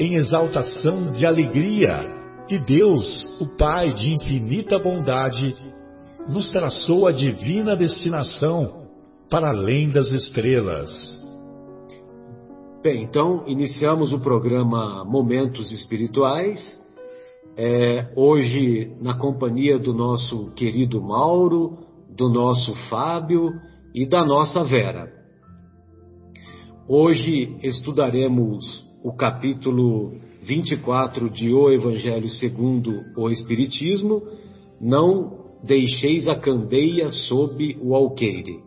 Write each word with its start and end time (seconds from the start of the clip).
em 0.00 0.14
exaltação 0.14 1.12
de 1.12 1.26
alegria, 1.26 2.06
que 2.48 2.58
Deus, 2.58 3.38
o 3.38 3.54
Pai 3.58 3.92
de 3.92 4.14
infinita 4.14 4.78
bondade, 4.78 5.54
nos 6.26 6.50
traçou 6.50 7.06
a 7.06 7.12
divina 7.12 7.76
destinação 7.76 8.88
para 9.28 9.50
além 9.50 9.90
das 9.90 10.10
estrelas. 10.10 10.90
Bem, 12.82 13.02
então 13.02 13.44
iniciamos 13.46 14.10
o 14.14 14.18
programa 14.18 15.04
Momentos 15.04 15.70
Espirituais 15.70 16.80
é, 17.54 18.10
hoje, 18.16 18.96
na 19.02 19.18
companhia 19.18 19.78
do 19.78 19.92
nosso 19.92 20.50
querido 20.52 21.02
Mauro, 21.02 21.76
do 22.08 22.30
nosso 22.30 22.74
Fábio 22.88 23.50
e 23.94 24.08
da 24.08 24.24
nossa 24.24 24.64
Vera. 24.64 25.12
Hoje 26.88 27.58
estudaremos 27.62 28.88
o 29.02 29.12
capítulo 29.12 30.12
24 30.42 31.30
de 31.30 31.52
O 31.52 31.70
Evangelho 31.70 32.28
segundo 32.28 33.02
o 33.16 33.30
Espiritismo, 33.30 34.22
Não 34.80 35.40
deixeis 35.62 36.26
a 36.26 36.34
candeia 36.34 37.10
sob 37.10 37.76
o 37.82 37.94
alqueire. 37.94 38.60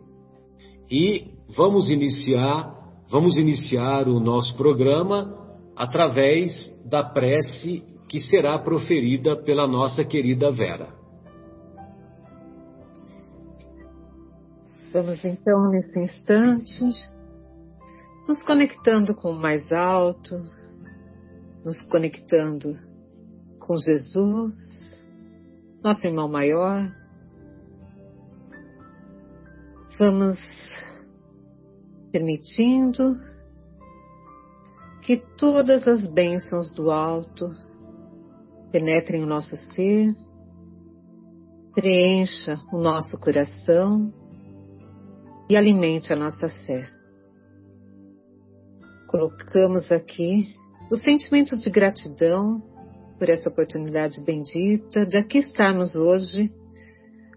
E 0.88 1.26
vamos 1.56 1.90
iniciar, 1.90 2.72
vamos 3.10 3.36
iniciar 3.36 4.08
o 4.08 4.20
nosso 4.20 4.56
programa 4.56 5.36
através 5.76 6.52
da 6.88 7.02
prece 7.02 7.82
que 8.08 8.20
será 8.20 8.56
proferida 8.58 9.34
pela 9.42 9.66
nossa 9.66 10.04
querida 10.04 10.52
Vera. 10.52 10.88
Vamos 14.92 15.24
então, 15.24 15.68
nesse 15.70 15.98
instante, 15.98 17.13
nos 18.26 18.42
conectando 18.42 19.14
com 19.14 19.32
o 19.32 19.38
mais 19.38 19.72
alto, 19.72 20.40
nos 21.64 21.80
conectando 21.90 22.72
com 23.58 23.76
Jesus, 23.76 24.54
nosso 25.82 26.06
irmão 26.06 26.28
maior. 26.28 26.90
Vamos 29.98 30.38
permitindo 32.10 33.14
que 35.02 35.18
todas 35.36 35.86
as 35.86 36.10
bênçãos 36.10 36.74
do 36.74 36.90
alto 36.90 37.50
penetre 38.72 39.18
o 39.18 39.26
nosso 39.26 39.56
ser, 39.56 40.14
preencha 41.74 42.58
o 42.72 42.78
nosso 42.78 43.20
coração 43.20 44.12
e 45.48 45.56
alimente 45.56 46.12
a 46.12 46.16
nossa 46.16 46.48
fé. 46.48 46.93
Colocamos 49.14 49.92
aqui 49.92 50.44
o 50.90 50.96
sentimento 50.96 51.56
de 51.56 51.70
gratidão 51.70 52.60
por 53.16 53.28
essa 53.28 53.48
oportunidade 53.48 54.20
bendita 54.24 55.06
de 55.06 55.16
aqui 55.16 55.38
estarmos 55.38 55.94
hoje 55.94 56.52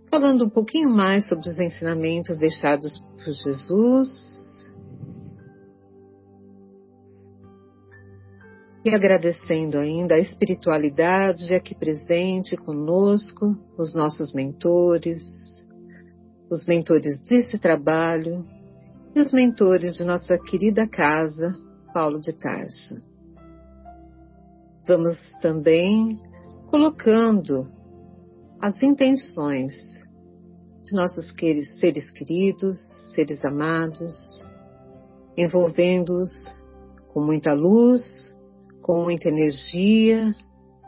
falando 0.09 0.45
um 0.45 0.49
pouquinho 0.49 0.89
mais 0.89 1.29
sobre 1.29 1.47
os 1.47 1.59
ensinamentos 1.59 2.39
deixados 2.39 2.99
por 2.99 3.31
Jesus. 3.31 4.09
E 8.83 8.89
agradecendo 8.89 9.77
ainda 9.77 10.15
a 10.15 10.19
espiritualidade 10.19 11.53
aqui 11.53 11.75
presente 11.75 12.57
conosco, 12.57 13.55
os 13.77 13.93
nossos 13.93 14.33
mentores, 14.33 15.21
os 16.49 16.65
mentores 16.65 17.21
desse 17.21 17.59
trabalho 17.59 18.43
e 19.15 19.19
os 19.19 19.31
mentores 19.31 19.95
de 19.95 20.03
nossa 20.03 20.39
querida 20.39 20.87
casa, 20.87 21.66
Paulo 21.97 22.21
de 22.21 22.31
Tarso. 22.31 23.01
Vamos 24.87 25.17
também 25.41 26.21
colocando 26.69 27.67
as 28.61 28.83
intenções 28.83 29.73
de 30.83 30.95
nossos 30.95 31.33
seres 31.79 32.11
queridos, 32.11 32.75
seres 33.15 33.43
amados, 33.43 34.13
envolvendo-os 35.35 36.29
com 37.11 37.25
muita 37.25 37.53
luz, 37.53 38.31
com 38.83 39.05
muita 39.05 39.29
energia, 39.29 40.35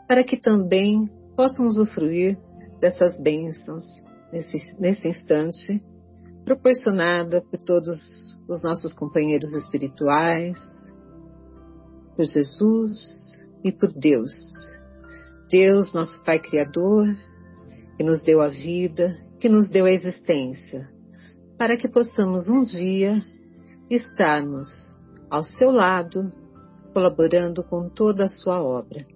para 0.06 0.22
que 0.22 0.36
também 0.36 1.10
possam 1.34 1.66
usufruir 1.66 2.38
dessas 2.78 3.20
bênçãos 3.20 3.82
nesse, 4.32 4.80
nesse 4.80 5.08
instante, 5.08 5.82
proporcionada 6.44 7.42
por 7.42 7.58
todos 7.64 7.98
os 8.48 8.62
nossos 8.62 8.92
companheiros 8.92 9.52
espirituais, 9.54 10.56
por 12.20 12.26
Jesus 12.26 13.48
e 13.64 13.72
por 13.72 13.90
Deus. 13.90 14.30
Deus, 15.50 15.94
nosso 15.94 16.22
Pai 16.22 16.38
Criador, 16.38 17.06
que 17.96 18.04
nos 18.04 18.22
deu 18.22 18.42
a 18.42 18.48
vida, 18.48 19.16
que 19.40 19.48
nos 19.48 19.70
deu 19.70 19.86
a 19.86 19.90
existência, 19.90 20.86
para 21.56 21.78
que 21.78 21.88
possamos 21.88 22.46
um 22.50 22.62
dia 22.62 23.22
estarmos 23.88 24.68
ao 25.30 25.42
seu 25.42 25.70
lado 25.70 26.30
colaborando 26.92 27.64
com 27.64 27.88
toda 27.88 28.24
a 28.24 28.28
sua 28.28 28.62
obra. 28.62 29.06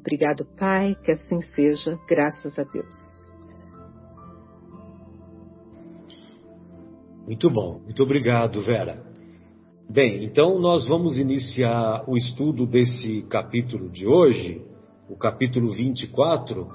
Obrigado, 0.00 0.44
Pai, 0.58 0.94
que 1.02 1.12
assim 1.12 1.40
seja, 1.40 1.98
graças 2.06 2.58
a 2.58 2.64
Deus. 2.64 3.30
Muito 7.24 7.48
bom, 7.48 7.80
muito 7.82 8.02
obrigado, 8.02 8.60
Vera. 8.60 9.15
Bem, 9.88 10.24
então 10.24 10.58
nós 10.58 10.84
vamos 10.84 11.16
iniciar 11.16 12.02
o 12.08 12.16
estudo 12.16 12.66
desse 12.66 13.22
capítulo 13.30 13.88
de 13.88 14.04
hoje, 14.04 14.60
o 15.08 15.16
capítulo 15.16 15.70
24. 15.70 16.66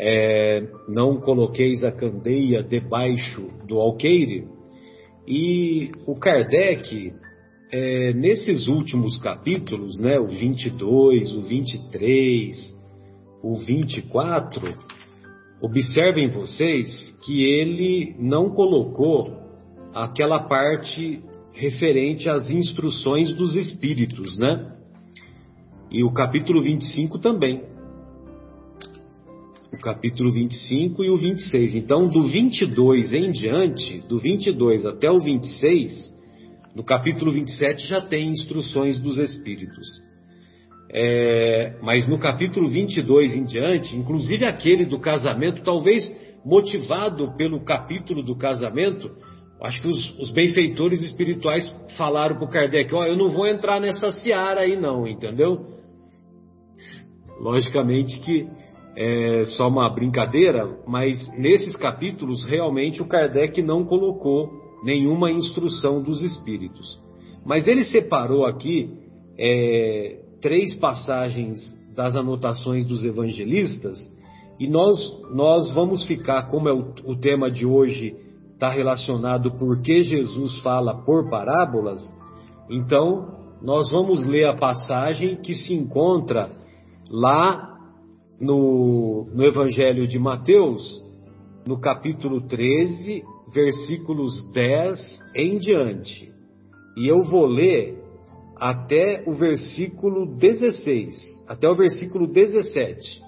É, 0.00 0.66
não 0.88 1.20
coloqueis 1.20 1.84
a 1.84 1.92
candeia 1.92 2.62
debaixo 2.62 3.46
do 3.68 3.78
alqueire. 3.78 4.48
E 5.28 5.92
o 6.06 6.14
Kardec 6.14 7.12
é, 7.70 8.14
nesses 8.14 8.68
últimos 8.68 9.18
capítulos, 9.18 10.00
né, 10.00 10.18
o 10.18 10.26
22, 10.26 11.34
o 11.34 11.42
23, 11.42 12.76
o 13.42 13.54
24, 13.56 14.74
observem 15.60 16.28
vocês 16.28 16.88
que 17.22 17.44
ele 17.44 18.16
não 18.18 18.48
colocou 18.48 19.38
aquela 19.92 20.44
parte 20.48 21.22
referente 21.60 22.30
às 22.30 22.48
instruções 22.48 23.34
dos 23.34 23.54
espíritos, 23.54 24.38
né? 24.38 24.76
E 25.90 26.02
o 26.02 26.10
capítulo 26.10 26.62
25 26.62 27.18
também. 27.18 27.62
O 29.70 29.76
capítulo 29.76 30.32
25 30.32 31.04
e 31.04 31.10
o 31.10 31.18
26. 31.18 31.74
Então, 31.74 32.08
do 32.08 32.22
22 32.22 33.12
em 33.12 33.30
diante, 33.30 33.98
do 34.08 34.18
22 34.18 34.86
até 34.86 35.10
o 35.10 35.18
26, 35.18 36.10
no 36.74 36.82
capítulo 36.82 37.30
27 37.30 37.86
já 37.86 38.00
tem 38.00 38.30
instruções 38.30 38.98
dos 38.98 39.18
Espíritos. 39.18 39.86
É, 40.92 41.76
mas 41.82 42.08
no 42.08 42.18
capítulo 42.18 42.68
22 42.68 43.36
em 43.36 43.44
diante, 43.44 43.94
inclusive 43.94 44.46
aquele 44.46 44.86
do 44.86 44.98
casamento, 44.98 45.62
talvez 45.62 46.10
motivado 46.42 47.36
pelo 47.36 47.62
capítulo 47.64 48.22
do 48.22 48.34
casamento, 48.34 49.10
acho 49.62 49.82
que 49.82 49.88
os, 49.88 50.18
os 50.18 50.30
benfeitores 50.30 51.00
espirituais 51.02 51.68
falaram 51.96 52.36
para 52.36 52.44
o 52.44 52.50
Kardec: 52.50 52.94
Ó, 52.94 53.00
oh, 53.00 53.04
eu 53.04 53.16
não 53.16 53.30
vou 53.30 53.46
entrar 53.46 53.80
nessa 53.80 54.10
seara 54.10 54.60
aí, 54.60 54.76
não, 54.76 55.06
entendeu? 55.06 55.66
Logicamente 57.40 58.18
que 58.20 58.48
é 58.96 59.44
só 59.44 59.68
uma 59.68 59.88
brincadeira, 59.88 60.68
mas 60.86 61.28
nesses 61.38 61.76
capítulos 61.76 62.44
realmente 62.44 63.00
o 63.00 63.06
Kardec 63.06 63.62
não 63.62 63.84
colocou 63.84 64.50
nenhuma 64.84 65.30
instrução 65.30 66.02
dos 66.02 66.22
espíritos. 66.22 66.98
Mas 67.44 67.66
ele 67.66 67.84
separou 67.84 68.44
aqui 68.44 68.90
é, 69.38 70.18
três 70.40 70.74
passagens 70.74 71.58
das 71.94 72.14
anotações 72.14 72.86
dos 72.86 73.04
evangelistas 73.04 74.10
e 74.58 74.68
nós, 74.68 74.98
nós 75.32 75.72
vamos 75.72 76.04
ficar, 76.04 76.50
como 76.50 76.68
é 76.68 76.72
o, 76.72 76.92
o 77.06 77.16
tema 77.16 77.50
de 77.50 77.64
hoje, 77.64 78.14
está 78.60 78.68
relacionado 78.68 79.52
por 79.52 79.80
que 79.80 80.02
Jesus 80.02 80.60
fala 80.60 80.94
por 81.02 81.30
parábolas, 81.30 82.02
então 82.68 83.38
nós 83.62 83.90
vamos 83.90 84.26
ler 84.26 84.46
a 84.46 84.56
passagem 84.58 85.36
que 85.36 85.54
se 85.54 85.72
encontra 85.72 86.50
lá 87.08 87.78
no, 88.38 89.26
no 89.32 89.44
Evangelho 89.46 90.06
de 90.06 90.18
Mateus, 90.18 91.02
no 91.66 91.80
capítulo 91.80 92.46
13, 92.46 93.24
versículos 93.50 94.52
10 94.52 94.98
em 95.36 95.56
diante. 95.56 96.30
E 96.98 97.08
eu 97.08 97.22
vou 97.22 97.46
ler 97.46 97.98
até 98.56 99.24
o 99.26 99.32
versículo 99.32 100.36
16, 100.36 101.14
até 101.48 101.66
o 101.66 101.74
versículo 101.74 102.26
17. 102.26 103.22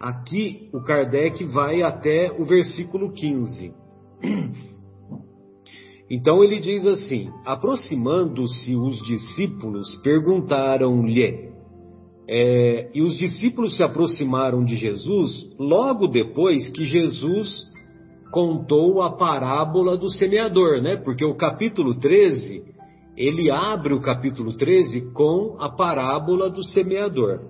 Aqui 0.00 0.68
o 0.72 0.80
Kardec 0.82 1.44
vai 1.46 1.82
até 1.82 2.30
o 2.38 2.44
versículo 2.44 3.12
15. 3.12 3.81
Então 6.10 6.44
ele 6.44 6.60
diz 6.60 6.86
assim: 6.86 7.30
aproximando-se 7.44 8.76
os 8.76 8.98
discípulos, 9.06 9.96
perguntaram-lhe. 10.02 11.50
É, 12.28 12.90
e 12.94 13.02
os 13.02 13.16
discípulos 13.16 13.76
se 13.76 13.82
aproximaram 13.82 14.64
de 14.64 14.76
Jesus 14.76 15.50
logo 15.58 16.06
depois 16.06 16.68
que 16.70 16.84
Jesus 16.84 17.66
contou 18.30 19.02
a 19.02 19.16
parábola 19.16 19.96
do 19.96 20.10
semeador, 20.10 20.80
né? 20.80 20.96
Porque 20.96 21.24
o 21.24 21.34
capítulo 21.34 21.98
13, 21.98 22.62
ele 23.16 23.50
abre 23.50 23.92
o 23.92 24.00
capítulo 24.00 24.56
13 24.56 25.12
com 25.12 25.56
a 25.60 25.68
parábola 25.68 26.48
do 26.48 26.64
semeador. 26.64 27.40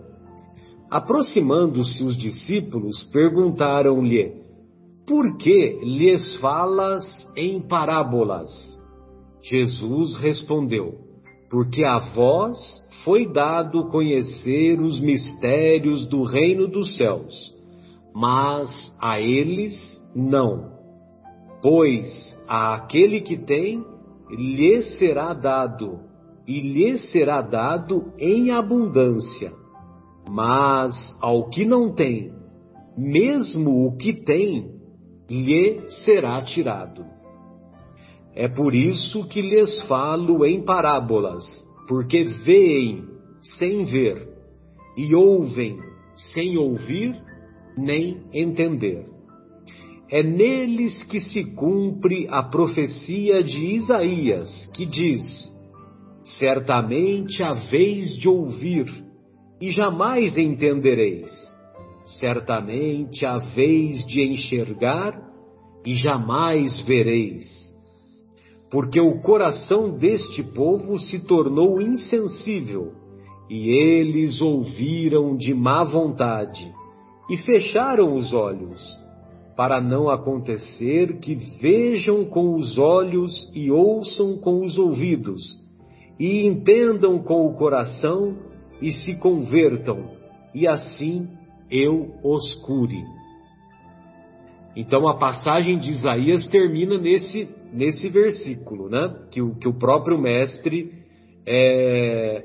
Aproximando-se 0.90 2.02
os 2.02 2.16
discípulos, 2.16 3.04
perguntaram-lhe: 3.12 4.42
Por 5.12 5.37
que 5.37 5.79
lhes 5.82 6.37
falas 6.37 7.05
em 7.37 7.61
parábolas? 7.61 8.49
Jesus 9.43 10.17
respondeu: 10.17 10.94
Porque 11.50 11.85
a 11.85 11.99
vós 11.99 12.56
foi 13.05 13.31
dado 13.31 13.88
conhecer 13.88 14.81
os 14.81 14.99
mistérios 15.00 16.06
do 16.06 16.23
reino 16.23 16.67
dos 16.67 16.97
céus, 16.97 17.55
mas 18.14 18.70
a 19.03 19.20
eles 19.20 19.75
não. 20.17 20.79
Pois 21.61 22.35
a 22.49 22.76
aquele 22.76 23.20
que 23.20 23.37
tem, 23.37 23.85
lhe 24.31 24.81
será 24.81 25.35
dado, 25.35 26.00
e 26.49 26.58
lhe 26.58 26.97
será 26.97 27.43
dado 27.43 28.15
em 28.19 28.50
abundância. 28.50 29.53
Mas 30.26 30.97
ao 31.20 31.50
que 31.50 31.67
não 31.67 31.93
tem, 31.93 32.32
mesmo 32.97 33.87
o 33.87 33.94
que 33.99 34.15
tem, 34.15 34.71
lhe 35.32 35.88
será 36.05 36.43
tirado. 36.43 37.06
É 38.34 38.49
por 38.49 38.75
isso 38.75 39.26
que 39.29 39.40
lhes 39.40 39.81
falo 39.82 40.44
em 40.44 40.62
parábolas, 40.62 41.43
porque 41.88 42.25
veem 42.25 43.05
sem 43.43 43.84
ver, 43.84 44.29
e 44.96 45.14
ouvem 45.14 45.79
sem 46.32 46.58
ouvir 46.58 47.19
nem 47.76 48.23
entender. 48.32 49.06
É 50.11 50.23
neles 50.23 51.02
que 51.05 51.19
se 51.19 51.44
cumpre 51.55 52.26
a 52.31 52.43
profecia 52.43 53.43
de 53.43 53.76
Isaías, 53.76 54.67
que 54.75 54.84
diz: 54.84 55.50
Certamente 56.38 57.43
a 57.43 57.55
de 58.17 58.29
ouvir, 58.29 58.87
e 59.58 59.70
jamais 59.70 60.37
entendereis. 60.37 61.31
Certamente 62.04 63.25
a 63.25 63.38
vez 63.38 64.04
de 64.06 64.22
enxergar, 64.22 65.32
e 65.84 65.94
jamais 65.94 66.81
vereis. 66.82 67.44
Porque 68.70 69.00
o 69.00 69.20
coração 69.20 69.90
deste 69.90 70.43
povo 70.43 70.99
se 70.99 71.26
tornou 71.26 71.81
insensível, 71.81 72.93
e 73.50 73.70
eles 73.70 74.40
ouviram 74.40 75.37
de 75.37 75.52
má 75.52 75.84
vontade, 75.84 76.72
e 77.28 77.37
fecharam 77.38 78.14
os 78.14 78.32
olhos 78.32 78.81
para 79.56 79.81
não 79.81 80.08
acontecer 80.08 81.19
que 81.19 81.34
vejam 81.60 82.25
com 82.25 82.55
os 82.55 82.78
olhos 82.78 83.50
e 83.55 83.70
ouçam 83.70 84.38
com 84.38 84.64
os 84.64 84.78
ouvidos, 84.78 85.43
e 86.19 86.46
entendam 86.46 87.19
com 87.19 87.46
o 87.46 87.55
coração 87.55 88.38
e 88.81 88.90
se 88.93 89.19
convertam, 89.19 90.10
e 90.55 90.66
assim 90.66 91.28
eu 91.72 92.14
os 92.22 92.54
cure. 92.66 93.02
Então 94.76 95.08
a 95.08 95.19
passagem 95.19 95.78
de 95.78 95.90
Isaías 95.90 96.46
termina 96.46 96.98
nesse, 96.98 97.48
nesse 97.72 98.08
versículo, 98.08 98.88
né? 98.88 99.26
Que 99.30 99.40
o, 99.40 99.54
que 99.54 99.69
o 99.69 99.78
próprio 99.78 100.19
mestre 100.19 100.92
é, 101.46 102.44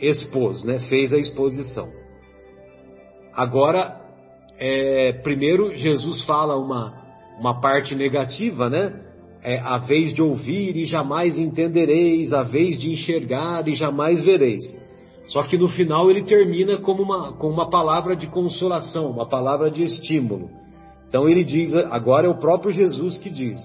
expôs, 0.00 0.64
né? 0.64 0.80
Fez 0.88 1.12
a 1.12 1.18
exposição. 1.18 1.88
Agora 3.32 4.00
é, 4.58 5.12
primeiro 5.22 5.74
Jesus 5.74 6.24
fala 6.24 6.56
uma, 6.56 6.94
uma 7.38 7.60
parte 7.60 7.94
negativa, 7.94 8.68
né? 8.68 9.02
É, 9.42 9.58
a 9.60 9.78
vez 9.78 10.12
de 10.12 10.20
ouvir 10.20 10.76
e 10.76 10.84
jamais 10.86 11.38
entendereis, 11.38 12.32
a 12.32 12.42
vez 12.42 12.78
de 12.78 12.90
enxergar 12.90 13.68
e 13.68 13.74
jamais 13.74 14.24
vereis. 14.24 14.64
Só 15.26 15.42
que 15.42 15.58
no 15.58 15.68
final 15.68 16.10
ele 16.10 16.22
termina 16.22 16.78
como 16.78 17.02
uma, 17.02 17.32
com 17.32 17.48
uma 17.48 17.68
palavra 17.68 18.14
de 18.14 18.26
consolação, 18.28 19.10
uma 19.10 19.28
palavra 19.28 19.70
de 19.70 19.82
estímulo. 19.82 20.48
Então 21.08 21.28
ele 21.28 21.44
diz, 21.44 21.74
agora 21.74 22.26
é 22.26 22.30
o 22.30 22.38
próprio 22.38 22.72
Jesus 22.72 23.18
que 23.18 23.30
diz: 23.30 23.58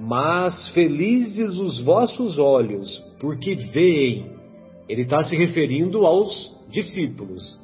Mas 0.00 0.68
felizes 0.70 1.58
os 1.58 1.80
vossos 1.82 2.38
olhos, 2.38 2.88
porque 3.20 3.54
veem. 3.54 4.32
Ele 4.88 5.02
está 5.02 5.22
se 5.22 5.36
referindo 5.36 6.04
aos 6.06 6.52
discípulos 6.70 7.60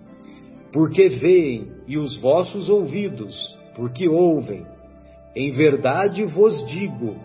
porque 0.72 1.08
veem, 1.08 1.68
e 1.86 1.98
os 1.98 2.16
vossos 2.18 2.68
ouvidos, 2.68 3.34
porque 3.74 4.08
ouvem. 4.08 4.66
Em 5.34 5.50
verdade 5.50 6.24
vos 6.24 6.64
digo 6.66 7.16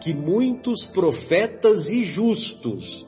que 0.00 0.14
muitos 0.14 0.84
profetas 0.86 1.88
e 1.88 2.04
justos 2.04 3.06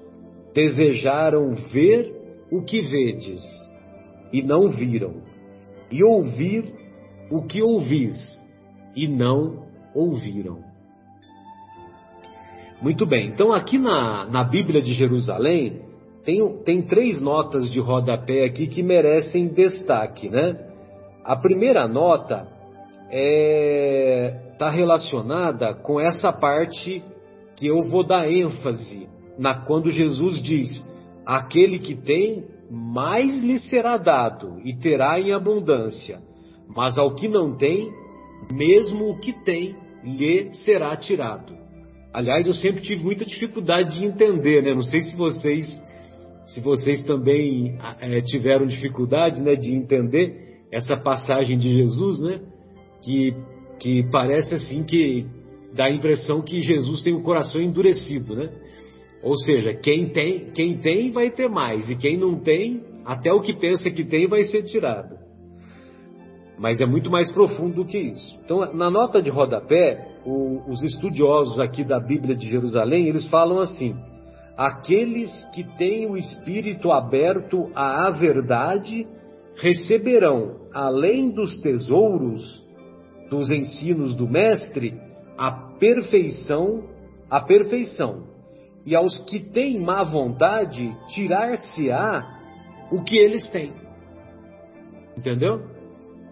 desejaram 0.54 1.54
ver 1.72 2.17
o 2.50 2.62
que 2.62 2.80
vedes, 2.80 3.42
e 4.32 4.42
não 4.42 4.70
viram, 4.70 5.22
e 5.90 6.02
ouvir 6.04 6.72
o 7.30 7.42
que 7.42 7.62
ouvis, 7.62 8.14
e 8.94 9.06
não 9.06 9.66
ouviram. 9.94 10.58
Muito 12.80 13.04
bem, 13.06 13.28
então 13.28 13.52
aqui 13.52 13.76
na, 13.76 14.26
na 14.26 14.44
Bíblia 14.44 14.80
de 14.80 14.92
Jerusalém, 14.92 15.82
tem, 16.24 16.62
tem 16.62 16.82
três 16.82 17.22
notas 17.22 17.70
de 17.70 17.80
rodapé 17.80 18.44
aqui 18.44 18.66
que 18.66 18.82
merecem 18.82 19.48
destaque, 19.48 20.28
né? 20.28 20.56
A 21.24 21.36
primeira 21.36 21.88
nota 21.88 22.46
está 23.06 23.10
é, 23.10 24.52
tá 24.58 24.70
relacionada 24.70 25.74
com 25.74 25.98
essa 25.98 26.32
parte 26.32 27.02
que 27.56 27.66
eu 27.66 27.80
vou 27.82 28.06
dar 28.06 28.30
ênfase 28.30 29.08
na 29.38 29.54
quando 29.54 29.90
Jesus 29.90 30.42
diz: 30.42 30.84
aquele 31.28 31.78
que 31.78 31.94
tem, 31.94 32.46
mais 32.70 33.42
lhe 33.42 33.58
será 33.58 33.98
dado 33.98 34.58
e 34.64 34.74
terá 34.74 35.20
em 35.20 35.30
abundância, 35.30 36.20
mas 36.74 36.96
ao 36.96 37.14
que 37.14 37.28
não 37.28 37.54
tem, 37.54 37.92
mesmo 38.50 39.10
o 39.10 39.18
que 39.18 39.34
tem, 39.44 39.76
lhe 40.02 40.54
será 40.54 40.96
tirado. 40.96 41.54
Aliás, 42.14 42.46
eu 42.46 42.54
sempre 42.54 42.80
tive 42.80 43.04
muita 43.04 43.26
dificuldade 43.26 43.98
de 43.98 44.06
entender, 44.06 44.62
né? 44.62 44.74
Não 44.74 44.82
sei 44.82 45.00
se 45.00 45.14
vocês 45.14 45.66
se 46.46 46.62
vocês 46.62 47.04
também 47.04 47.78
é, 48.00 48.22
tiveram 48.22 48.64
dificuldades 48.64 49.38
né, 49.38 49.54
de 49.54 49.70
entender 49.74 50.62
essa 50.72 50.96
passagem 50.96 51.58
de 51.58 51.68
Jesus, 51.76 52.20
né, 52.20 52.40
que, 53.02 53.34
que 53.78 54.08
parece 54.10 54.54
assim 54.54 54.82
que 54.82 55.26
dá 55.74 55.84
a 55.84 55.90
impressão 55.90 56.40
que 56.40 56.62
Jesus 56.62 57.02
tem 57.02 57.12
o 57.12 57.20
coração 57.20 57.60
endurecido, 57.60 58.34
né? 58.34 58.50
Ou 59.22 59.36
seja, 59.36 59.74
quem 59.74 60.10
tem, 60.10 60.50
quem 60.52 60.78
tem 60.78 61.10
vai 61.10 61.30
ter 61.30 61.48
mais, 61.48 61.90
e 61.90 61.96
quem 61.96 62.16
não 62.16 62.38
tem, 62.38 62.82
até 63.04 63.32
o 63.32 63.40
que 63.40 63.52
pensa 63.52 63.90
que 63.90 64.04
tem 64.04 64.26
vai 64.26 64.44
ser 64.44 64.62
tirado. 64.62 65.16
Mas 66.58 66.80
é 66.80 66.86
muito 66.86 67.10
mais 67.10 67.30
profundo 67.32 67.76
do 67.76 67.84
que 67.84 67.98
isso. 67.98 68.38
Então, 68.44 68.72
na 68.74 68.90
nota 68.90 69.22
de 69.22 69.30
rodapé, 69.30 70.16
o, 70.24 70.70
os 70.70 70.82
estudiosos 70.82 71.60
aqui 71.60 71.84
da 71.84 72.00
Bíblia 72.00 72.34
de 72.34 72.48
Jerusalém, 72.48 73.06
eles 73.06 73.26
falam 73.26 73.60
assim: 73.60 73.96
aqueles 74.56 75.30
que 75.54 75.64
têm 75.76 76.10
o 76.10 76.16
espírito 76.16 76.90
aberto 76.90 77.70
à 77.74 78.10
verdade 78.10 79.06
receberão, 79.56 80.56
além 80.72 81.30
dos 81.30 81.58
tesouros 81.58 82.66
dos 83.30 83.50
ensinos 83.50 84.14
do 84.14 84.28
mestre, 84.28 84.94
a 85.36 85.50
perfeição, 85.78 86.84
a 87.30 87.40
perfeição. 87.40 88.26
E 88.86 88.94
aos 88.94 89.18
que 89.20 89.40
têm 89.40 89.80
má 89.80 90.02
vontade, 90.02 90.94
tirar-se-á 91.08 92.38
o 92.90 93.02
que 93.02 93.18
eles 93.18 93.48
têm. 93.50 93.72
Entendeu? 95.16 95.62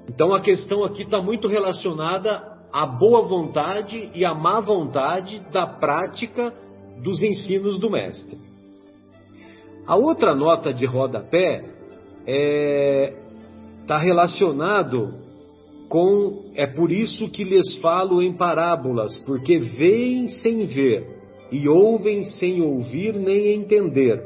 Então 0.09 0.33
a 0.33 0.41
questão 0.41 0.85
aqui 0.85 1.03
está 1.03 1.21
muito 1.21 1.49
relacionada 1.49 2.57
à 2.73 2.87
boa 2.87 3.23
vontade 3.23 4.11
e 4.15 4.25
à 4.25 4.35
má 4.35 4.61
vontade 4.61 5.41
da 5.53 5.67
prática 5.67 6.53
dos 7.03 7.23
ensinos 7.23 7.79
do 7.79 7.91
mestre. 7.91 8.39
A 9.87 9.97
outra 9.97 10.35
nota 10.35 10.73
de 10.73 10.87
rodapé 10.87 11.59
está 11.59 11.75
é, 12.27 13.15
tá 13.87 13.99
relacionado 13.99 15.15
com 15.89 16.51
é 16.55 16.67
por 16.67 16.91
isso 16.91 17.29
que 17.31 17.45
lhes 17.45 17.77
falo 17.77 18.21
em 18.21 18.33
parábolas, 18.33 19.17
porque 19.25 19.59
veem 19.59 20.27
sem 20.29 20.67
ver 20.67 21.16
e 21.51 21.69
ouvem 21.69 22.25
sem 22.25 22.61
ouvir 22.61 23.15
nem 23.15 23.55
entender. 23.55 24.23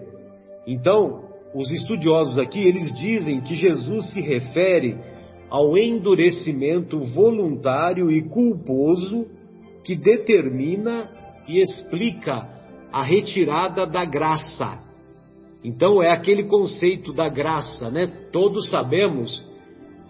Então, 0.67 1.25
os 1.55 1.71
estudiosos 1.71 2.39
aqui, 2.39 2.61
eles 2.61 2.93
dizem 2.95 3.41
que 3.41 3.55
Jesus 3.55 4.11
se 4.13 4.21
refere 4.21 4.97
ao 5.49 5.77
endurecimento 5.77 6.99
voluntário 6.99 8.11
e 8.11 8.23
culposo 8.23 9.27
que 9.85 9.97
determina 9.97 11.11
e 11.49 11.61
explica 11.61 12.49
a 12.93 13.03
retirada 13.03 13.87
da 13.87 14.05
graça. 14.05 14.79
Então 15.63 16.03
é 16.03 16.11
aquele 16.11 16.45
conceito 16.45 17.13
da 17.13 17.29
graça, 17.29 17.91
né? 17.91 18.07
Todos 18.33 18.71
sabemos 18.71 19.45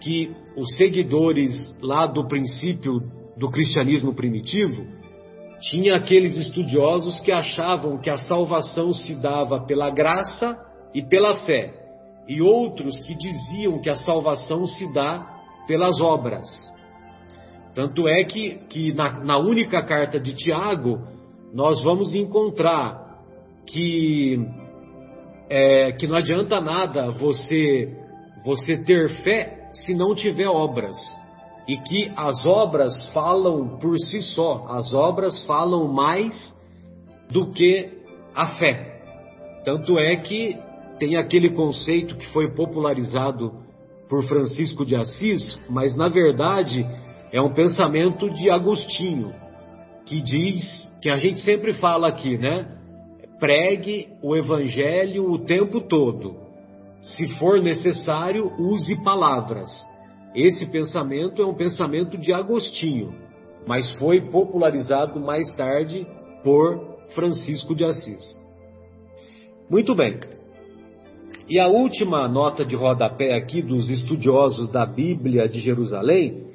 que 0.00 0.30
os 0.56 0.76
seguidores 0.76 1.54
lá 1.82 2.06
do 2.06 2.26
princípio 2.28 3.00
do 3.36 3.50
cristianismo 3.50 4.14
primitivo 4.14 4.99
tinha 5.60 5.96
aqueles 5.96 6.36
estudiosos 6.38 7.20
que 7.20 7.30
achavam 7.30 7.98
que 7.98 8.08
a 8.08 8.16
salvação 8.16 8.92
se 8.94 9.20
dava 9.20 9.64
pela 9.66 9.90
graça 9.90 10.56
e 10.94 11.02
pela 11.02 11.36
fé, 11.44 11.72
e 12.26 12.40
outros 12.40 12.98
que 13.00 13.14
diziam 13.14 13.80
que 13.80 13.90
a 13.90 13.96
salvação 13.96 14.66
se 14.66 14.92
dá 14.94 15.26
pelas 15.66 16.00
obras. 16.00 16.46
Tanto 17.74 18.08
é 18.08 18.24
que, 18.24 18.58
que 18.68 18.92
na, 18.92 19.24
na 19.24 19.38
única 19.38 19.82
carta 19.82 20.18
de 20.18 20.34
Tiago, 20.34 20.98
nós 21.52 21.82
vamos 21.82 22.14
encontrar 22.14 23.18
que, 23.66 24.44
é, 25.48 25.92
que 25.92 26.06
não 26.06 26.16
adianta 26.16 26.60
nada 26.60 27.10
você, 27.10 27.96
você 28.44 28.82
ter 28.84 29.08
fé 29.22 29.70
se 29.72 29.94
não 29.94 30.14
tiver 30.14 30.48
obras. 30.48 30.96
E 31.70 31.76
que 31.76 32.12
as 32.16 32.44
obras 32.44 33.08
falam 33.14 33.78
por 33.78 33.96
si 33.96 34.20
só, 34.20 34.66
as 34.70 34.92
obras 34.92 35.44
falam 35.46 35.86
mais 35.86 36.52
do 37.30 37.52
que 37.52 37.92
a 38.34 38.56
fé. 38.56 39.00
Tanto 39.64 39.96
é 39.96 40.16
que 40.16 40.58
tem 40.98 41.16
aquele 41.16 41.50
conceito 41.50 42.16
que 42.16 42.26
foi 42.32 42.52
popularizado 42.56 43.52
por 44.08 44.24
Francisco 44.24 44.84
de 44.84 44.96
Assis, 44.96 45.64
mas 45.70 45.94
na 45.94 46.08
verdade 46.08 46.84
é 47.30 47.40
um 47.40 47.54
pensamento 47.54 48.28
de 48.30 48.50
Agostinho, 48.50 49.32
que 50.06 50.20
diz 50.20 50.90
que 51.00 51.08
a 51.08 51.18
gente 51.18 51.40
sempre 51.40 51.72
fala 51.74 52.08
aqui, 52.08 52.36
né? 52.36 52.66
Pregue 53.38 54.08
o 54.24 54.34
evangelho 54.34 55.30
o 55.30 55.38
tempo 55.38 55.80
todo. 55.82 56.34
Se 57.00 57.28
for 57.38 57.62
necessário, 57.62 58.50
use 58.58 59.04
palavras. 59.04 59.70
Esse 60.34 60.70
pensamento 60.70 61.42
é 61.42 61.46
um 61.46 61.54
pensamento 61.54 62.16
de 62.16 62.32
Agostinho, 62.32 63.14
mas 63.66 63.90
foi 63.96 64.20
popularizado 64.20 65.20
mais 65.20 65.54
tarde 65.56 66.06
por 66.44 66.98
Francisco 67.14 67.74
de 67.74 67.84
Assis. 67.84 68.38
Muito 69.68 69.94
bem. 69.94 70.18
E 71.48 71.58
a 71.58 71.66
última 71.66 72.28
nota 72.28 72.64
de 72.64 72.76
rodapé 72.76 73.34
aqui 73.34 73.60
dos 73.60 73.88
estudiosos 73.88 74.70
da 74.70 74.86
Bíblia 74.86 75.48
de 75.48 75.58
Jerusalém, 75.58 76.46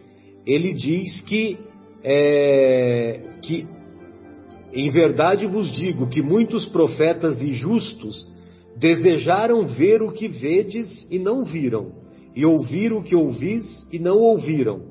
ele 0.45 0.73
diz 0.73 1.21
que, 1.21 1.57
é, 2.01 3.19
que 3.41 3.67
em 4.71 4.89
verdade 4.89 5.45
vos 5.47 5.69
digo 5.71 6.07
que 6.07 6.21
muitos 6.21 6.65
profetas 6.67 7.41
e 7.41 7.53
justos 7.53 8.25
desejaram 8.77 9.65
ver 9.67 10.01
o 10.01 10.11
que 10.11 10.27
vedes 10.27 11.07
e 11.11 11.19
não 11.19 11.43
viram, 11.43 12.04
e 12.35 12.45
ouvir 12.45 12.91
o 12.91 13.01
que 13.01 13.15
ouvis 13.15 13.87
e 13.91 13.97
não 13.97 14.17
ouviram. 14.17 14.81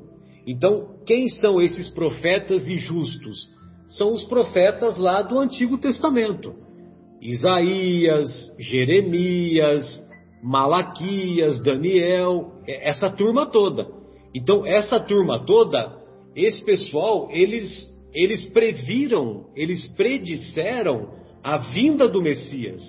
Então, 0.46 0.94
quem 1.06 1.28
são 1.28 1.60
esses 1.60 1.88
profetas 1.90 2.66
e 2.66 2.76
justos? 2.76 3.48
São 3.86 4.14
os 4.14 4.24
profetas 4.24 4.96
lá 4.96 5.20
do 5.22 5.38
Antigo 5.38 5.76
Testamento. 5.76 6.54
Isaías, 7.20 8.28
Jeremias, 8.58 10.02
Malaquias, 10.42 11.62
Daniel, 11.62 12.52
é, 12.66 12.88
essa 12.88 13.10
turma 13.10 13.46
toda. 13.46 13.86
Então, 14.34 14.66
essa 14.66 14.98
turma 15.00 15.44
toda, 15.44 15.96
esse 16.36 16.64
pessoal, 16.64 17.28
eles, 17.30 17.88
eles 18.12 18.44
previram, 18.52 19.46
eles 19.54 19.86
predisseram 19.96 21.08
a 21.42 21.58
vinda 21.58 22.08
do 22.08 22.22
Messias. 22.22 22.82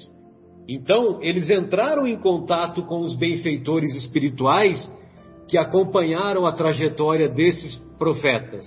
Então, 0.67 1.22
eles 1.22 1.50
entraram 1.50 2.07
em 2.07 2.17
contato 2.17 2.84
com 2.84 3.00
os 3.01 3.15
benfeitores 3.15 3.93
espirituais 3.95 4.91
que 5.48 5.57
acompanharam 5.57 6.45
a 6.45 6.53
trajetória 6.53 7.29
desses 7.29 7.77
profetas. 8.00 8.65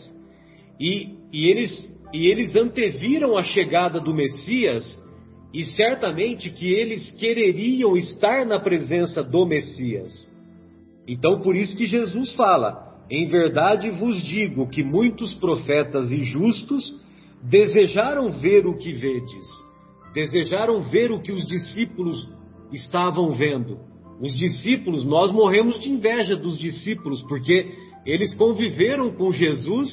E, 0.79 1.17
e, 1.33 1.51
eles, 1.51 1.71
e 2.13 2.27
eles 2.27 2.55
anteviram 2.55 3.37
a 3.37 3.43
chegada 3.43 3.99
do 4.01 4.15
Messias 4.15 4.85
e 5.53 5.65
certamente 5.65 6.51
que 6.51 6.73
eles 6.73 7.11
quereriam 7.13 7.97
estar 7.97 8.45
na 8.45 8.61
presença 8.61 9.23
do 9.23 9.47
Messias. 9.47 10.31
Então, 11.07 11.41
por 11.41 11.57
isso 11.57 11.77
que 11.77 11.87
Jesus 11.87 12.33
fala: 12.35 12.97
Em 13.11 13.27
verdade 13.27 13.91
vos 13.91 14.23
digo 14.23 14.69
que 14.69 14.85
muitos 14.85 15.35
profetas 15.35 16.13
e 16.13 16.23
justos 16.23 16.95
desejaram 17.43 18.31
ver 18.31 18.67
o 18.67 18.77
que 18.77 18.93
vedes, 18.93 19.47
desejaram 20.19 20.81
ver 20.81 21.13
o 21.13 21.21
que 21.21 21.31
os 21.31 21.47
discípulos 21.47 22.29
estavam 22.73 23.31
vendo. 23.31 23.79
Os 24.21 24.35
discípulos, 24.35 25.05
nós 25.05 25.31
morremos 25.31 25.79
de 25.81 25.89
inveja 25.91 26.35
dos 26.35 26.59
discípulos, 26.59 27.23
porque 27.23 27.71
eles 28.05 28.35
conviveram 28.37 29.13
com 29.13 29.31
Jesus 29.31 29.89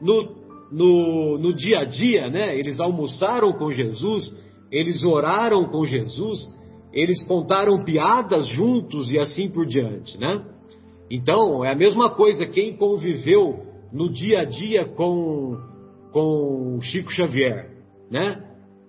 no, 0.00 0.36
no, 0.70 1.38
no 1.38 1.52
dia 1.52 1.80
a 1.80 1.84
dia, 1.84 2.30
né? 2.30 2.56
Eles 2.56 2.78
almoçaram 2.78 3.52
com 3.54 3.72
Jesus, 3.72 4.32
eles 4.70 5.02
oraram 5.02 5.64
com 5.64 5.84
Jesus, 5.84 6.48
eles 6.92 7.26
contaram 7.26 7.82
piadas 7.82 8.46
juntos 8.46 9.10
e 9.10 9.18
assim 9.18 9.48
por 9.48 9.66
diante, 9.66 10.16
né? 10.16 10.44
Então, 11.10 11.64
é 11.64 11.72
a 11.72 11.76
mesma 11.76 12.10
coisa 12.10 12.46
quem 12.46 12.76
conviveu 12.76 13.64
no 13.92 14.12
dia 14.12 14.42
a 14.42 14.44
dia 14.44 14.84
com, 14.84 15.56
com 16.12 16.78
Chico 16.80 17.10
Xavier, 17.10 17.68
né? 18.08 18.45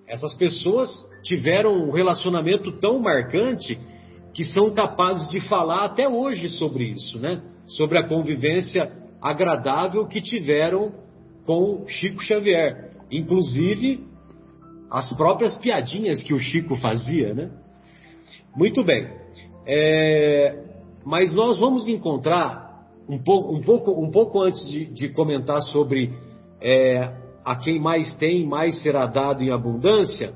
Essas 0.07 0.33
pessoas 0.35 0.89
tiveram 1.23 1.73
um 1.73 1.91
relacionamento 1.91 2.71
tão 2.79 2.99
marcante 2.99 3.77
que 4.33 4.43
são 4.43 4.71
capazes 4.73 5.29
de 5.29 5.39
falar 5.41 5.83
até 5.85 6.07
hoje 6.07 6.49
sobre 6.49 6.85
isso, 6.85 7.19
né? 7.19 7.41
Sobre 7.65 7.97
a 7.97 8.07
convivência 8.07 8.89
agradável 9.21 10.07
que 10.07 10.21
tiveram 10.21 10.93
com 11.45 11.85
Chico 11.87 12.21
Xavier. 12.23 12.91
Inclusive, 13.11 14.05
as 14.89 15.11
próprias 15.17 15.55
piadinhas 15.57 16.23
que 16.23 16.33
o 16.33 16.39
Chico 16.39 16.75
fazia, 16.75 17.33
né? 17.33 17.51
Muito 18.55 18.83
bem. 18.83 19.09
É, 19.65 20.63
mas 21.05 21.33
nós 21.33 21.59
vamos 21.59 21.87
encontrar 21.87 22.67
um 23.09 23.17
pouco, 23.17 23.53
um 23.53 23.61
pouco, 23.61 23.91
um 23.91 24.11
pouco 24.11 24.41
antes 24.41 24.65
de, 24.69 24.85
de 24.85 25.09
comentar 25.09 25.61
sobre 25.61 26.13
é, 26.61 27.11
a 27.47 27.55
quem 27.55 27.79
mais 27.79 28.13
tem, 28.15 28.45
mais 28.45 28.81
será 28.81 29.05
dado 29.05 29.41
em 29.41 29.51
abundância. 29.51 30.33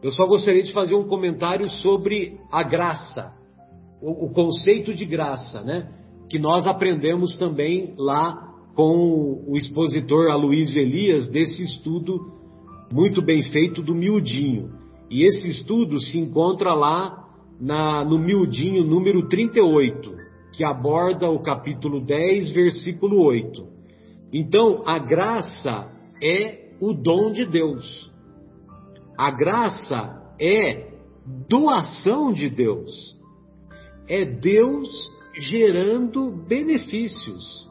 Eu 0.00 0.12
só 0.12 0.24
gostaria 0.24 0.62
de 0.62 0.72
fazer 0.72 0.94
um 0.94 1.02
comentário 1.02 1.68
sobre 1.68 2.38
a 2.52 2.62
graça, 2.62 3.34
o, 4.00 4.26
o 4.26 4.32
conceito 4.32 4.94
de 4.94 5.04
graça, 5.04 5.62
né? 5.62 5.90
Que 6.30 6.38
nós 6.38 6.64
aprendemos 6.68 7.36
também 7.36 7.92
lá 7.98 8.52
com 8.72 9.42
o 9.48 9.56
expositor 9.56 10.30
Aloysio 10.30 10.80
Elias 10.80 11.28
desse 11.28 11.60
estudo 11.60 12.20
muito 12.92 13.20
bem 13.20 13.42
feito 13.42 13.82
do 13.82 13.92
miudinho. 13.92 14.70
E 15.10 15.26
esse 15.26 15.48
estudo 15.48 15.98
se 15.98 16.20
encontra 16.20 16.72
lá 16.72 17.30
na, 17.60 18.04
no 18.04 18.16
miudinho 18.16 18.84
número 18.84 19.26
38, 19.26 20.14
que 20.52 20.64
aborda 20.64 21.28
o 21.28 21.42
capítulo 21.42 22.00
10, 22.00 22.50
versículo 22.52 23.24
8. 23.24 23.66
Então, 24.32 24.84
a 24.86 25.00
graça 25.00 25.93
é 26.24 26.70
o 26.80 26.94
dom 26.94 27.30
de 27.30 27.44
Deus. 27.44 28.10
A 29.18 29.30
graça 29.30 30.34
é 30.40 30.94
doação 31.48 32.32
de 32.32 32.48
Deus. 32.48 32.90
É 34.08 34.24
Deus 34.24 34.88
gerando 35.38 36.30
benefícios. 36.30 37.68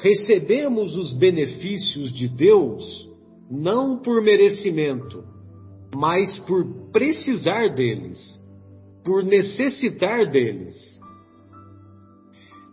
Recebemos 0.00 0.96
os 0.96 1.12
benefícios 1.12 2.12
de 2.12 2.28
Deus 2.28 3.08
não 3.50 3.98
por 3.98 4.22
merecimento, 4.22 5.24
mas 5.94 6.38
por 6.40 6.90
precisar 6.92 7.74
deles, 7.74 8.18
por 9.04 9.24
necessitar 9.24 10.30
deles. 10.30 10.72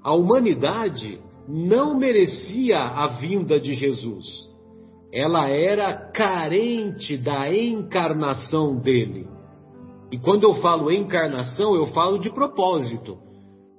A 0.04 0.14
humanidade 0.14 1.20
não 1.48 1.98
merecia 1.98 2.78
a 2.78 3.08
vinda 3.20 3.60
de 3.60 3.74
Jesus. 3.74 4.55
Ela 5.16 5.48
era 5.48 6.12
carente 6.12 7.16
da 7.16 7.50
encarnação 7.50 8.76
dele. 8.76 9.26
E 10.12 10.18
quando 10.18 10.44
eu 10.44 10.56
falo 10.56 10.92
encarnação, 10.92 11.74
eu 11.74 11.88
falo 11.88 12.20
de 12.20 12.30
propósito, 12.30 13.18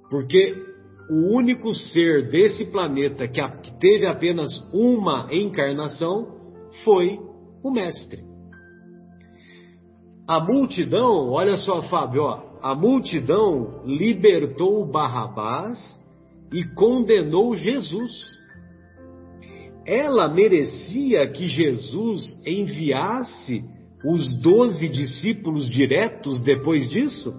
porque 0.09 0.55
o 1.09 1.35
único 1.37 1.73
ser 1.75 2.29
desse 2.29 2.65
planeta 2.71 3.27
que, 3.27 3.39
teve 3.79 4.07
apenas 4.07 4.49
uma 4.73 5.29
encarnação 5.31 6.27
foi 6.83 7.19
o 7.63 7.71
Mestre. 7.71 8.21
A 10.27 10.39
multidão, 10.39 11.29
olha 11.29 11.55
só, 11.55 11.83
Fábio, 11.83 12.23
ó, 12.23 12.41
a 12.61 12.75
multidão 12.75 13.83
libertou 13.85 14.85
Barrabás 14.85 15.77
e 16.51 16.63
condenou 16.73 17.55
Jesus. 17.55 18.36
Ela 19.87 20.27
merecia 20.27 21.25
que 21.31 21.47
Jesus 21.47 22.37
enviasse 22.45 23.63
os 24.03 24.37
doze 24.41 24.89
discípulos 24.89 25.69
diretos 25.69 26.41
depois 26.41 26.89
disso? 26.89 27.33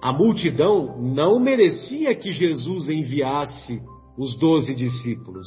A 0.00 0.14
multidão 0.14 0.98
não 0.98 1.38
merecia 1.38 2.14
que 2.14 2.32
Jesus 2.32 2.88
enviasse 2.88 3.82
os 4.16 4.34
doze 4.38 4.74
discípulos. 4.74 5.46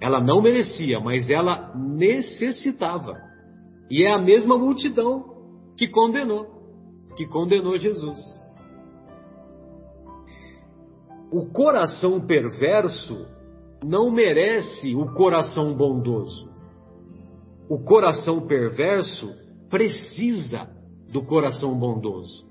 Ela 0.00 0.20
não 0.20 0.42
merecia, 0.42 0.98
mas 0.98 1.30
ela 1.30 1.72
necessitava. 1.76 3.14
E 3.88 4.04
é 4.04 4.10
a 4.10 4.18
mesma 4.18 4.58
multidão 4.58 5.24
que 5.78 5.86
condenou, 5.86 6.46
que 7.16 7.26
condenou 7.26 7.78
Jesus. 7.78 8.18
O 11.30 11.46
coração 11.46 12.20
perverso 12.26 13.24
não 13.84 14.10
merece 14.10 14.94
o 14.94 15.12
coração 15.14 15.74
bondoso. 15.74 16.48
O 17.68 17.78
coração 17.78 18.46
perverso 18.46 19.32
precisa 19.68 20.68
do 21.10 21.22
coração 21.22 21.78
bondoso. 21.78 22.44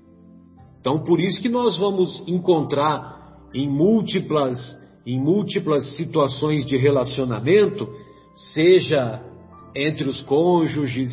Então, 0.80 1.04
por 1.04 1.20
isso 1.20 1.40
que 1.40 1.48
nós 1.48 1.78
vamos 1.78 2.22
encontrar 2.26 3.38
em 3.54 3.68
múltiplas, 3.68 4.56
em 5.06 5.20
múltiplas 5.20 5.96
situações 5.96 6.64
de 6.66 6.76
relacionamento, 6.76 7.88
seja 8.52 9.22
entre 9.74 10.08
os 10.08 10.20
cônjuges, 10.22 11.10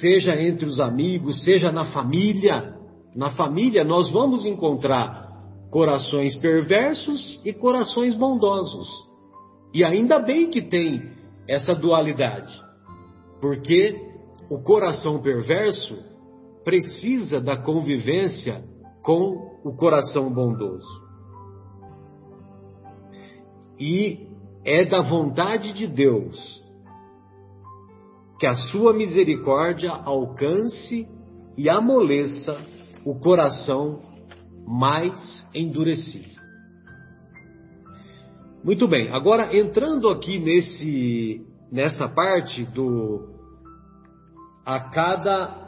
seja 0.00 0.34
entre 0.40 0.66
os 0.66 0.80
amigos, 0.80 1.44
seja 1.44 1.70
na 1.70 1.84
família. 1.84 2.74
Na 3.14 3.30
família 3.30 3.84
nós 3.84 4.10
vamos 4.10 4.46
encontrar 4.46 5.30
corações 5.70 6.36
perversos 6.36 7.40
e 7.44 7.52
corações 7.52 8.14
bondosos. 8.14 9.11
E 9.72 9.84
ainda 9.84 10.18
bem 10.18 10.50
que 10.50 10.62
tem 10.62 11.12
essa 11.48 11.72
dualidade, 11.72 12.52
porque 13.40 13.96
o 14.50 14.62
coração 14.62 15.22
perverso 15.22 15.96
precisa 16.64 17.40
da 17.40 17.56
convivência 17.56 18.62
com 19.02 19.58
o 19.64 19.74
coração 19.74 20.32
bondoso. 20.32 21.02
E 23.78 24.28
é 24.64 24.84
da 24.84 25.00
vontade 25.00 25.72
de 25.72 25.86
Deus 25.86 26.62
que 28.38 28.46
a 28.46 28.54
sua 28.54 28.92
misericórdia 28.92 29.90
alcance 29.90 31.08
e 31.56 31.70
amoleça 31.70 32.60
o 33.04 33.14
coração 33.18 34.00
mais 34.66 35.48
endurecido. 35.54 36.31
Muito 38.64 38.86
bem, 38.86 39.08
agora 39.12 39.56
entrando 39.56 40.08
aqui 40.08 40.38
nesse 40.38 41.44
nessa 41.70 42.08
parte 42.08 42.64
do 42.66 43.28
a 44.64 44.78
cada 44.78 45.62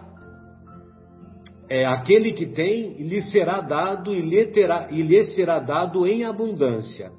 é, 1.69 1.85
aquele 1.87 2.33
que 2.33 2.47
tem 2.47 2.93
lhe 2.99 3.21
será 3.21 3.61
dado 3.61 4.15
e 4.15 4.21
lhe, 4.21 4.47
terá, 4.47 4.89
e 4.93 5.03
lhe 5.03 5.25
será 5.25 5.59
dado 5.59 6.07
em 6.07 6.25
abundância, 6.25 7.11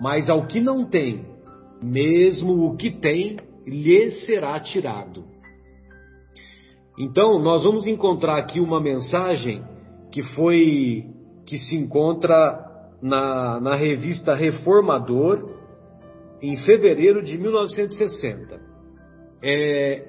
mas 0.00 0.28
ao 0.28 0.46
que 0.48 0.60
não 0.60 0.84
tem, 0.84 1.24
mesmo 1.80 2.66
o 2.66 2.76
que 2.76 2.90
tem 2.90 3.38
lhe 3.64 4.10
será 4.10 4.58
tirado. 4.58 5.24
Então, 6.98 7.38
nós 7.38 7.62
vamos 7.62 7.86
encontrar 7.86 8.38
aqui 8.38 8.58
uma 8.58 8.80
mensagem 8.80 9.62
que 10.10 10.22
foi 10.34 11.06
que 11.46 11.56
se 11.56 11.76
encontra 11.76 12.71
na, 13.02 13.60
na 13.60 13.74
revista 13.74 14.34
Reformador 14.34 15.50
em 16.40 16.56
fevereiro 16.58 17.22
de 17.22 17.36
1960. 17.36 18.60
É, 19.42 20.06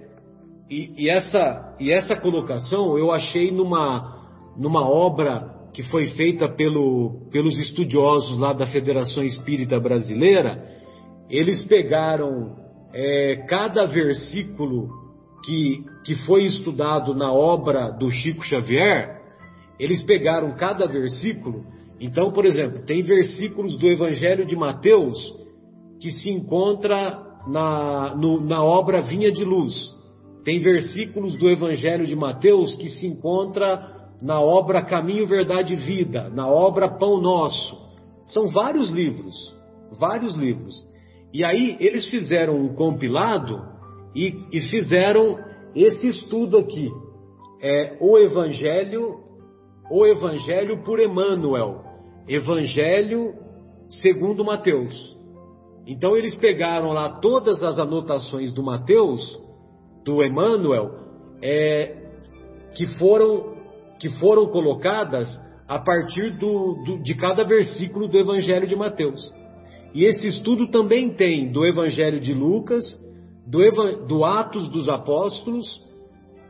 e, 0.69 1.05
e, 1.05 1.09
essa, 1.09 1.75
e 1.79 1.91
essa 1.91 2.15
colocação 2.15 2.97
eu 2.97 3.11
achei 3.11 3.51
numa, 3.51 4.53
numa 4.57 4.87
obra 4.87 5.51
que 5.73 5.83
foi 5.83 6.07
feita 6.07 6.47
pelo, 6.47 7.27
pelos 7.31 7.57
estudiosos 7.57 8.37
lá 8.37 8.53
da 8.53 8.67
Federação 8.67 9.23
Espírita 9.23 9.79
Brasileira. 9.79 10.63
Eles 11.29 11.63
pegaram 11.63 12.55
é, 12.93 13.45
cada 13.47 13.85
versículo 13.85 14.89
que, 15.43 15.83
que 16.05 16.15
foi 16.25 16.43
estudado 16.43 17.15
na 17.15 17.31
obra 17.33 17.89
do 17.89 18.09
Chico 18.11 18.43
Xavier 18.43 19.23
eles 19.79 20.03
pegaram 20.03 20.55
cada 20.55 20.85
versículo. 20.85 21.65
Então, 21.99 22.31
por 22.31 22.45
exemplo, 22.45 22.83
tem 22.85 23.01
versículos 23.01 23.77
do 23.77 23.87
Evangelho 23.87 24.45
de 24.45 24.55
Mateus 24.55 25.33
que 25.99 26.11
se 26.11 26.29
encontra 26.29 27.21
na, 27.47 28.15
no, 28.15 28.41
na 28.41 28.63
obra 28.63 29.01
Vinha 29.01 29.31
de 29.31 29.43
Luz. 29.43 29.73
Tem 30.43 30.59
versículos 30.59 31.35
do 31.35 31.49
Evangelho 31.49 32.05
de 32.05 32.15
Mateus 32.15 32.75
que 32.75 32.89
se 32.89 33.07
encontra 33.07 34.09
na 34.21 34.39
obra 34.39 34.83
Caminho, 34.83 35.25
Verdade 35.25 35.73
e 35.73 35.77
Vida, 35.77 36.29
na 36.29 36.47
obra 36.47 36.89
Pão 36.89 37.21
Nosso. 37.21 37.77
São 38.25 38.47
vários 38.47 38.89
livros, 38.89 39.55
vários 39.99 40.35
livros. 40.35 40.75
E 41.33 41.43
aí 41.43 41.77
eles 41.79 42.07
fizeram 42.07 42.55
um 42.55 42.73
compilado 42.75 43.61
e, 44.15 44.35
e 44.51 44.61
fizeram 44.61 45.39
esse 45.75 46.07
estudo 46.07 46.57
aqui. 46.57 46.89
É 47.61 47.97
o 47.99 48.17
Evangelho 48.17 49.22
o 49.93 50.07
Evangelho 50.07 50.81
por 50.83 50.99
Emmanuel, 50.99 51.83
Evangelho 52.27 53.35
segundo 54.01 54.43
Mateus. 54.43 55.15
Então 55.85 56.17
eles 56.17 56.33
pegaram 56.33 56.91
lá 56.93 57.19
todas 57.19 57.61
as 57.61 57.77
anotações 57.77 58.51
do 58.51 58.63
Mateus, 58.63 59.39
do 60.03 60.23
Emmanuel, 60.23 60.89
é, 61.43 62.07
que 62.75 62.87
foram 62.97 63.53
que 63.99 64.09
foram 64.17 64.47
colocadas 64.47 65.29
a 65.67 65.77
partir 65.77 66.31
do, 66.39 66.83
do, 66.83 67.03
de 67.03 67.13
cada 67.13 67.43
versículo 67.43 68.07
do 68.07 68.17
Evangelho 68.17 68.65
de 68.65 68.75
Mateus. 68.75 69.31
E 69.93 70.05
esse 70.05 70.25
estudo 70.27 70.71
também 70.71 71.11
tem 71.11 71.51
do 71.51 71.67
Evangelho 71.67 72.19
de 72.19 72.33
Lucas, 72.33 72.83
do, 73.45 73.59
do 74.07 74.25
Atos 74.25 74.67
dos 74.69 74.89
Apóstolos, 74.89 75.67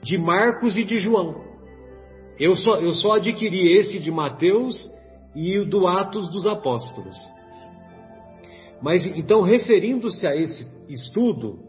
de 0.02 0.18
Marcos 0.18 0.78
e 0.78 0.86
de 0.86 0.98
João. 1.00 1.43
Eu 2.40 2.56
só, 2.56 2.76
eu 2.78 2.94
só 2.94 3.14
adquiri 3.14 3.72
esse 3.78 4.00
de 4.00 4.12
Mateus 4.12 4.90
e 5.36 5.58
o 5.60 5.66
do 5.66 5.88
Atos 5.88 6.30
dos 6.30 6.46
Apóstolos. 6.46 7.18
Mas 8.82 9.06
então, 9.18 9.42
referindo-se 9.42 10.28
a 10.28 10.36
esse 10.36 10.68
estudo, 10.92 11.60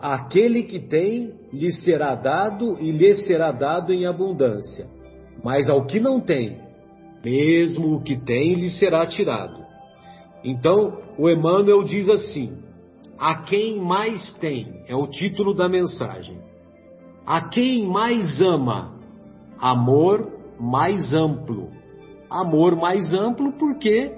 aquele 0.00 0.62
que 0.62 0.78
tem 0.78 1.34
lhe 1.52 1.72
será 1.72 2.14
dado 2.14 2.78
e 2.80 2.90
lhe 2.90 3.14
será 3.14 3.52
dado 3.52 3.92
em 3.92 4.06
abundância, 4.06 4.86
mas 5.44 5.68
ao 5.68 5.84
que 5.86 6.00
não 6.00 6.20
tem, 6.20 6.58
mesmo 7.24 7.94
o 7.94 8.02
que 8.02 8.16
tem 8.16 8.54
lhe 8.54 8.70
será 8.70 9.06
tirado. 9.06 9.62
Então, 10.44 10.98
o 11.18 11.28
Emmanuel 11.28 11.84
diz 11.84 12.08
assim: 12.08 12.56
A 13.18 13.42
quem 13.42 13.76
mais 13.78 14.32
tem, 14.34 14.82
é 14.88 14.96
o 14.96 15.06
título 15.06 15.54
da 15.54 15.68
mensagem. 15.68 16.38
A 17.24 17.48
quem 17.48 17.86
mais 17.86 18.40
ama, 18.40 18.98
amor 19.62 20.28
mais 20.58 21.14
amplo. 21.14 21.70
Amor 22.28 22.74
mais 22.74 23.14
amplo 23.14 23.52
porque 23.52 24.12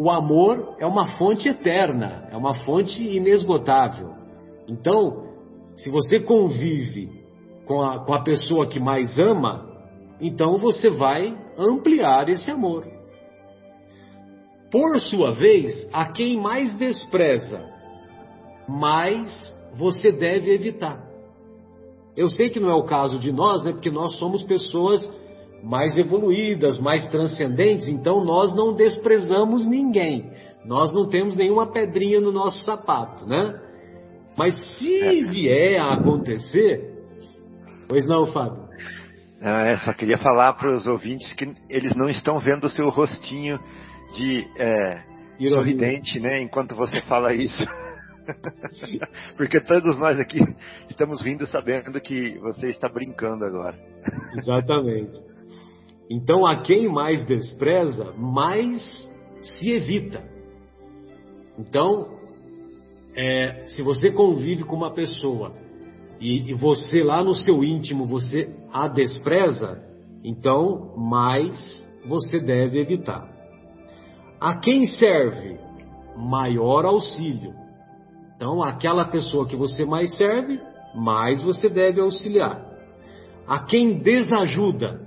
o 0.00 0.10
amor 0.10 0.76
é 0.78 0.86
uma 0.86 1.06
fonte 1.18 1.46
eterna, 1.48 2.26
é 2.30 2.36
uma 2.36 2.54
fonte 2.64 3.00
inesgotável. 3.02 4.14
Então, 4.66 5.26
se 5.76 5.90
você 5.90 6.18
convive 6.18 7.10
com 7.66 7.82
a, 7.82 8.04
com 8.04 8.14
a 8.14 8.22
pessoa 8.22 8.66
que 8.66 8.80
mais 8.80 9.18
ama, 9.18 9.68
então 10.18 10.56
você 10.56 10.88
vai 10.88 11.36
ampliar 11.58 12.28
esse 12.30 12.50
amor. 12.50 12.86
Por 14.70 14.98
sua 15.00 15.32
vez, 15.32 15.86
a 15.92 16.06
quem 16.10 16.40
mais 16.40 16.74
despreza, 16.76 17.60
mais 18.66 19.54
você 19.76 20.10
deve 20.10 20.50
evitar. 20.54 21.11
Eu 22.16 22.28
sei 22.28 22.50
que 22.50 22.60
não 22.60 22.70
é 22.70 22.74
o 22.74 22.84
caso 22.84 23.18
de 23.18 23.32
nós, 23.32 23.62
né? 23.64 23.72
Porque 23.72 23.90
nós 23.90 24.18
somos 24.18 24.42
pessoas 24.42 25.08
mais 25.62 25.96
evoluídas, 25.96 26.78
mais 26.78 27.08
transcendentes, 27.08 27.86
então 27.88 28.24
nós 28.24 28.54
não 28.54 28.74
desprezamos 28.74 29.66
ninguém. 29.66 30.30
Nós 30.64 30.92
não 30.92 31.08
temos 31.08 31.36
nenhuma 31.36 31.72
pedrinha 31.72 32.20
no 32.20 32.32
nosso 32.32 32.64
sapato, 32.64 33.26
né? 33.26 33.60
Mas 34.36 34.54
se 34.78 35.02
é. 35.02 35.24
vier 35.24 35.80
a 35.80 35.94
acontecer, 35.94 36.92
pois 37.88 38.06
não, 38.06 38.26
Fábio? 38.26 38.62
Ah, 39.40 39.76
só 39.84 39.92
queria 39.92 40.18
falar 40.18 40.52
para 40.54 40.74
os 40.74 40.86
ouvintes 40.86 41.32
que 41.34 41.52
eles 41.68 41.94
não 41.96 42.08
estão 42.08 42.38
vendo 42.38 42.64
o 42.64 42.70
seu 42.70 42.88
rostinho 42.90 43.58
de 44.14 44.46
é, 44.58 45.02
sorridente, 45.48 46.20
né? 46.20 46.40
Enquanto 46.40 46.76
você 46.76 47.00
fala 47.02 47.34
isso. 47.34 47.66
Porque 49.36 49.60
todos 49.60 49.98
nós 49.98 50.18
aqui 50.18 50.40
estamos 50.88 51.20
rindo 51.20 51.46
sabendo 51.46 52.00
que 52.00 52.38
você 52.38 52.68
está 52.68 52.88
brincando 52.88 53.44
agora. 53.44 53.78
Exatamente. 54.36 55.20
Então, 56.10 56.46
a 56.46 56.62
quem 56.62 56.88
mais 56.88 57.24
despreza, 57.24 58.12
mais 58.12 59.08
se 59.40 59.70
evita. 59.70 60.22
Então, 61.58 62.18
é, 63.16 63.64
se 63.66 63.82
você 63.82 64.10
convive 64.10 64.64
com 64.64 64.76
uma 64.76 64.92
pessoa 64.92 65.54
e, 66.20 66.50
e 66.50 66.54
você 66.54 67.02
lá 67.02 67.22
no 67.22 67.34
seu 67.34 67.62
íntimo 67.62 68.06
você 68.06 68.54
a 68.72 68.88
despreza, 68.88 69.82
então 70.24 70.94
mais 70.96 71.86
você 72.06 72.38
deve 72.38 72.80
evitar. 72.80 73.30
A 74.40 74.56
quem 74.56 74.86
serve 74.86 75.58
maior 76.16 76.84
auxílio. 76.84 77.54
Então, 78.42 78.60
aquela 78.60 79.04
pessoa 79.04 79.46
que 79.46 79.54
você 79.54 79.84
mais 79.84 80.16
serve, 80.16 80.60
mais 80.96 81.40
você 81.44 81.68
deve 81.68 82.00
auxiliar. 82.00 82.60
A 83.46 83.60
quem 83.60 84.00
desajuda, 84.00 85.00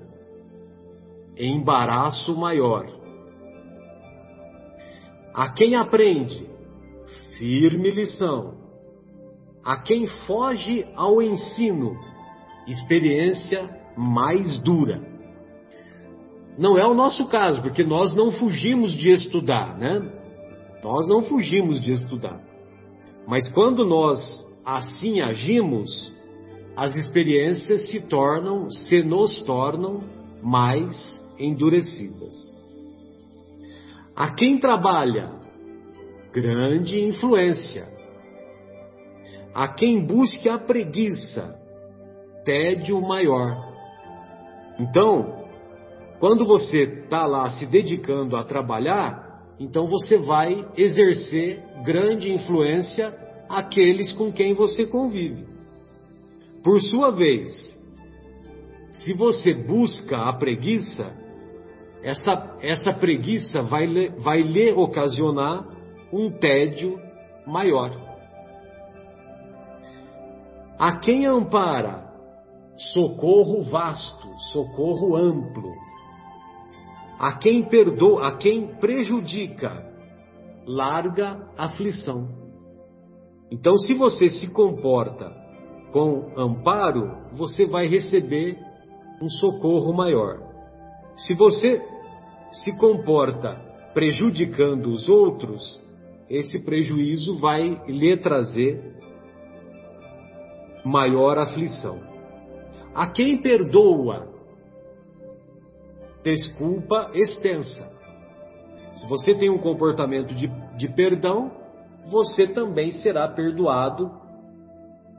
embaraço 1.38 2.34
maior. 2.34 2.88
A 5.34 5.52
quem 5.52 5.76
aprende, 5.76 6.48
firme 7.38 7.92
lição. 7.92 8.54
A 9.66 9.82
quem 9.82 10.08
foge 10.08 10.88
ao 10.96 11.22
ensino, 11.22 12.00
experiência 12.66 13.70
mais 13.98 14.58
dura. 14.62 15.02
Não 16.58 16.78
é 16.78 16.88
o 16.88 16.94
nosso 16.94 17.28
caso, 17.28 17.62
porque 17.62 17.84
nós 17.84 18.16
não 18.16 18.32
fugimos 18.32 18.94
de 18.94 19.12
estudar, 19.12 19.78
né? 19.78 20.10
Nós 20.82 21.06
não 21.10 21.22
fugimos 21.24 21.82
de 21.82 21.92
estudar. 21.92 22.55
Mas 23.28 23.52
quando 23.54 23.86
nós 23.86 24.20
assim 24.66 25.22
agimos, 25.22 26.14
as 26.76 26.96
experiências 26.96 27.90
se 27.90 28.08
tornam, 28.08 28.70
se 28.70 29.02
nos 29.04 29.42
tornam 29.44 30.04
mais 30.42 30.94
endurecidas. 31.40 32.34
A 34.16 34.32
quem 34.32 34.60
trabalha, 34.60 35.32
grande 36.34 37.02
influência. 37.02 37.88
A 39.54 39.68
quem 39.68 40.06
busque 40.06 40.50
a 40.50 40.58
preguiça, 40.58 41.58
tédio 42.44 43.02
maior. 43.02 43.74
Então, 44.80 45.46
quando 46.20 46.46
você 46.46 46.84
está 46.84 47.26
lá 47.26 47.50
se 47.50 47.66
dedicando 47.66 48.36
a 48.36 48.44
trabalhar, 48.44 49.25
então 49.60 49.86
você 49.86 50.18
vai 50.18 50.68
exercer 50.76 51.64
grande 51.84 52.32
influência 52.34 53.14
àqueles 53.48 54.12
com 54.12 54.32
quem 54.32 54.54
você 54.54 54.86
convive. 54.86 55.46
Por 56.64 56.82
sua 56.82 57.12
vez, 57.12 57.78
se 58.92 59.14
você 59.14 59.54
busca 59.54 60.18
a 60.18 60.34
preguiça, 60.34 61.16
essa, 62.04 62.58
essa 62.62 62.94
preguiça 62.94 63.62
vai, 63.62 63.88
vai 64.18 64.42
lhe 64.42 64.72
ocasionar 64.72 65.66
um 66.12 66.30
tédio 66.30 67.00
maior. 67.46 67.92
A 70.78 70.98
quem 70.98 71.26
ampara, 71.26 72.12
socorro 72.94 73.64
vasto, 73.64 74.28
socorro 74.52 75.16
amplo. 75.16 75.72
A 77.20 77.38
quem 77.38 77.64
perdoa, 77.64 78.28
a 78.28 78.38
quem 78.38 78.68
prejudica, 78.76 79.86
larga 80.66 81.48
aflição. 81.58 82.28
Então, 83.52 83.78
se 83.78 83.94
você 83.94 84.30
se 84.30 84.52
comporta 84.52 85.32
com 85.92 86.34
amparo, 86.36 87.30
você 87.34 87.66
vai 87.66 87.88
receber 87.88 88.58
um 89.22 89.30
socorro 89.30 89.94
maior. 89.94 90.40
Se 91.16 91.34
você 91.34 91.82
se 92.52 92.78
comporta 92.78 93.56
prejudicando 93.94 94.88
os 94.88 95.08
outros, 95.08 95.82
esse 96.30 96.66
prejuízo 96.66 97.40
vai 97.40 97.82
lhe 97.88 98.18
trazer 98.18 98.96
maior 100.84 101.38
aflição. 101.38 102.00
A 102.94 103.08
quem 103.08 103.42
perdoa, 103.42 104.35
desculpa 106.26 107.12
extensa. 107.14 107.88
Se 108.94 109.08
você 109.08 109.36
tem 109.36 109.48
um 109.52 109.60
comportamento 109.60 110.34
de, 110.34 110.48
de 110.76 110.90
perdão, 110.90 111.52
você 112.10 112.48
também 112.48 112.92
será 112.92 113.28
perdoado 113.28 114.12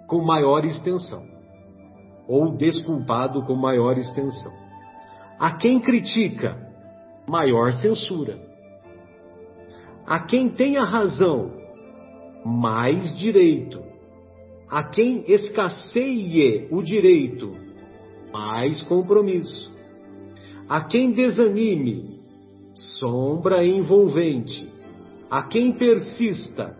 com 0.08 0.20
maior 0.24 0.64
extensão 0.64 1.22
ou 2.26 2.56
desculpado 2.56 3.44
com 3.44 3.54
maior 3.54 3.96
extensão. 3.96 4.52
A 5.38 5.52
quem 5.52 5.78
critica, 5.78 6.56
maior 7.28 7.72
censura. 7.74 8.40
A 10.04 10.20
quem 10.20 10.48
tem 10.48 10.76
a 10.76 10.84
razão, 10.84 11.52
mais 12.44 13.16
direito. 13.16 13.80
A 14.68 14.82
quem 14.82 15.22
escasseie 15.28 16.66
o 16.72 16.82
direito, 16.82 17.52
mais 18.32 18.82
compromisso. 18.82 19.75
A 20.68 20.84
quem 20.84 21.12
desanime, 21.12 22.20
sombra 22.74 23.64
envolvente. 23.64 24.68
A 25.30 25.44
quem 25.44 25.72
persista, 25.72 26.76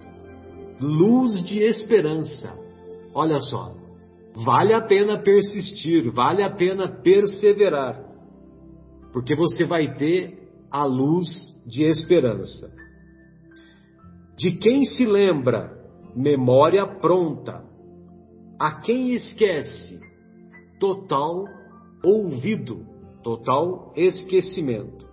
luz 0.80 1.42
de 1.44 1.62
esperança. 1.62 2.52
Olha 3.14 3.40
só, 3.40 3.74
Vale 4.44 4.74
a 4.74 4.82
pena 4.82 5.18
persistir, 5.18 6.10
vale 6.10 6.42
a 6.42 6.50
pena 6.50 7.00
perseverar, 7.00 8.04
porque 9.10 9.34
você 9.34 9.64
vai 9.64 9.94
ter 9.94 10.50
a 10.70 10.84
luz 10.84 11.26
de 11.66 11.84
esperança. 11.84 12.70
De 14.36 14.52
quem 14.52 14.84
se 14.84 15.06
lembra, 15.06 15.72
memória 16.14 16.86
pronta. 16.86 17.64
A 18.60 18.80
quem 18.80 19.14
esquece, 19.14 19.98
total 20.78 21.44
ouvido, 22.04 22.85
total 23.26 23.92
esquecimento. 23.96 25.04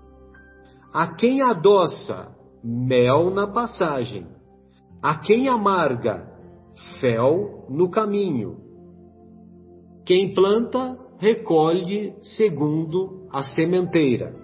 A 0.93 1.15
quem 1.15 1.41
adoça, 1.41 2.31
mel 2.63 3.31
na 3.31 3.47
passagem. 3.47 4.27
A 5.01 5.17
quem 5.17 5.47
amarga, 5.47 6.31
fel 7.01 7.65
no 7.71 7.89
caminho. 7.89 8.57
Quem 10.05 10.31
planta, 10.31 10.95
recolhe 11.17 12.13
segundo 12.21 13.27
a 13.31 13.41
sementeira. 13.41 14.35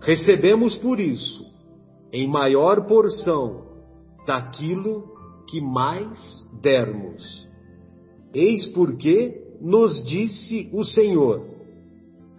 Recebemos 0.00 0.76
por 0.78 0.98
isso, 0.98 1.44
em 2.12 2.26
maior 2.26 2.88
porção, 2.88 3.68
daquilo 4.26 5.04
que 5.48 5.60
mais 5.60 6.18
dermos. 6.60 7.22
Eis 8.34 8.66
porque 8.74 9.40
nos 9.60 10.04
disse 10.04 10.68
o 10.72 10.84
Senhor: 10.84 11.51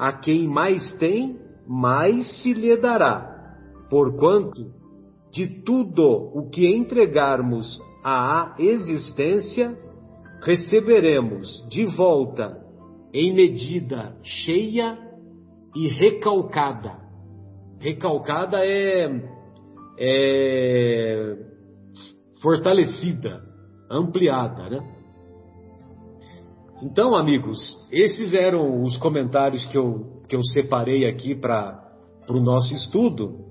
a 0.04 0.12
quem 0.12 0.50
mais 0.50 0.92
tem, 0.98 1.40
mais 1.66 2.42
se 2.42 2.54
lhe 2.54 2.76
dará, 2.76 3.56
porquanto 3.90 4.70
de 5.32 5.48
tudo 5.64 6.30
o 6.38 6.50
que 6.50 6.68
entregarmos 6.68 7.82
à 8.04 8.54
existência, 8.60 9.80
receberemos 10.42 11.66
de 11.70 11.86
volta 11.86 12.62
em 13.14 13.34
medida 13.34 14.14
cheia 14.22 15.00
e 15.74 15.88
recalcada. 15.88 16.98
Recalcada 17.80 18.58
é, 18.60 19.08
é 19.98 21.38
fortalecida, 22.42 23.42
ampliada, 23.90 24.70
né? 24.70 24.93
Então, 26.84 27.16
amigos, 27.16 27.60
esses 27.90 28.34
eram 28.34 28.84
os 28.84 28.98
comentários 28.98 29.66
que 29.68 29.78
eu, 29.78 30.22
que 30.28 30.36
eu 30.36 30.44
separei 30.44 31.08
aqui 31.08 31.34
para 31.34 31.82
o 32.28 32.42
nosso 32.42 32.74
estudo. 32.74 33.46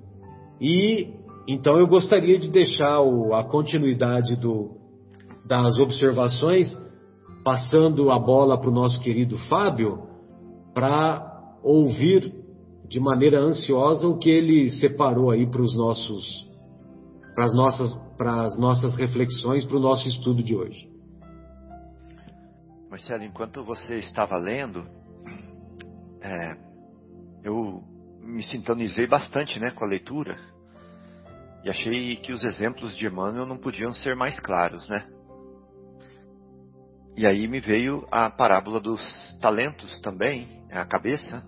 E 0.60 1.08
então 1.48 1.78
eu 1.78 1.86
gostaria 1.86 2.38
de 2.38 2.50
deixar 2.50 3.00
o, 3.00 3.32
a 3.32 3.42
continuidade 3.42 4.36
do, 4.36 4.76
das 5.46 5.78
observações, 5.78 6.76
passando 7.42 8.10
a 8.10 8.18
bola 8.18 8.60
para 8.60 8.68
o 8.68 8.74
nosso 8.74 9.00
querido 9.00 9.38
Fábio, 9.48 10.02
para 10.74 11.56
ouvir 11.64 12.34
de 12.86 13.00
maneira 13.00 13.40
ansiosa 13.40 14.06
o 14.06 14.18
que 14.18 14.28
ele 14.28 14.70
separou 14.72 15.30
aí 15.30 15.50
para 15.50 15.62
os 15.62 15.74
nossos, 15.74 16.22
para 17.34 17.46
as 17.46 17.54
nossas, 17.54 17.98
para 18.18 18.42
as 18.42 18.58
nossas 18.58 18.94
reflexões, 18.94 19.64
para 19.64 19.78
o 19.78 19.80
nosso 19.80 20.06
estudo 20.06 20.42
de 20.42 20.54
hoje. 20.54 20.91
Marcelo, 22.92 23.24
enquanto 23.24 23.64
você 23.64 24.00
estava 24.00 24.36
lendo, 24.36 24.86
é, 26.20 26.54
eu 27.42 27.82
me 28.20 28.42
sintonizei 28.42 29.06
bastante 29.06 29.58
né, 29.58 29.70
com 29.70 29.82
a 29.82 29.88
leitura 29.88 30.38
e 31.64 31.70
achei 31.70 32.16
que 32.16 32.34
os 32.34 32.44
exemplos 32.44 32.94
de 32.94 33.06
Emmanuel 33.06 33.46
não 33.46 33.56
podiam 33.56 33.94
ser 33.94 34.14
mais 34.14 34.38
claros, 34.38 34.86
né? 34.90 35.08
E 37.16 37.26
aí 37.26 37.48
me 37.48 37.60
veio 37.60 38.06
a 38.10 38.28
parábola 38.28 38.78
dos 38.78 39.00
talentos 39.40 39.98
também, 40.02 40.62
é 40.68 40.76
a 40.76 40.84
cabeça, 40.84 41.42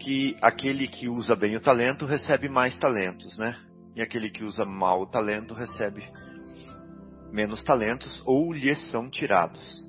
que 0.00 0.36
aquele 0.42 0.88
que 0.88 1.08
usa 1.08 1.36
bem 1.36 1.54
o 1.54 1.60
talento 1.60 2.06
recebe 2.06 2.48
mais 2.48 2.76
talentos, 2.78 3.38
né? 3.38 3.56
E 3.94 4.02
aquele 4.02 4.28
que 4.30 4.42
usa 4.42 4.64
mal 4.64 5.02
o 5.02 5.06
talento 5.06 5.54
recebe 5.54 6.02
menos 7.30 7.62
talentos 7.62 8.20
ou 8.26 8.52
lhes 8.52 8.90
são 8.90 9.08
tirados. 9.08 9.83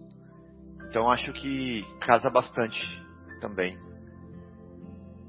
Então 0.96 1.12
acho 1.12 1.34
que 1.34 1.84
casa 2.00 2.30
bastante 2.30 2.80
também 3.42 3.78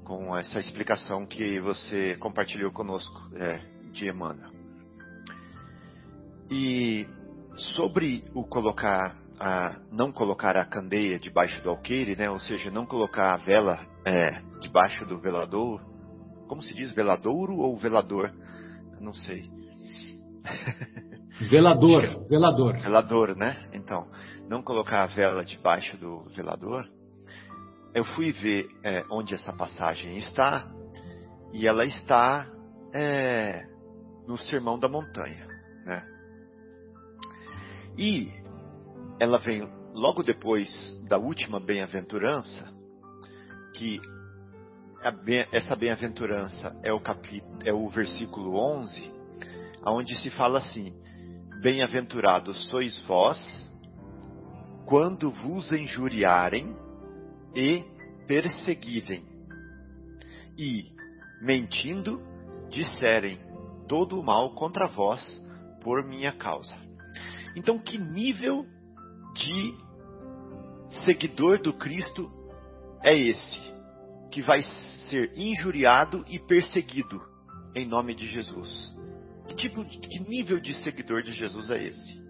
com 0.05 0.37
essa 0.37 0.61
explicação 0.61 1.27
que 1.27 1.59
você 1.59 2.15
compartilhou 2.19 2.71
conosco 2.71 3.21
é, 3.35 3.59
de 3.91 4.09
Emmanuel. 4.09 4.53
E 6.49 7.05
sobre 7.75 8.25
o 8.33 8.45
colocar 8.45 9.17
a, 9.41 9.81
não 9.91 10.13
colocar 10.13 10.57
a 10.57 10.65
candeia 10.65 11.19
debaixo 11.19 11.61
do 11.65 11.71
alqueire, 11.71 12.15
né? 12.15 12.31
Ou 12.31 12.39
seja, 12.39 12.71
não 12.71 12.87
colocar 12.87 13.35
a 13.35 13.39
vela 13.39 13.81
é, 14.07 14.41
debaixo 14.61 15.05
do 15.05 15.19
velador. 15.19 15.85
Como 16.47 16.63
se 16.63 16.73
diz, 16.75 16.93
veladouro 16.93 17.57
ou 17.57 17.77
velador? 17.77 18.33
não 19.01 19.13
sei. 19.13 19.51
Velador, 21.51 22.25
velador. 22.29 22.79
Velador, 22.79 23.37
né? 23.37 23.69
Então, 23.75 24.07
não 24.49 24.63
colocar 24.63 25.03
a 25.03 25.07
vela 25.07 25.45
debaixo 25.45 25.97
do 25.97 26.25
velador. 26.31 26.89
Eu 27.95 28.05
fui 28.05 28.33
ver 28.33 28.69
é, 28.83 29.03
onde 29.11 29.35
essa 29.35 29.53
passagem 29.53 30.19
está 30.19 30.71
e 31.53 31.67
ela 31.67 31.85
está 31.85 32.47
é, 32.93 33.67
no 34.27 34.37
Sermão 34.37 34.79
da 34.79 34.89
Montanha, 34.89 35.47
né? 35.85 36.07
E 37.99 38.31
ela 39.19 39.39
vem 39.39 39.67
logo 39.95 40.23
depois 40.23 40.69
da 41.09 41.17
última 41.17 41.59
bem-aventurança, 41.59 42.71
que 43.75 44.01
essa 45.53 45.75
bem-aventurança 45.75 46.79
é 46.83 46.93
o 46.93 47.01
capítulo, 47.01 47.59
é 47.65 47.73
o 47.73 47.89
versículo 47.89 48.59
11, 48.59 49.13
aonde 49.83 50.15
se 50.17 50.31
fala 50.31 50.59
assim: 50.59 50.95
Bem-aventurados 51.63 52.69
sois 52.69 52.99
vós 53.07 53.66
quando 54.87 55.31
vos 55.33 55.73
injuriarem 55.73 56.75
e 57.55 57.85
perseguirem 58.27 59.25
e 60.57 60.85
mentindo 61.43 62.23
disserem 62.71 63.39
todo 63.89 64.19
o 64.19 64.23
mal 64.23 64.55
contra 64.55 64.87
vós 64.87 65.41
por 65.83 66.05
minha 66.05 66.33
causa. 66.33 66.75
Então, 67.57 67.79
que 67.79 67.99
nível 67.99 68.65
de 69.35 69.75
seguidor 71.05 71.61
do 71.61 71.73
Cristo 71.75 72.31
é 73.03 73.17
esse 73.17 73.61
que 74.31 74.41
vai 74.41 74.63
ser 75.11 75.33
injuriado 75.37 76.25
e 76.29 76.39
perseguido 76.39 77.21
em 77.75 77.87
nome 77.87 78.15
de 78.15 78.29
Jesus? 78.29 78.95
Que 79.49 79.57
tipo, 79.57 79.85
que 79.85 80.21
nível 80.21 80.61
de 80.61 80.75
seguidor 80.83 81.23
de 81.23 81.33
Jesus 81.33 81.71
é 81.71 81.83
esse? 81.83 82.26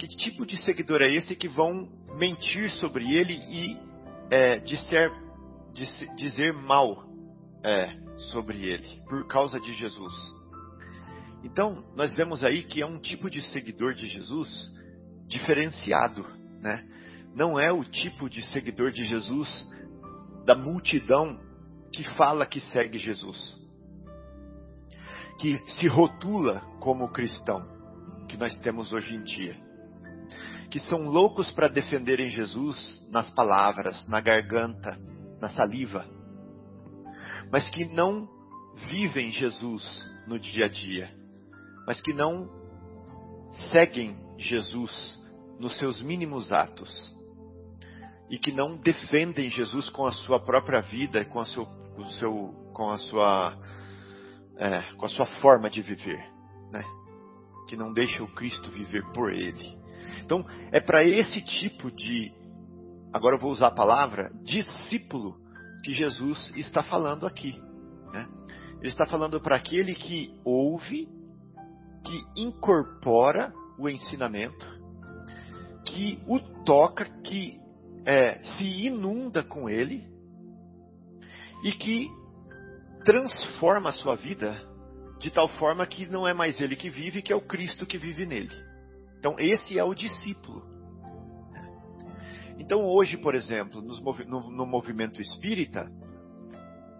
Que 0.00 0.08
tipo 0.08 0.46
de 0.46 0.56
seguidor 0.56 1.02
é 1.02 1.12
esse 1.12 1.36
que 1.36 1.46
vão 1.46 1.86
mentir 2.16 2.70
sobre 2.70 3.14
ele 3.14 3.34
e 3.34 3.78
é, 4.30 4.58
dizer, 4.58 5.12
dizer 6.16 6.54
mal 6.54 7.04
é, 7.62 7.94
sobre 8.32 8.64
ele 8.64 9.02
por 9.06 9.26
causa 9.26 9.60
de 9.60 9.74
Jesus? 9.74 10.14
Então, 11.44 11.84
nós 11.94 12.14
vemos 12.14 12.42
aí 12.42 12.62
que 12.62 12.80
é 12.80 12.86
um 12.86 12.98
tipo 12.98 13.28
de 13.28 13.42
seguidor 13.42 13.92
de 13.92 14.06
Jesus 14.06 14.72
diferenciado, 15.28 16.24
né? 16.62 16.82
Não 17.34 17.60
é 17.60 17.70
o 17.70 17.84
tipo 17.84 18.30
de 18.30 18.42
seguidor 18.46 18.92
de 18.92 19.04
Jesus 19.04 19.68
da 20.46 20.54
multidão 20.54 21.38
que 21.92 22.04
fala 22.16 22.46
que 22.46 22.60
segue 22.72 22.98
Jesus, 22.98 23.60
que 25.38 25.58
se 25.78 25.86
rotula 25.88 26.60
como 26.80 27.12
cristão, 27.12 27.68
que 28.26 28.38
nós 28.38 28.56
temos 28.60 28.94
hoje 28.94 29.14
em 29.14 29.22
dia, 29.22 29.68
que 30.70 30.78
são 30.80 31.04
loucos 31.04 31.50
para 31.50 31.68
defenderem 31.68 32.30
Jesus 32.30 33.06
nas 33.10 33.28
palavras, 33.30 34.06
na 34.06 34.20
garganta, 34.20 34.98
na 35.40 35.50
saliva, 35.50 36.06
mas 37.50 37.68
que 37.70 37.84
não 37.86 38.28
vivem 38.88 39.32
Jesus 39.32 39.82
no 40.26 40.38
dia 40.38 40.66
a 40.66 40.68
dia, 40.68 41.10
mas 41.86 42.00
que 42.00 42.12
não 42.12 42.48
seguem 43.72 44.16
Jesus 44.38 45.18
nos 45.58 45.76
seus 45.78 46.00
mínimos 46.02 46.52
atos 46.52 46.90
e 48.30 48.38
que 48.38 48.52
não 48.52 48.76
defendem 48.76 49.50
Jesus 49.50 49.90
com 49.90 50.06
a 50.06 50.12
sua 50.12 50.38
própria 50.38 50.80
vida, 50.80 51.24
com 51.24 51.40
a, 51.40 51.46
seu, 51.46 51.66
com, 51.66 52.06
seu, 52.10 52.72
com 52.72 52.90
a 52.90 52.98
sua 52.98 53.58
é, 54.60 54.82
com 54.98 55.06
a 55.06 55.08
sua 55.08 55.26
forma 55.40 55.70
de 55.70 55.80
viver, 55.80 56.22
né? 56.70 56.84
Que 57.66 57.76
não 57.76 57.92
deixa 57.92 58.22
o 58.22 58.32
Cristo 58.34 58.70
viver 58.70 59.02
por 59.12 59.32
ele. 59.32 59.79
Então 60.30 60.46
é 60.70 60.78
para 60.78 61.02
esse 61.02 61.42
tipo 61.42 61.90
de 61.90 62.32
agora 63.12 63.34
eu 63.34 63.40
vou 63.40 63.50
usar 63.50 63.66
a 63.66 63.74
palavra 63.74 64.30
discípulo 64.44 65.34
que 65.82 65.92
Jesus 65.92 66.52
está 66.54 66.84
falando 66.84 67.26
aqui. 67.26 67.60
Né? 68.12 68.28
Ele 68.78 68.90
está 68.90 69.04
falando 69.06 69.40
para 69.40 69.56
aquele 69.56 69.92
que 69.92 70.32
ouve, 70.44 71.08
que 72.04 72.40
incorpora 72.40 73.52
o 73.76 73.88
ensinamento 73.88 74.64
que 75.84 76.22
o 76.28 76.38
toca, 76.64 77.06
que 77.24 77.58
é, 78.06 78.40
se 78.44 78.86
inunda 78.86 79.42
com 79.42 79.68
ele 79.68 80.06
e 81.64 81.72
que 81.72 82.08
transforma 83.04 83.90
a 83.90 83.94
sua 83.94 84.14
vida 84.14 84.54
de 85.18 85.28
tal 85.28 85.48
forma 85.48 85.84
que 85.88 86.06
não 86.06 86.28
é 86.28 86.32
mais 86.32 86.60
ele 86.60 86.76
que 86.76 86.88
vive, 86.88 87.20
que 87.20 87.32
é 87.32 87.36
o 87.36 87.40
Cristo 87.40 87.84
que 87.84 87.98
vive 87.98 88.24
nele. 88.24 88.69
Então, 89.20 89.36
esse 89.38 89.78
é 89.78 89.84
o 89.84 89.94
discípulo. 89.94 90.64
Então, 92.58 92.86
hoje, 92.86 93.18
por 93.18 93.34
exemplo, 93.34 93.82
no, 93.82 94.66
movimento 94.66 95.20
espírita, 95.20 95.92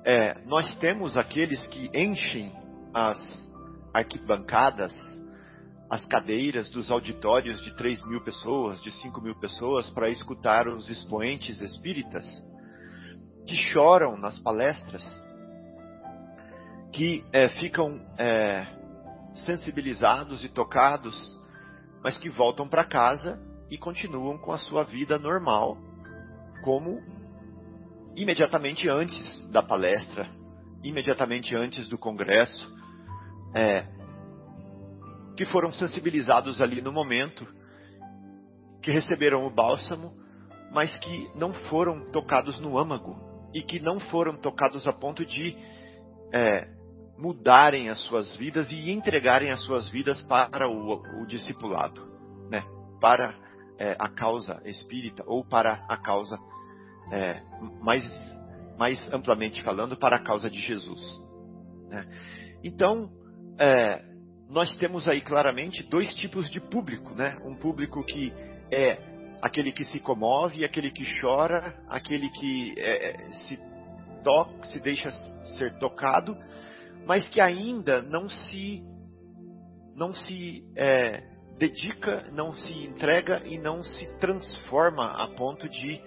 é, 0.04 0.38
nós 0.44 0.76
temos 0.76 1.16
aqueles 1.16 1.66
que 1.68 1.90
enchem 1.94 2.52
as 2.92 3.50
arquibancadas 3.92 4.92
as 5.90 6.06
cadeiras 6.06 6.70
dos 6.70 6.88
auditórios 6.88 7.60
de 7.62 7.74
3 7.74 8.06
mil 8.06 8.20
pessoas, 8.20 8.80
de 8.80 8.92
5 8.92 9.20
mil 9.20 9.34
pessoas, 9.34 9.90
para 9.90 10.08
escutar 10.08 10.68
os 10.68 10.88
expoentes 10.88 11.60
espíritas, 11.60 12.24
que 13.44 13.56
choram 13.56 14.16
nas 14.16 14.38
palestras, 14.38 15.02
que 16.92 17.24
é, 17.32 17.48
ficam 17.48 18.00
é, 18.16 18.64
sensibilizados 19.34 20.44
e 20.44 20.48
tocados, 20.48 21.36
mas 22.02 22.16
que 22.18 22.28
voltam 22.28 22.68
para 22.68 22.84
casa 22.84 23.40
e 23.70 23.78
continuam 23.78 24.38
com 24.38 24.52
a 24.52 24.58
sua 24.58 24.84
vida 24.84 25.18
normal, 25.18 25.76
como 26.62 27.00
imediatamente 28.16 28.88
antes 28.88 29.46
da 29.48 29.62
palestra, 29.62 30.28
imediatamente 30.82 31.54
antes 31.54 31.88
do 31.88 31.98
congresso. 31.98 32.70
É, 33.54 33.86
que 35.36 35.46
foram 35.46 35.72
sensibilizados 35.72 36.60
ali 36.60 36.82
no 36.82 36.92
momento, 36.92 37.46
que 38.82 38.90
receberam 38.90 39.46
o 39.46 39.50
bálsamo, 39.50 40.12
mas 40.70 40.94
que 40.98 41.30
não 41.34 41.52
foram 41.52 42.10
tocados 42.12 42.60
no 42.60 42.76
âmago 42.76 43.16
e 43.54 43.62
que 43.62 43.80
não 43.80 43.98
foram 43.98 44.36
tocados 44.36 44.86
a 44.86 44.92
ponto 44.92 45.24
de 45.24 45.56
é, 46.32 46.68
mudarem 47.20 47.90
as 47.90 48.00
suas 48.06 48.34
vidas 48.36 48.70
e 48.70 48.90
entregarem 48.90 49.50
as 49.50 49.62
suas 49.64 49.88
vidas 49.88 50.22
para 50.22 50.68
o, 50.68 51.02
o 51.22 51.26
discipulado, 51.26 52.06
né? 52.50 52.64
para 53.00 53.34
é, 53.78 53.94
a 53.98 54.08
causa 54.08 54.60
espírita 54.64 55.22
ou 55.26 55.44
para 55.44 55.84
a 55.88 55.96
causa 55.96 56.38
é, 57.12 57.42
mais, 57.82 58.04
mais 58.78 59.12
amplamente 59.12 59.62
falando 59.62 59.96
para 59.96 60.16
a 60.16 60.22
causa 60.22 60.50
de 60.50 60.60
Jesus. 60.60 61.02
Né? 61.88 62.06
Então 62.64 63.10
é, 63.58 64.02
nós 64.48 64.76
temos 64.76 65.06
aí 65.06 65.20
claramente 65.20 65.82
dois 65.82 66.14
tipos 66.14 66.50
de 66.50 66.60
público, 66.60 67.14
né? 67.14 67.38
Um 67.44 67.54
público 67.54 68.02
que 68.04 68.32
é 68.72 68.98
aquele 69.40 69.70
que 69.70 69.84
se 69.84 70.00
comove, 70.00 70.64
aquele 70.64 70.90
que 70.90 71.04
chora, 71.20 71.80
aquele 71.88 72.28
que 72.30 72.74
é, 72.78 73.10
é 73.10 73.32
se 73.32 73.58
toca, 74.24 74.66
se 74.66 74.80
deixa 74.80 75.12
ser 75.56 75.78
tocado, 75.78 76.36
mas 77.06 77.28
que 77.28 77.40
ainda 77.40 78.02
não 78.02 78.28
se 78.28 78.82
não 79.94 80.14
se 80.14 80.64
é, 80.76 81.22
dedica, 81.58 82.30
não 82.32 82.54
se 82.54 82.72
entrega 82.86 83.42
e 83.44 83.58
não 83.58 83.84
se 83.84 84.06
transforma 84.18 85.12
a 85.12 85.28
ponto 85.28 85.68
de 85.68 86.00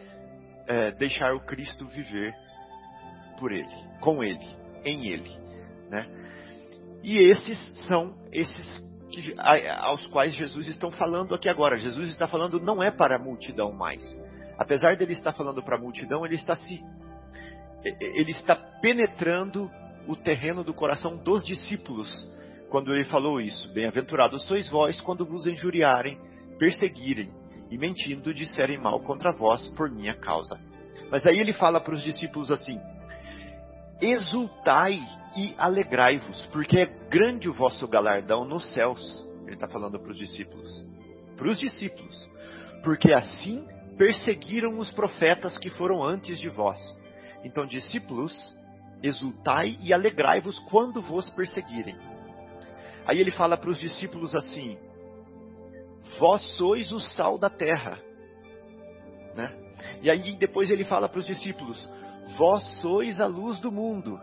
é, 0.65 0.91
deixar 0.91 1.35
o 1.35 1.45
Cristo 1.45 1.87
viver 1.87 2.33
por 3.37 3.51
ele, 3.51 3.69
com 4.01 4.23
ele, 4.23 4.45
em 4.83 5.07
ele, 5.07 5.29
né? 5.89 6.07
E 7.03 7.19
esses 7.29 7.85
são 7.87 8.15
esses 8.31 8.81
que, 9.11 9.35
aos 9.37 10.07
quais 10.07 10.33
Jesus 10.33 10.67
está 10.67 10.89
falando 10.91 11.35
aqui 11.35 11.47
agora. 11.47 11.77
Jesus 11.77 12.09
está 12.09 12.27
falando 12.27 12.59
não 12.59 12.81
é 12.81 12.89
para 12.89 13.17
a 13.17 13.19
multidão 13.19 13.71
mais. 13.71 14.03
Apesar 14.57 14.95
dele 14.95 15.13
estar 15.13 15.33
falando 15.33 15.61
para 15.61 15.75
a 15.75 15.79
multidão, 15.79 16.25
ele 16.25 16.35
está 16.35 16.55
se 16.55 16.81
ele 17.83 18.31
está 18.31 18.55
penetrando 18.81 19.69
o 20.07 20.15
terreno 20.15 20.63
do 20.63 20.73
coração 20.73 21.17
dos 21.17 21.43
discípulos 21.43 22.09
quando 22.69 22.93
ele 22.93 23.05
falou 23.05 23.39
isso. 23.39 23.71
Bem-aventurados 23.71 24.45
sois 24.47 24.69
vós 24.69 24.99
quando 24.99 25.25
vos 25.25 25.45
injuriarem, 25.45 26.17
perseguirem 26.57 27.31
e 27.69 27.77
mentindo 27.77 28.33
disserem 28.33 28.77
mal 28.77 28.99
contra 29.01 29.31
vós 29.31 29.67
por 29.69 29.89
minha 29.89 30.15
causa. 30.15 30.59
Mas 31.11 31.25
aí 31.25 31.39
ele 31.39 31.53
fala 31.53 31.79
para 31.79 31.93
os 31.93 32.03
discípulos 32.03 32.49
assim: 32.49 32.79
exultai 34.01 34.99
e 35.37 35.53
alegrai-vos, 35.57 36.45
porque 36.47 36.79
é 36.79 36.85
grande 37.09 37.49
o 37.49 37.53
vosso 37.53 37.87
galardão 37.87 38.45
nos 38.45 38.71
céus. 38.73 39.27
Ele 39.45 39.55
está 39.55 39.67
falando 39.67 39.99
para 39.99 40.11
os 40.11 40.17
discípulos. 40.17 40.87
Para 41.37 41.49
os 41.49 41.59
discípulos. 41.59 42.29
Porque 42.83 43.13
assim 43.13 43.65
perseguiram 43.97 44.79
os 44.79 44.91
profetas 44.91 45.57
que 45.57 45.69
foram 45.69 46.03
antes 46.03 46.39
de 46.39 46.49
vós. 46.49 46.79
Então, 47.43 47.65
discípulos, 47.65 48.33
exultai 49.03 49.77
e 49.81 49.93
alegrai-vos 49.93 50.57
quando 50.69 51.01
vos 51.01 51.29
perseguirem. 51.29 51.95
Aí 53.05 53.19
ele 53.19 53.31
fala 53.31 53.57
para 53.57 53.69
os 53.69 53.79
discípulos 53.79 54.33
assim: 54.33 54.77
Vós 56.17 56.41
sois 56.55 56.91
o 56.93 56.99
sal 57.01 57.37
da 57.37 57.49
terra. 57.49 57.99
Né? 59.35 59.53
E 60.01 60.09
aí 60.09 60.35
depois 60.37 60.71
ele 60.71 60.85
fala 60.85 61.09
para 61.09 61.19
os 61.19 61.25
discípulos: 61.25 61.89
Vós 62.37 62.63
sois 62.79 63.19
a 63.19 63.25
luz 63.25 63.59
do 63.59 63.71
mundo. 63.71 64.17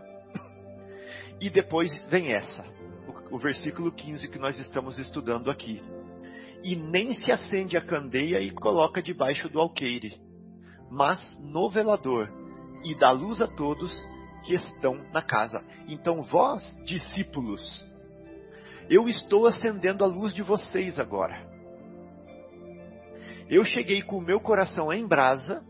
E 1.39 1.49
depois 1.49 1.91
vem 2.03 2.31
essa, 2.33 2.63
o, 3.07 3.35
o 3.35 3.39
versículo 3.39 3.91
15 3.91 4.27
que 4.27 4.37
nós 4.37 4.59
estamos 4.59 4.99
estudando 4.99 5.49
aqui. 5.49 5.81
E 6.63 6.75
nem 6.75 7.15
se 7.15 7.31
acende 7.31 7.75
a 7.75 7.81
candeia 7.81 8.39
e 8.39 8.51
coloca 8.51 9.01
debaixo 9.01 9.49
do 9.49 9.59
alqueire, 9.59 10.21
mas 10.91 11.19
no 11.39 11.67
velador, 11.67 12.29
e 12.85 12.93
dá 12.93 13.09
luz 13.09 13.41
a 13.41 13.47
todos 13.47 13.91
que 14.43 14.53
estão 14.53 14.95
na 15.13 15.21
casa. 15.21 15.63
Então, 15.87 16.21
vós, 16.21 16.77
discípulos, 16.83 17.85
eu 18.89 19.07
estou 19.07 19.47
acendendo 19.47 20.03
a 20.03 20.07
luz 20.07 20.33
de 20.33 20.41
vocês 20.41 20.99
agora. 20.99 21.49
Eu 23.49 23.63
cheguei 23.63 24.01
com 24.01 24.17
o 24.17 24.21
meu 24.21 24.39
coração 24.39 24.91
em 24.91 25.05
brasa 25.05 25.63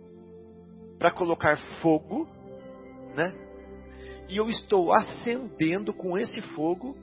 para 0.98 1.12
colocar 1.12 1.58
fogo, 1.82 2.28
né? 3.16 3.34
E 4.30 4.38
eu 4.38 4.50
estou 4.50 4.94
acendendo 4.94 5.94
com 5.94 6.18
esse 6.18 6.42
fogo 6.42 6.96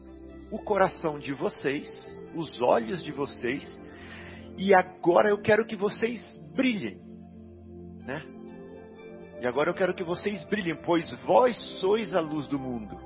o 0.51 0.59
coração 0.59 1.19
de 1.19 1.33
vocês, 1.33 1.89
os 2.35 2.61
olhos 2.61 3.03
de 3.03 3.13
vocês, 3.13 3.83
e 4.57 4.75
agora 4.75 5.29
eu 5.29 5.41
quero 5.41 5.67
que 5.67 5.77
vocês 5.77 6.21
brilhem, 6.55 6.99
né? 8.07 8.38
E 9.41 9.47
agora 9.47 9.71
eu 9.71 9.75
quero 9.75 9.95
que 9.95 10.03
vocês 10.03 10.43
brilhem, 10.45 10.75
pois 10.75 11.13
vós 11.25 11.57
sois 11.81 12.15
a 12.15 12.21
luz 12.21 12.47
do 12.49 12.59
mundo. 12.59 12.99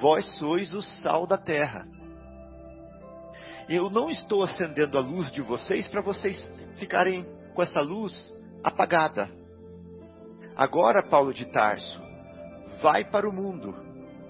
Vós 0.00 0.26
sois 0.38 0.72
o 0.74 0.82
sal 0.82 1.26
da 1.26 1.36
terra. 1.36 1.86
Eu 3.68 3.90
não 3.90 4.10
estou 4.10 4.42
acendendo 4.42 4.96
a 4.96 5.00
luz 5.00 5.32
de 5.32 5.40
vocês 5.40 5.88
para 5.88 6.02
vocês 6.02 6.50
ficarem 6.76 7.26
com 7.54 7.62
essa 7.62 7.80
luz 7.80 8.32
apagada. 8.62 9.28
Agora, 10.56 11.02
Paulo 11.02 11.34
de 11.34 11.46
Tarso, 11.46 12.00
vai 12.80 13.04
para 13.04 13.28
o 13.28 13.32
mundo, 13.32 13.74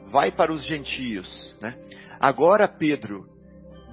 vai 0.09 0.31
para 0.31 0.53
os 0.53 0.65
gentios. 0.65 1.55
Né? 1.61 1.77
Agora, 2.19 2.67
Pedro, 2.67 3.29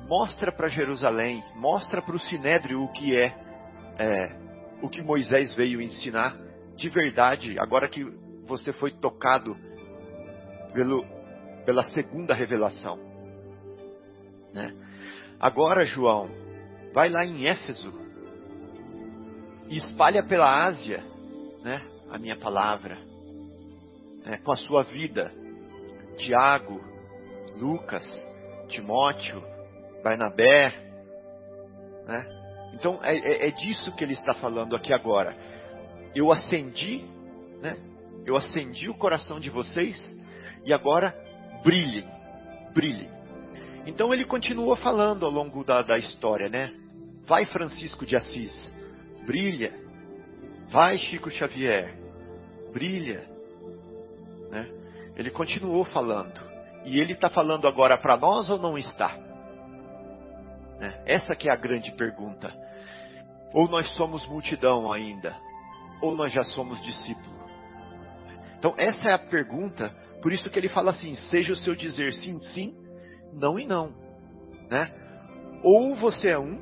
mostra 0.08 0.52
para 0.52 0.70
Jerusalém, 0.70 1.44
mostra 1.56 2.02
para 2.02 2.16
o 2.16 2.20
Sinédrio 2.20 2.82
o 2.82 2.92
que 2.94 3.18
é, 3.18 3.36
é, 3.98 4.36
o 4.82 4.88
que 4.88 5.02
Moisés 5.02 5.54
veio 5.56 5.82
ensinar 5.82 6.51
de 6.82 6.90
verdade, 6.90 7.60
agora 7.60 7.88
que 7.88 8.04
você 8.48 8.74
foi 8.74 8.90
tocado 8.90 9.56
pelo, 10.74 11.06
pela 11.64 11.84
segunda 11.92 12.34
revelação. 12.34 12.98
Né? 14.52 14.74
Agora, 15.40 15.86
João, 15.86 16.28
vai 16.92 17.10
lá 17.10 17.24
em 17.24 17.46
Éfeso 17.46 17.94
e 19.70 19.78
espalha 19.78 20.24
pela 20.24 20.66
Ásia, 20.66 21.04
né? 21.62 21.88
a 22.10 22.18
minha 22.18 22.36
palavra, 22.36 22.98
né, 24.26 24.40
com 24.44 24.52
a 24.52 24.58
sua 24.58 24.84
vida. 24.84 25.32
Tiago, 26.18 26.82
Lucas, 27.58 28.04
Timóteo, 28.68 29.42
Barnabé. 30.04 30.74
Né? 32.08 32.28
Então 32.74 33.00
é, 33.04 33.16
é, 33.16 33.48
é, 33.48 33.52
disso 33.52 33.96
que 33.96 34.04
ele 34.04 34.14
está 34.14 34.34
falando 34.34 34.76
aqui 34.76 34.92
agora. 34.92 35.51
Eu 36.16 36.32
acendi, 36.32 37.06
né? 37.62 37.78
eu 38.26 38.36
acendi 38.36 38.90
o 38.90 38.94
coração 38.94 39.40
de 39.40 39.50
vocês 39.50 39.98
e 40.66 40.74
agora 40.74 41.16
brilhem, 41.64 42.08
brilhem. 42.74 43.10
Então 43.86 44.14
ele 44.14 44.26
continua 44.26 44.78
falando 44.78 45.26
ao 45.26 45.32
longo 45.32 45.64
da, 45.64 45.82
da 45.82 45.98
história, 45.98 46.50
né? 46.50 46.74
Vai 47.26 47.46
Francisco 47.46 48.06
de 48.06 48.16
Assis, 48.16 48.74
brilha. 49.26 49.74
Vai 50.70 50.98
Chico 50.98 51.30
Xavier, 51.30 51.98
brilha. 52.72 53.28
Né? 54.50 54.70
Ele 55.18 55.30
continuou 55.30 55.84
falando. 55.86 56.40
E 56.86 57.00
ele 57.00 57.14
está 57.14 57.30
falando 57.30 57.68
agora 57.68 57.98
para 57.98 58.18
nós 58.18 58.50
ou 58.50 58.58
não 58.58 58.78
está? 58.78 59.18
Né? 60.80 61.04
Essa 61.06 61.36
que 61.36 61.50
é 61.50 61.52
a 61.52 61.56
grande 61.56 61.92
pergunta. 61.92 62.54
Ou 63.54 63.68
nós 63.68 63.90
somos 63.96 64.26
multidão 64.28 64.92
ainda, 64.92 65.36
ou 66.02 66.16
nós 66.16 66.32
já 66.32 66.44
somos 66.44 66.82
discípulo. 66.82 67.42
Então 68.58 68.74
essa 68.78 69.10
é 69.10 69.14
a 69.14 69.20
pergunta, 69.20 69.90
por 70.22 70.32
isso 70.32 70.50
que 70.50 70.60
ele 70.60 70.70
fala 70.70 70.92
assim: 70.92 71.16
seja 71.16 71.54
o 71.54 71.58
seu 71.58 71.76
dizer 71.76 72.14
sim, 72.14 72.38
sim, 72.54 72.76
não 73.34 73.60
e 73.60 73.66
não, 73.66 73.94
né? 74.70 74.92
Ou 75.64 75.96
você 75.96 76.30
é 76.30 76.40
um, 76.40 76.60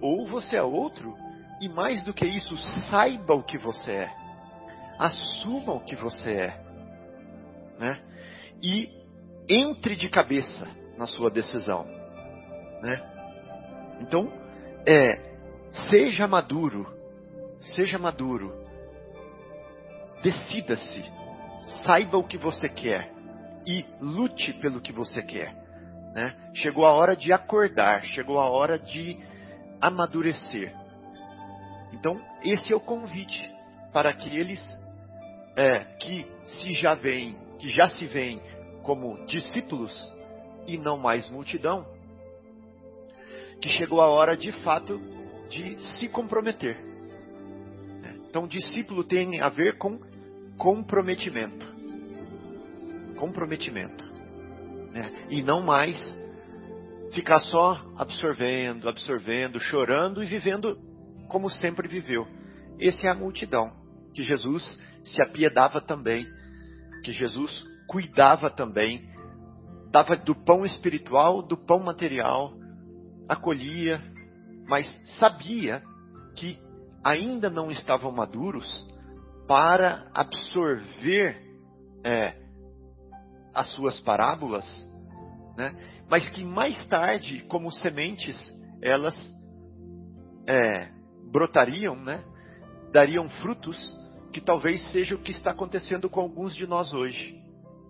ou 0.00 0.26
você 0.26 0.56
é 0.56 0.62
outro, 0.62 1.14
e 1.60 1.68
mais 1.68 2.02
do 2.02 2.14
que 2.14 2.24
isso, 2.24 2.56
saiba 2.90 3.34
o 3.34 3.42
que 3.42 3.58
você 3.58 3.90
é 3.90 4.20
assuma 5.00 5.72
o 5.72 5.80
que 5.80 5.96
você 5.96 6.30
é, 6.30 6.60
né? 7.78 7.98
E 8.62 8.90
entre 9.48 9.96
de 9.96 10.10
cabeça 10.10 10.68
na 10.98 11.06
sua 11.06 11.30
decisão, 11.30 11.86
né? 12.82 13.02
Então, 14.02 14.30
é, 14.86 15.34
seja 15.88 16.28
maduro, 16.28 16.86
seja 17.60 17.98
maduro, 17.98 18.52
decida-se, 20.22 21.04
saiba 21.84 22.18
o 22.18 22.26
que 22.26 22.38
você 22.38 22.68
quer 22.68 23.12
e 23.66 23.84
lute 24.00 24.52
pelo 24.54 24.80
que 24.80 24.92
você 24.92 25.22
quer, 25.22 25.54
né? 26.14 26.34
Chegou 26.54 26.84
a 26.84 26.92
hora 26.92 27.16
de 27.16 27.32
acordar, 27.32 28.04
chegou 28.04 28.38
a 28.38 28.48
hora 28.48 28.78
de 28.78 29.18
amadurecer. 29.80 30.74
Então, 31.92 32.20
esse 32.42 32.72
é 32.72 32.76
o 32.76 32.80
convite 32.80 33.50
para 33.92 34.12
que 34.12 34.36
eles 34.36 34.60
é, 35.56 35.80
que 35.98 36.26
se 36.44 36.72
já 36.72 36.94
vem, 36.94 37.36
que 37.58 37.68
já 37.68 37.90
se 37.90 38.06
veem 38.06 38.40
como 38.82 39.26
discípulos 39.26 39.92
e 40.66 40.78
não 40.78 40.96
mais 40.96 41.28
multidão, 41.28 41.86
que 43.60 43.68
chegou 43.68 44.00
a 44.00 44.08
hora 44.08 44.36
de 44.36 44.52
fato 44.62 45.00
de 45.48 45.78
se 45.98 46.08
comprometer. 46.08 46.89
Então, 48.30 48.46
discípulo 48.46 49.02
tem 49.02 49.40
a 49.40 49.48
ver 49.48 49.76
com 49.76 49.98
comprometimento. 50.56 51.66
Comprometimento. 53.16 54.04
Né? 54.92 55.26
E 55.28 55.42
não 55.42 55.60
mais 55.62 55.98
ficar 57.12 57.40
só 57.40 57.84
absorvendo, 57.96 58.88
absorvendo, 58.88 59.58
chorando 59.58 60.22
e 60.22 60.26
vivendo 60.26 60.78
como 61.28 61.50
sempre 61.50 61.88
viveu. 61.88 62.24
Esse 62.78 63.04
é 63.04 63.10
a 63.10 63.14
multidão, 63.14 63.72
que 64.14 64.22
Jesus 64.22 64.78
se 65.02 65.20
apiedava 65.20 65.80
também, 65.80 66.24
que 67.02 67.12
Jesus 67.12 67.66
cuidava 67.88 68.48
também, 68.48 69.10
dava 69.90 70.16
do 70.16 70.36
pão 70.36 70.64
espiritual, 70.64 71.42
do 71.42 71.56
pão 71.56 71.80
material, 71.80 72.54
acolhia, 73.28 74.00
mas 74.68 74.86
sabia 75.18 75.82
que 76.36 76.60
ainda 77.02 77.48
não 77.48 77.70
estavam 77.70 78.12
maduros 78.12 78.86
para 79.46 80.08
absorver 80.14 81.40
é, 82.04 82.36
as 83.54 83.68
suas 83.70 83.98
parábolas, 84.00 84.64
né? 85.56 85.74
mas 86.08 86.28
que 86.30 86.44
mais 86.44 86.84
tarde, 86.86 87.44
como 87.48 87.70
sementes, 87.72 88.36
elas 88.82 89.16
é, 90.46 90.88
brotariam, 91.30 91.96
né? 91.96 92.24
dariam 92.92 93.28
frutos, 93.28 93.98
que 94.32 94.40
talvez 94.40 94.80
seja 94.92 95.14
o 95.14 95.22
que 95.22 95.32
está 95.32 95.50
acontecendo 95.50 96.08
com 96.08 96.20
alguns 96.20 96.54
de 96.54 96.66
nós 96.66 96.92
hoje. 96.92 97.38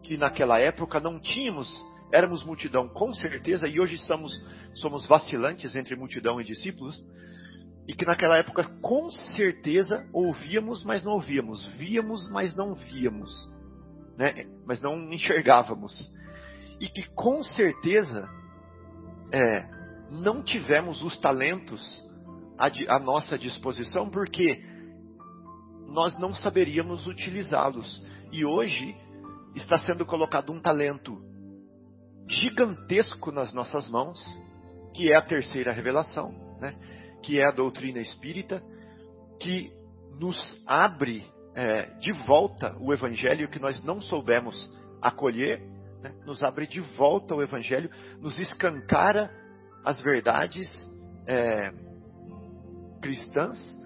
Que 0.02 0.16
naquela 0.16 0.58
época 0.58 0.98
não 0.98 1.20
tínhamos, 1.20 1.68
éramos 2.12 2.42
multidão 2.42 2.88
com 2.88 3.12
certeza, 3.14 3.68
e 3.68 3.78
hoje 3.78 3.98
somos, 3.98 4.32
somos 4.74 5.06
vacilantes 5.06 5.76
entre 5.76 5.94
multidão 5.96 6.40
e 6.40 6.44
discípulos, 6.44 7.02
e 7.90 7.94
que 7.94 8.06
naquela 8.06 8.36
época 8.38 8.64
com 8.80 9.10
certeza 9.10 10.06
ouvíamos, 10.12 10.84
mas 10.84 11.02
não 11.02 11.12
ouvíamos, 11.12 11.66
víamos, 11.76 12.30
mas 12.30 12.54
não 12.54 12.74
víamos 12.74 13.50
né? 14.20 14.34
mas 14.66 14.82
não 14.82 15.10
enxergávamos. 15.10 16.12
E 16.78 16.88
que 16.88 17.08
com 17.14 17.42
certeza 17.42 18.28
é, 19.32 19.66
não 20.10 20.42
tivemos 20.42 21.02
os 21.02 21.16
talentos 21.16 21.82
à, 22.58 22.66
à 22.94 22.98
nossa 22.98 23.38
disposição, 23.38 24.10
porque 24.10 24.62
nós 25.88 26.18
não 26.18 26.34
saberíamos 26.34 27.06
utilizá-los. 27.06 28.02
E 28.30 28.44
hoje 28.44 28.94
está 29.56 29.78
sendo 29.78 30.04
colocado 30.04 30.52
um 30.52 30.60
talento 30.60 31.18
gigantesco 32.28 33.32
nas 33.32 33.54
nossas 33.54 33.88
mãos, 33.88 34.20
que 34.94 35.10
é 35.10 35.16
a 35.16 35.22
terceira 35.22 35.72
revelação, 35.72 36.30
né? 36.60 36.76
Que 37.22 37.40
é 37.40 37.46
a 37.46 37.50
doutrina 37.50 37.98
espírita, 37.98 38.62
que 39.40 39.72
nos 40.18 40.60
abre 40.66 41.24
é, 41.54 41.86
de 41.98 42.12
volta 42.26 42.76
o 42.80 42.92
Evangelho 42.92 43.48
que 43.48 43.58
nós 43.58 43.82
não 43.82 44.00
soubemos 44.00 44.70
acolher, 45.00 45.60
né, 46.02 46.14
nos 46.24 46.42
abre 46.42 46.66
de 46.66 46.80
volta 46.80 47.34
o 47.34 47.42
Evangelho, 47.42 47.90
nos 48.20 48.38
escancara 48.38 49.30
as 49.84 50.00
verdades 50.00 50.68
é, 51.26 51.72
cristãs 53.00 53.80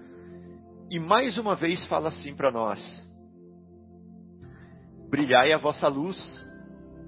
e 0.89 0.99
mais 0.99 1.37
uma 1.37 1.55
vez 1.55 1.85
fala 1.87 2.09
assim 2.09 2.35
para 2.35 2.51
nós: 2.51 2.79
brilhai 5.09 5.51
a 5.51 5.57
vossa 5.57 5.87
luz, 5.87 6.17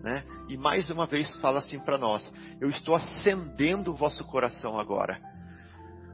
né? 0.04 0.24
E 0.50 0.58
mais 0.58 0.90
uma 0.90 1.06
vez 1.06 1.36
fala 1.38 1.60
assim 1.60 1.80
para 1.80 1.98
nós: 1.98 2.32
eu 2.60 2.70
estou 2.70 2.96
acendendo 2.96 3.92
o 3.92 3.96
vosso 3.96 4.24
coração 4.26 4.80
agora. 4.80 5.20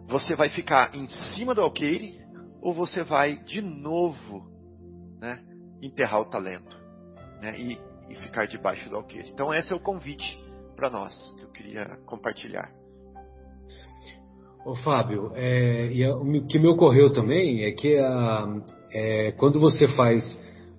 Você 0.08 0.36
vai 0.36 0.50
ficar 0.50 0.94
em 0.96 1.08
cima 1.08 1.56
do 1.56 1.62
alqueire 1.62 2.20
ou 2.62 2.74
você 2.74 3.04
vai 3.04 3.38
de 3.44 3.62
novo 3.62 4.46
né, 5.20 5.40
enterrar 5.82 6.22
o 6.22 6.26
talento 6.26 6.78
né, 7.42 7.60
e, 7.60 7.78
e 8.10 8.16
ficar 8.16 8.46
debaixo 8.46 8.90
do 8.90 8.96
alqueire. 8.96 9.30
Então, 9.30 9.54
esse 9.54 9.72
é 9.72 9.76
o 9.76 9.80
convite 9.80 10.40
para 10.76 10.90
nós 10.90 11.14
que 11.38 11.44
eu 11.44 11.50
queria 11.50 11.98
compartilhar. 12.06 12.72
Ô 14.66 14.76
Fábio, 14.76 15.32
é, 15.36 15.92
e 15.92 16.08
o 16.08 16.48
que 16.48 16.58
me 16.58 16.70
ocorreu 16.70 17.12
também 17.12 17.66
é 17.66 17.72
que 17.72 17.98
a, 17.98 18.48
é, 18.92 19.32
quando 19.34 19.60
você 19.60 19.90
faz 19.90 20.24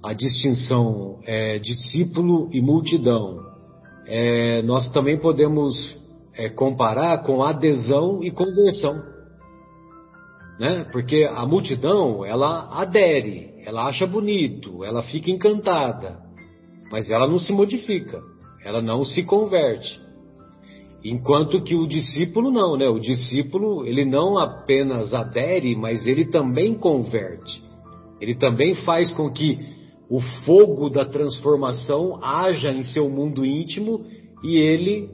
a 0.03 0.15
distinção 0.15 1.21
é, 1.25 1.59
discípulo 1.59 2.49
e 2.51 2.63
multidão, 2.63 3.45
é, 4.07 4.63
nós 4.63 4.89
também 4.93 5.19
podemos 5.19 5.75
é, 6.35 6.49
comparar 6.49 7.23
com 7.25 7.43
adesão 7.43 8.23
e 8.23 8.31
conversão 8.31 9.14
né? 10.59 10.87
Porque 10.93 11.25
a 11.25 11.45
multidão, 11.47 12.25
ela 12.25 12.69
adere, 12.81 13.55
ela 13.65 13.87
acha 13.87 14.07
bonito, 14.07 14.85
ela 14.85 15.03
fica 15.03 15.31
encantada, 15.31 16.19
mas 16.91 17.11
ela 17.11 17.27
não 17.27 17.39
se 17.39 17.53
modifica, 17.53 18.23
ela 18.65 18.81
não 18.81 19.05
se 19.05 19.23
converte. 19.25 20.03
Enquanto 21.05 21.63
que 21.63 21.75
o 21.75 21.87
discípulo 21.87 22.51
não, 22.51 22.79
né? 22.79 22.89
O 22.89 22.99
discípulo, 22.99 23.87
ele 23.87 24.07
não 24.07 24.39
apenas 24.39 25.13
adere, 25.13 25.77
mas 25.77 26.07
ele 26.07 26.27
também 26.27 26.75
converte. 26.75 27.63
Ele 28.19 28.35
também 28.35 28.75
faz 28.75 29.13
com 29.13 29.31
que 29.31 29.59
o 30.09 30.19
fogo 30.47 30.89
da 30.89 31.05
transformação 31.05 32.25
haja 32.25 32.71
em 32.71 32.85
seu 32.85 33.11
mundo 33.11 33.45
íntimo 33.45 34.07
e 34.43 34.57
ele 34.57 35.11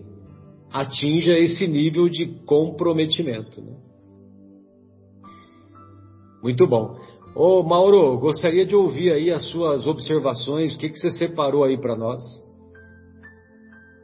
atinja 0.72 1.36
esse 1.36 1.66
nível 1.66 2.08
de 2.08 2.26
comprometimento, 2.44 3.60
né? 3.60 3.89
Muito 6.42 6.66
bom. 6.66 6.96
Ô 7.34 7.62
Mauro, 7.62 8.18
gostaria 8.18 8.64
de 8.64 8.74
ouvir 8.74 9.12
aí 9.12 9.30
as 9.30 9.50
suas 9.50 9.86
observações, 9.86 10.74
o 10.74 10.78
que, 10.78 10.88
que 10.88 10.98
você 10.98 11.10
separou 11.10 11.64
aí 11.64 11.78
para 11.78 11.94
nós? 11.94 12.22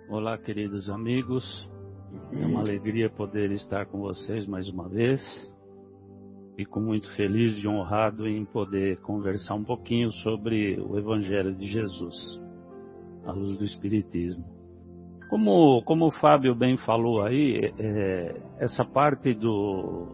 Olá, 0.09 0.37
queridos 0.37 0.91
amigos. 0.91 1.69
É 2.33 2.47
uma 2.47 2.61
alegria 2.61 3.09
poder 3.09 3.51
estar 3.53 3.87
com 3.87 4.01
vocês 4.01 4.47
mais 4.47 4.69
uma 4.69 4.89
vez. 4.89 5.21
Fico 6.57 6.79
muito 6.79 7.11
feliz 7.17 7.63
e 7.63 7.67
honrado 7.67 8.29
em 8.29 8.45
poder 8.45 8.99
conversar 9.01 9.55
um 9.55 9.65
pouquinho 9.65 10.13
sobre 10.13 10.79
o 10.81 10.99
Evangelho 10.99 11.55
de 11.55 11.67
Jesus, 11.67 12.41
à 13.25 13.33
luz 13.33 13.59
do 13.59 13.65
Espiritismo. 13.65 14.45
Como, 15.29 15.83
como 15.83 16.07
o 16.07 16.13
Fábio 16.13 16.55
bem 16.55 16.77
falou 16.77 17.23
aí, 17.23 17.73
é, 17.79 18.41
essa 18.61 18.85
parte 18.85 19.35
do, 19.35 20.07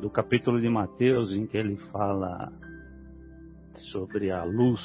do 0.00 0.08
capítulo 0.10 0.60
de 0.60 0.68
Mateus 0.68 1.34
em 1.34 1.46
que 1.46 1.56
ele 1.56 1.76
fala 1.90 2.52
sobre 3.92 4.30
a 4.30 4.44
luz 4.44 4.80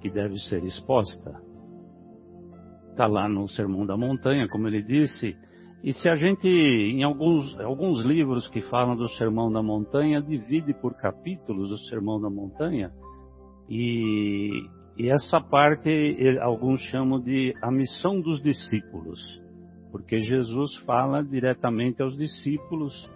que 0.00 0.10
deve 0.10 0.36
ser 0.38 0.62
exposta. 0.64 1.40
Está 2.90 3.06
lá 3.06 3.28
no 3.28 3.48
Sermão 3.48 3.86
da 3.86 3.96
Montanha, 3.96 4.48
como 4.48 4.68
ele 4.68 4.82
disse. 4.82 5.36
E 5.82 5.92
se 5.92 6.08
a 6.08 6.16
gente, 6.16 6.48
em 6.48 7.02
alguns, 7.04 7.58
alguns 7.60 8.04
livros 8.04 8.48
que 8.48 8.60
falam 8.62 8.96
do 8.96 9.08
Sermão 9.10 9.50
da 9.50 9.62
Montanha, 9.62 10.20
divide 10.20 10.74
por 10.74 10.94
capítulos 10.94 11.70
o 11.70 11.78
Sermão 11.88 12.20
da 12.20 12.28
Montanha, 12.28 12.90
e, 13.68 14.50
e 14.96 15.08
essa 15.08 15.40
parte 15.40 16.18
alguns 16.40 16.80
chamam 16.90 17.20
de 17.20 17.54
a 17.62 17.70
missão 17.70 18.20
dos 18.20 18.42
discípulos, 18.42 19.20
porque 19.92 20.20
Jesus 20.20 20.76
fala 20.78 21.22
diretamente 21.22 22.02
aos 22.02 22.16
discípulos 22.16 23.08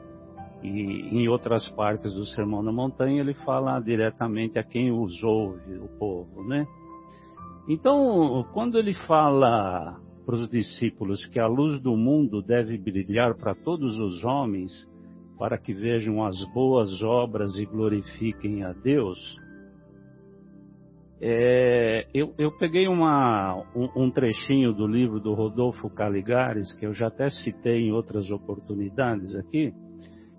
e 0.62 1.16
em 1.16 1.28
outras 1.28 1.68
partes 1.70 2.12
do 2.14 2.24
Sermão 2.26 2.64
da 2.64 2.72
Montanha 2.72 3.20
ele 3.20 3.34
fala 3.34 3.78
diretamente 3.80 4.58
a 4.58 4.62
quem 4.62 4.92
os 4.92 5.22
ouve, 5.22 5.76
o 5.78 5.88
povo, 5.98 6.44
né? 6.44 6.66
Então, 7.68 8.44
quando 8.52 8.78
ele 8.78 8.94
fala 9.06 10.00
para 10.24 10.34
os 10.34 10.48
discípulos 10.48 11.24
que 11.26 11.38
a 11.38 11.46
luz 11.46 11.80
do 11.80 11.96
mundo 11.96 12.42
deve 12.42 12.76
brilhar 12.78 13.34
para 13.34 13.54
todos 13.54 13.98
os 13.98 14.24
homens, 14.24 14.72
para 15.38 15.58
que 15.58 15.72
vejam 15.72 16.24
as 16.24 16.36
boas 16.52 17.02
obras 17.02 17.54
e 17.56 17.64
glorifiquem 17.64 18.62
a 18.62 18.72
Deus, 18.72 19.18
é, 21.20 22.08
eu, 22.12 22.34
eu, 22.36 22.50
peguei 22.58 22.88
uma, 22.88 23.64
um, 23.76 24.04
um, 24.04 24.10
trechinho 24.10 24.72
do 24.72 24.88
livro 24.88 25.20
do 25.20 25.34
Rodolfo 25.34 25.88
Caligares, 25.88 26.74
que 26.74 26.84
eu 26.84 26.92
já 26.92 27.06
até 27.06 27.30
citei 27.30 27.86
em 27.86 27.92
outras 27.92 28.28
oportunidades 28.28 29.36
aqui, 29.36 29.72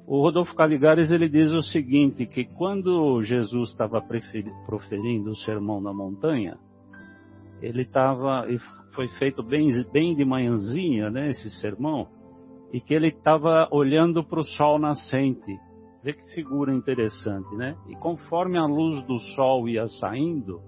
o 0.06 0.22
Rodolfo 0.22 0.56
Caligares 0.56 1.12
ele 1.12 1.30
diz 1.30 1.52
o 1.52 1.62
seguinte, 1.62 2.26
que 2.26 2.44
quando 2.44 3.22
Jesus 3.24 3.70
estava 3.70 4.02
proferindo 4.66 5.32
o 5.32 5.36
sermão 5.36 5.80
na 5.80 5.94
montanha, 5.94 6.58
ele 7.62 7.84
estava, 7.84 8.46
e 8.52 8.60
foi 8.94 9.08
feito 9.20 9.42
bem, 9.42 9.70
bem 9.92 10.14
de 10.16 10.26
manhãzinha, 10.26 11.10
né, 11.10 11.30
esse 11.30 11.50
sermão, 11.62 12.08
e 12.74 12.82
que 12.82 12.94
ele 12.94 13.08
estava 13.08 13.70
olhando 13.72 14.24
para 14.24 14.42
o 14.42 14.44
sol 14.44 14.78
nascente. 14.78 15.58
Vê 16.04 16.12
que 16.12 16.34
figura 16.34 16.74
interessante, 16.74 17.56
né? 17.56 17.78
E 17.88 17.96
conforme 17.96 18.58
a 18.58 18.66
luz 18.66 19.02
do 19.06 19.18
sol 19.36 19.70
ia 19.70 19.88
saindo, 19.88 20.60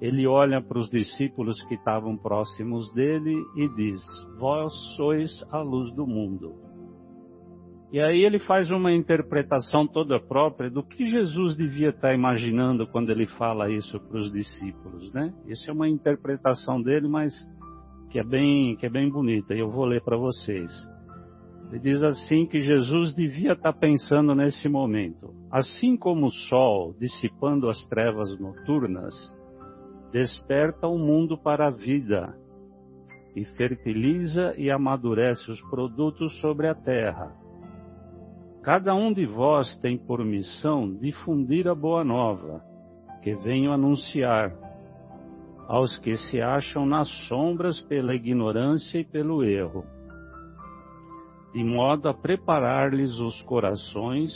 ele 0.00 0.26
olha 0.26 0.60
para 0.60 0.78
os 0.78 0.90
discípulos 0.90 1.62
que 1.66 1.74
estavam 1.74 2.16
próximos 2.16 2.92
dele 2.92 3.36
e 3.54 3.68
diz: 3.76 4.02
Vós 4.40 4.72
sois 4.96 5.30
a 5.52 5.60
luz 5.60 5.94
do 5.94 6.04
mundo. 6.04 6.75
E 7.92 8.00
aí 8.00 8.24
ele 8.24 8.38
faz 8.40 8.70
uma 8.70 8.92
interpretação 8.92 9.86
toda 9.86 10.18
própria 10.20 10.68
do 10.68 10.82
que 10.82 11.06
Jesus 11.06 11.56
devia 11.56 11.90
estar 11.90 12.12
imaginando 12.12 12.86
quando 12.86 13.10
ele 13.10 13.26
fala 13.26 13.70
isso 13.70 14.00
para 14.00 14.18
os 14.18 14.32
discípulos, 14.32 15.12
né? 15.12 15.32
Isso 15.46 15.70
é 15.70 15.72
uma 15.72 15.88
interpretação 15.88 16.82
dele, 16.82 17.06
mas 17.06 17.32
que 18.10 18.18
é 18.18 18.24
bem, 18.24 18.76
que 18.76 18.86
é 18.86 18.90
bem 18.90 19.08
bonita. 19.08 19.54
E 19.54 19.60
eu 19.60 19.70
vou 19.70 19.84
ler 19.84 20.02
para 20.02 20.16
vocês. 20.16 20.70
Ele 21.70 21.80
diz 21.80 22.02
assim 22.02 22.46
que 22.46 22.60
Jesus 22.60 23.14
devia 23.14 23.52
estar 23.52 23.72
pensando 23.72 24.34
nesse 24.34 24.68
momento. 24.68 25.34
Assim 25.50 25.96
como 25.96 26.26
o 26.26 26.30
sol, 26.30 26.94
dissipando 26.98 27.68
as 27.68 27.84
trevas 27.86 28.38
noturnas, 28.38 29.14
desperta 30.12 30.86
o 30.86 30.98
mundo 30.98 31.36
para 31.38 31.68
a 31.68 31.70
vida 31.70 32.36
e 33.34 33.44
fertiliza 33.44 34.54
e 34.56 34.70
amadurece 34.70 35.50
os 35.50 35.60
produtos 35.68 36.40
sobre 36.40 36.68
a 36.68 36.74
terra. 36.74 37.45
Cada 38.66 38.96
um 38.96 39.12
de 39.12 39.24
vós 39.24 39.76
tem 39.76 39.96
por 39.96 40.24
missão 40.24 40.92
difundir 40.92 41.68
a 41.68 41.74
boa 41.76 42.02
nova, 42.02 42.60
que 43.22 43.32
venho 43.32 43.70
anunciar 43.70 44.52
aos 45.68 45.96
que 45.98 46.16
se 46.16 46.40
acham 46.40 46.84
nas 46.84 47.08
sombras 47.28 47.80
pela 47.82 48.12
ignorância 48.12 48.98
e 48.98 49.04
pelo 49.04 49.44
erro 49.44 49.84
de 51.52 51.62
modo 51.62 52.08
a 52.08 52.12
preparar-lhes 52.12 53.20
os 53.20 53.40
corações 53.42 54.32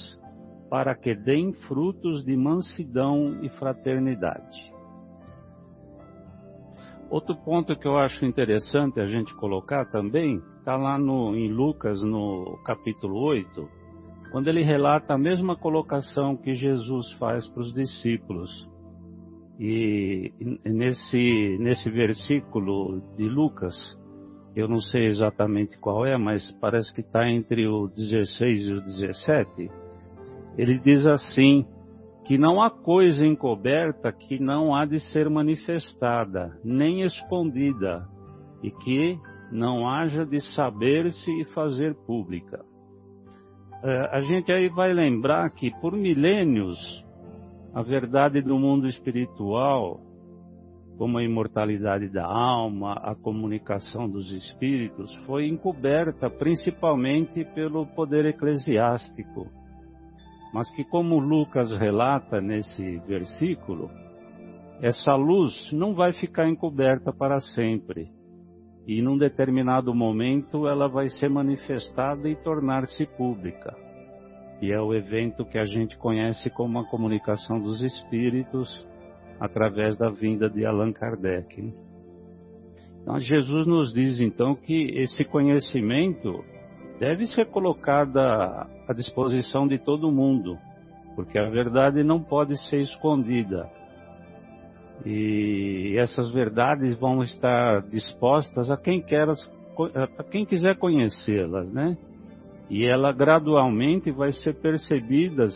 para 0.71 0.95
que 0.95 1.13
deem 1.13 1.53
frutos 1.53 2.25
de 2.25 2.37
mansidão 2.37 3.43
e 3.43 3.49
fraternidade. 3.49 4.73
Outro 7.11 7.35
ponto 7.45 7.77
que 7.77 7.89
eu 7.89 7.99
acho 7.99 8.25
interessante 8.25 9.01
a 9.01 9.07
gente 9.07 9.35
colocar 9.35 9.87
também 9.87 10.41
está 10.61 10.77
lá 10.77 10.97
no, 10.97 11.35
em 11.35 11.53
Lucas, 11.53 12.01
no 12.01 12.57
capítulo 12.65 13.19
8, 13.19 13.80
quando 14.31 14.49
ele 14.49 14.63
relata 14.63 15.15
a 15.15 15.19
mesma 15.19 15.57
colocação 15.57 16.37
que 16.37 16.55
Jesus 16.55 17.13
faz 17.15 17.49
para 17.49 17.63
os 17.63 17.73
discípulos. 17.75 18.69
E 19.59 20.33
nesse, 20.65 21.59
nesse 21.59 21.91
versículo 21.91 23.03
de 23.17 23.29
Lucas, 23.29 23.75
eu 24.57 24.67
não 24.67 24.81
sei 24.81 25.07
exatamente 25.07 25.79
qual 25.79 26.07
é, 26.07 26.17
mas 26.17 26.51
parece 26.61 26.93
que 26.95 27.01
está 27.01 27.29
entre 27.29 27.67
o 27.67 27.89
16 27.89 28.69
e 28.69 28.73
o 28.73 28.81
17. 28.81 29.71
Ele 30.57 30.79
diz 30.79 31.07
assim: 31.07 31.67
que 32.31 32.39
não 32.39 32.63
há 32.63 32.71
coisa 32.71 33.27
encoberta 33.27 34.13
que 34.13 34.39
não 34.39 34.73
há 34.73 34.85
de 34.85 35.01
ser 35.01 35.29
manifestada, 35.29 36.57
nem 36.63 37.03
escondida, 37.03 38.07
e 38.63 38.71
que 38.71 39.19
não 39.51 39.89
haja 39.89 40.25
de 40.25 40.41
saber-se 40.55 41.29
e 41.41 41.45
fazer 41.47 41.93
pública. 42.07 42.65
É, 43.83 44.17
a 44.17 44.21
gente 44.21 44.53
aí 44.53 44.69
vai 44.69 44.93
lembrar 44.93 45.49
que 45.51 45.71
por 45.81 45.93
milênios 45.95 46.79
a 47.73 47.83
verdade 47.83 48.43
do 48.43 48.59
mundo 48.59 48.87
espiritual 48.87 50.01
como 51.01 51.17
a 51.17 51.25
imortalidade 51.25 52.11
da 52.11 52.27
alma, 52.27 52.93
a 52.93 53.15
comunicação 53.15 54.07
dos 54.07 54.31
espíritos, 54.33 55.15
foi 55.25 55.49
encoberta 55.49 56.29
principalmente 56.29 57.43
pelo 57.55 57.87
poder 57.87 58.27
eclesiástico. 58.27 59.47
Mas 60.53 60.71
que, 60.73 60.85
como 60.85 61.19
Lucas 61.19 61.71
relata 61.75 62.39
nesse 62.39 62.99
versículo, 63.07 63.89
essa 64.83 65.15
luz 65.15 65.73
não 65.73 65.95
vai 65.95 66.13
ficar 66.13 66.47
encoberta 66.47 67.15
para 67.15 67.41
sempre. 67.41 68.11
E 68.87 69.01
num 69.03 69.17
determinado 69.17 69.95
momento 69.95 70.67
ela 70.67 70.89
vai 70.89 71.09
ser 71.09 71.29
manifestada 71.29 72.29
e 72.29 72.37
tornar-se 72.37 73.07
pública. 73.07 73.77
E 74.61 74.73
é 74.73 74.81
o 74.81 74.95
evento 74.95 75.45
que 75.45 75.59
a 75.59 75.65
gente 75.65 75.97
conhece 75.97 76.51
como 76.51 76.79
a 76.79 76.89
comunicação 76.89 77.61
dos 77.61 77.83
espíritos, 77.83 78.87
através 79.41 79.97
da 79.97 80.11
vinda 80.11 80.51
de 80.51 80.67
Allan 80.67 80.93
Kardec. 80.93 81.73
Então, 83.03 83.19
Jesus 83.19 83.67
nos 83.67 83.95
diz 83.95 84.21
então 84.21 84.55
que 84.55 84.99
esse 84.99 85.25
conhecimento 85.25 86.45
deve 86.99 87.27
ser 87.27 87.47
colocado 87.47 88.19
à 88.19 88.93
disposição 88.95 89.67
de 89.67 89.79
todo 89.79 90.13
mundo, 90.13 90.59
porque 91.17 91.39
a 91.39 91.49
verdade 91.49 92.05
não 92.05 92.23
pode 92.23 92.59
ser 92.69 92.83
escondida. 92.83 93.71
E 95.05 95.97
essas 95.99 96.31
verdades 96.31 96.97
vão 96.99 97.23
estar 97.23 97.83
dispostas 97.83 98.71
a 98.71 98.77
quem 98.77 99.01
quer 99.01 99.29
a 99.29 100.25
quem 100.25 100.45
quiser 100.45 100.77
conhecê-las, 100.77 101.73
né? 101.73 101.97
E 102.69 102.85
ela 102.85 103.13
gradualmente 103.13 104.11
vai 104.11 104.31
ser 104.31 104.55
percebidas 104.55 105.55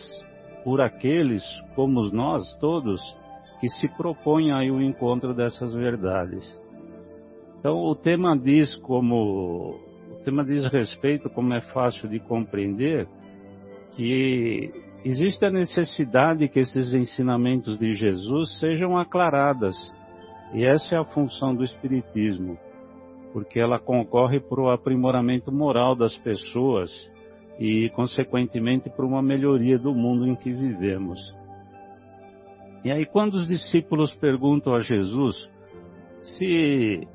por 0.65 0.81
aqueles 0.81 1.45
como 1.75 2.03
nós 2.11 2.57
todos 2.57 3.01
que 3.61 3.69
se 3.69 3.89
propõe 3.97 4.51
aí 4.51 4.71
o 4.71 4.81
encontro 4.81 5.35
dessas 5.35 5.75
verdades. 5.75 6.45
Então 7.59 7.77
o 7.77 7.95
tema 7.95 8.37
diz 8.37 8.75
como 8.77 9.79
o 10.11 10.25
tema 10.25 10.45
diz 10.45 10.65
respeito, 10.67 11.29
como 11.29 11.53
é 11.53 11.61
fácil 11.61 12.09
de 12.09 12.19
compreender, 12.19 13.07
que 13.93 14.73
existe 15.05 15.45
a 15.45 15.51
necessidade 15.51 16.49
que 16.49 16.61
esses 16.61 16.95
ensinamentos 16.95 17.79
de 17.79 17.93
Jesus 17.93 18.59
sejam 18.59 18.97
aclaradas. 18.97 19.77
E 20.53 20.65
essa 20.65 20.97
é 20.97 20.99
a 20.99 21.05
função 21.05 21.55
do 21.55 21.63
Espiritismo, 21.63 22.59
porque 23.33 23.61
ela 23.61 23.79
concorre 23.79 24.41
para 24.41 24.61
o 24.61 24.71
aprimoramento 24.71 25.53
moral 25.53 25.95
das 25.95 26.17
pessoas 26.19 26.91
e, 27.59 27.91
consequentemente, 27.95 28.89
para 28.89 29.05
uma 29.05 29.23
melhoria 29.23 29.79
do 29.79 29.95
mundo 29.95 30.27
em 30.27 30.35
que 30.35 30.53
vivemos. 30.53 31.21
E 32.85 32.91
aí 32.93 33.07
quando 33.07 33.35
os 33.35 33.47
discípulos 33.49 34.15
perguntam 34.17 34.75
a 34.75 34.81
Jesus 34.81 35.49
se 36.21 37.09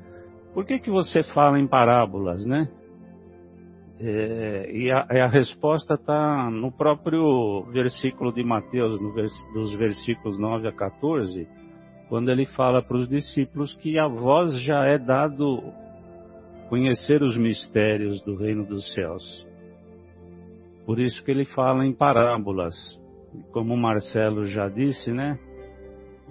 por 0.52 0.64
que 0.64 0.80
que 0.80 0.90
você 0.90 1.22
fala 1.22 1.60
em 1.60 1.66
parábolas, 1.66 2.44
né? 2.44 2.68
É, 4.02 4.70
e, 4.72 4.90
a, 4.90 5.00
a, 5.00 5.28
resposta 5.28 5.92
está 5.92 6.50
no 6.50 6.72
próprio 6.72 7.64
versículo 7.70 8.32
de 8.32 8.42
Mateus, 8.42 8.98
vers, 9.14 9.32
dos 9.52 9.74
versículos 9.74 10.38
9 10.38 10.68
a 10.68 10.72
14, 10.72 11.46
quando 12.08 12.30
ele 12.30 12.46
fala 12.46 12.82
para 12.82 12.96
os 12.96 13.06
discípulos 13.06 13.74
que 13.74 13.98
a 13.98 14.08
vós 14.08 14.58
já 14.62 14.86
é 14.86 14.96
dado 14.96 15.62
conhecer 16.70 17.22
os 17.22 17.36
mistérios 17.36 18.22
do 18.22 18.36
reino 18.36 18.64
dos 18.64 18.90
céus. 18.94 19.46
Por 20.86 20.98
isso 20.98 21.22
que 21.22 21.30
ele 21.30 21.44
fala 21.44 21.84
em 21.84 21.92
parábolas. 21.92 22.74
Como 23.52 23.74
o 23.74 23.76
Marcelo 23.76 24.46
já 24.46 24.68
disse, 24.68 25.12
né? 25.12 25.38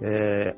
É, 0.02 0.56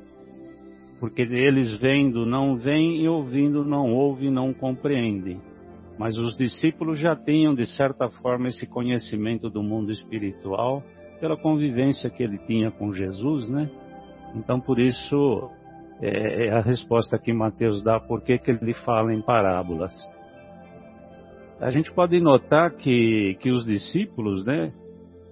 porque 0.99 1.21
eles 1.21 1.77
vendo 1.79 2.25
não 2.25 2.55
veem 2.55 3.03
e 3.03 3.07
ouvindo 3.07 3.63
não 3.63 3.93
ouvem 3.93 4.31
não 4.31 4.51
compreendem. 4.51 5.52
Mas 5.97 6.17
os 6.17 6.35
discípulos 6.35 6.99
já 6.99 7.15
tinham, 7.15 7.53
de 7.53 7.65
certa 7.65 8.09
forma, 8.09 8.47
esse 8.47 8.65
conhecimento 8.65 9.49
do 9.49 9.61
mundo 9.61 9.91
espiritual 9.91 10.83
pela 11.19 11.37
convivência 11.37 12.09
que 12.09 12.23
ele 12.23 12.37
tinha 12.39 12.71
com 12.71 12.93
Jesus, 12.93 13.47
né? 13.47 13.69
Então, 14.35 14.59
por 14.59 14.79
isso, 14.79 15.49
é, 16.01 16.47
é 16.47 16.51
a 16.51 16.61
resposta 16.61 17.17
que 17.17 17.31
Mateus 17.31 17.83
dá, 17.83 17.99
por 17.99 18.21
que, 18.21 18.39
ele 18.47 18.73
fala 18.73 19.13
em 19.13 19.21
parábolas. 19.21 19.93
A 21.61 21.69
gente 21.69 21.91
pode 21.93 22.19
notar 22.19 22.71
que, 22.71 23.37
que 23.39 23.51
os 23.51 23.65
discípulos, 23.65 24.43
né, 24.43 24.71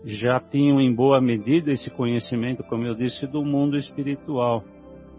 já 0.06 0.40
tinham 0.40 0.80
em 0.80 0.94
boa 0.94 1.20
medida 1.20 1.72
esse 1.72 1.90
conhecimento, 1.90 2.64
como 2.64 2.86
eu 2.86 2.96
disse, 2.96 3.28
do 3.28 3.44
mundo 3.44 3.76
espiritual. 3.76 4.64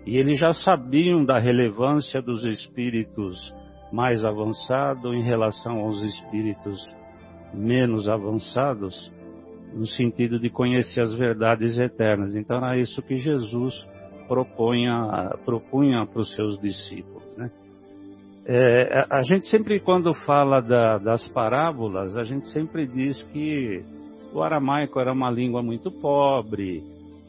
E 0.06 0.16
eles 0.16 0.38
já 0.38 0.52
sabiam 0.52 1.24
da 1.24 1.38
relevância 1.38 2.22
dos 2.22 2.44
espíritos 2.44 3.52
mais 3.92 4.24
avançados 4.24 5.14
em 5.14 5.22
relação 5.22 5.80
aos 5.80 6.02
espíritos 6.02 6.80
menos 7.52 8.08
avançados, 8.08 9.12
no 9.74 9.86
sentido 9.86 10.38
de 10.38 10.48
conhecer 10.48 11.02
as 11.02 11.14
verdades 11.14 11.78
eternas. 11.78 12.34
Então 12.34 12.56
era 12.56 12.78
isso 12.78 13.02
que 13.02 13.18
Jesus 13.18 13.74
propunha, 14.26 15.36
propunha 15.44 16.06
para 16.06 16.20
os 16.20 16.34
seus 16.34 16.58
discípulos. 16.58 17.36
Né? 17.36 17.50
É, 18.46 19.06
a 19.10 19.22
gente 19.22 19.46
sempre, 19.48 19.78
quando 19.78 20.14
fala 20.14 20.60
da, 20.60 20.98
das 20.98 21.28
parábolas, 21.28 22.16
a 22.16 22.24
gente 22.24 22.48
sempre 22.48 22.86
diz 22.86 23.22
que 23.24 23.84
o 24.32 24.42
aramaico 24.42 24.98
era 24.98 25.12
uma 25.12 25.30
língua 25.30 25.62
muito 25.62 25.90
pobre, 25.90 26.82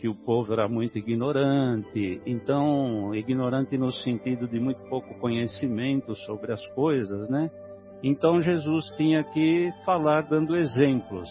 que 0.03 0.09
o 0.09 0.13
povo 0.13 0.51
era 0.51 0.67
muito 0.67 0.97
ignorante, 0.97 2.21
então, 2.25 3.15
ignorante 3.15 3.77
no 3.77 3.89
sentido 3.89 4.49
de 4.49 4.59
muito 4.59 4.81
pouco 4.89 5.17
conhecimento 5.17 6.13
sobre 6.25 6.51
as 6.51 6.61
coisas, 6.73 7.29
né? 7.29 7.49
Então 8.03 8.41
Jesus 8.41 8.83
tinha 8.97 9.23
que 9.23 9.71
falar 9.85 10.23
dando 10.23 10.57
exemplos. 10.57 11.29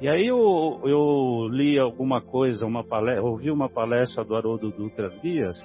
E 0.00 0.08
aí 0.08 0.26
eu, 0.26 0.80
eu 0.84 1.48
li 1.50 1.78
alguma 1.78 2.22
coisa, 2.22 2.64
uma 2.64 2.82
palestra, 2.82 3.22
ouvi 3.22 3.50
uma 3.50 3.68
palestra 3.68 4.24
do 4.24 4.34
Haroldo 4.34 4.70
Dutra 4.70 5.10
Dias, 5.22 5.58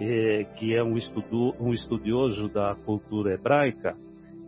eh, 0.00 0.48
que 0.56 0.74
é 0.74 0.82
um, 0.82 0.96
estudo, 0.96 1.54
um 1.60 1.72
estudioso 1.72 2.48
da 2.48 2.74
cultura 2.84 3.34
hebraica, 3.34 3.96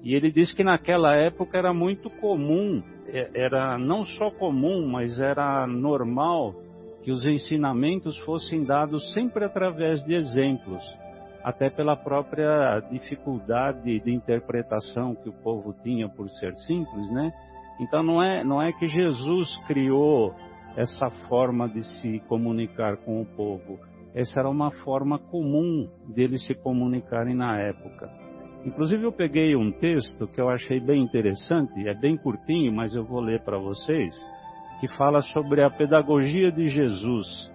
e 0.02 0.16
ele 0.16 0.32
disse 0.32 0.52
que 0.52 0.64
naquela 0.64 1.14
época 1.14 1.56
era 1.56 1.72
muito 1.72 2.10
comum 2.10 2.82
é, 3.06 3.30
era 3.34 3.78
não 3.78 4.04
só 4.04 4.30
comum, 4.30 4.88
mas 4.88 5.20
era 5.20 5.66
normal 5.66 6.52
que 7.02 7.10
os 7.10 7.24
ensinamentos 7.24 8.16
fossem 8.20 8.64
dados 8.64 9.12
sempre 9.12 9.44
através 9.44 10.02
de 10.04 10.14
exemplos. 10.14 10.82
até 11.42 11.68
pela 11.68 11.96
própria 11.96 12.80
dificuldade 12.90 14.00
de 14.00 14.12
interpretação 14.12 15.14
que 15.14 15.28
o 15.28 15.32
povo 15.32 15.74
tinha 15.82 16.08
por 16.08 16.28
ser 16.30 16.54
simples, 16.54 17.10
né? 17.10 17.32
Então 17.80 18.02
não 18.02 18.22
é, 18.22 18.44
não 18.44 18.62
é 18.62 18.72
que 18.72 18.86
Jesus 18.86 19.56
criou 19.66 20.34
essa 20.76 21.10
forma 21.28 21.68
de 21.68 21.82
se 21.82 22.20
comunicar 22.28 22.96
com 22.98 23.20
o 23.20 23.26
povo. 23.26 23.78
Essa 24.14 24.40
era 24.40 24.48
uma 24.48 24.70
forma 24.70 25.18
comum 25.18 25.88
deles 26.14 26.46
se 26.46 26.54
comunicarem 26.54 27.34
na 27.34 27.58
época. 27.58 28.08
Inclusive 28.64 29.02
eu 29.02 29.12
peguei 29.12 29.56
um 29.56 29.72
texto 29.72 30.28
que 30.28 30.40
eu 30.40 30.48
achei 30.48 30.78
bem 30.78 31.02
interessante, 31.02 31.88
é 31.88 31.94
bem 31.94 32.16
curtinho, 32.16 32.72
mas 32.72 32.94
eu 32.94 33.04
vou 33.04 33.20
ler 33.20 33.42
para 33.42 33.58
vocês, 33.58 34.14
que 34.82 34.88
fala 34.96 35.22
sobre 35.22 35.62
a 35.62 35.70
pedagogia 35.70 36.50
de 36.50 36.66
Jesus. 36.66 37.48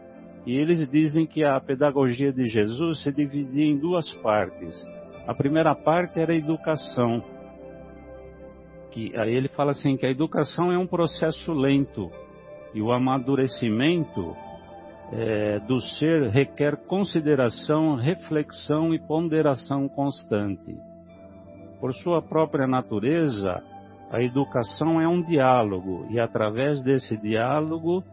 E 0.46 0.54
eles 0.54 0.90
dizem 0.90 1.28
que 1.28 1.44
a 1.44 1.60
pedagogia 1.60 2.32
de 2.32 2.46
Jesus 2.46 3.04
se 3.04 3.12
dividia 3.12 3.66
em 3.66 3.78
duas 3.78 4.10
partes. 4.22 4.82
A 5.28 5.34
primeira 5.34 5.76
parte 5.76 6.18
era 6.22 6.32
a 6.32 6.38
educação. 6.38 7.22
Que, 8.92 9.14
aí 9.18 9.36
ele 9.36 9.50
fala 9.50 9.72
assim 9.72 9.98
que 9.98 10.06
a 10.06 10.10
educação 10.10 10.72
é 10.72 10.78
um 10.78 10.88
processo 10.88 11.52
lento 11.52 12.10
e 12.74 12.82
o 12.82 12.94
amadurecimento 12.94 14.34
é, 15.12 15.60
do 15.60 15.82
ser 15.82 16.30
requer 16.30 16.78
consideração, 16.88 17.96
reflexão 17.96 18.94
e 18.94 19.00
ponderação 19.06 19.90
constante. 19.90 20.78
Por 21.82 21.94
sua 21.94 22.22
própria 22.22 22.66
natureza, 22.66 23.62
a 24.12 24.22
educação 24.22 25.02
é 25.02 25.08
um 25.08 25.22
diálogo 25.22 26.06
e 26.10 26.20
através 26.20 26.82
desse 26.84 27.18
diálogo 27.18 28.04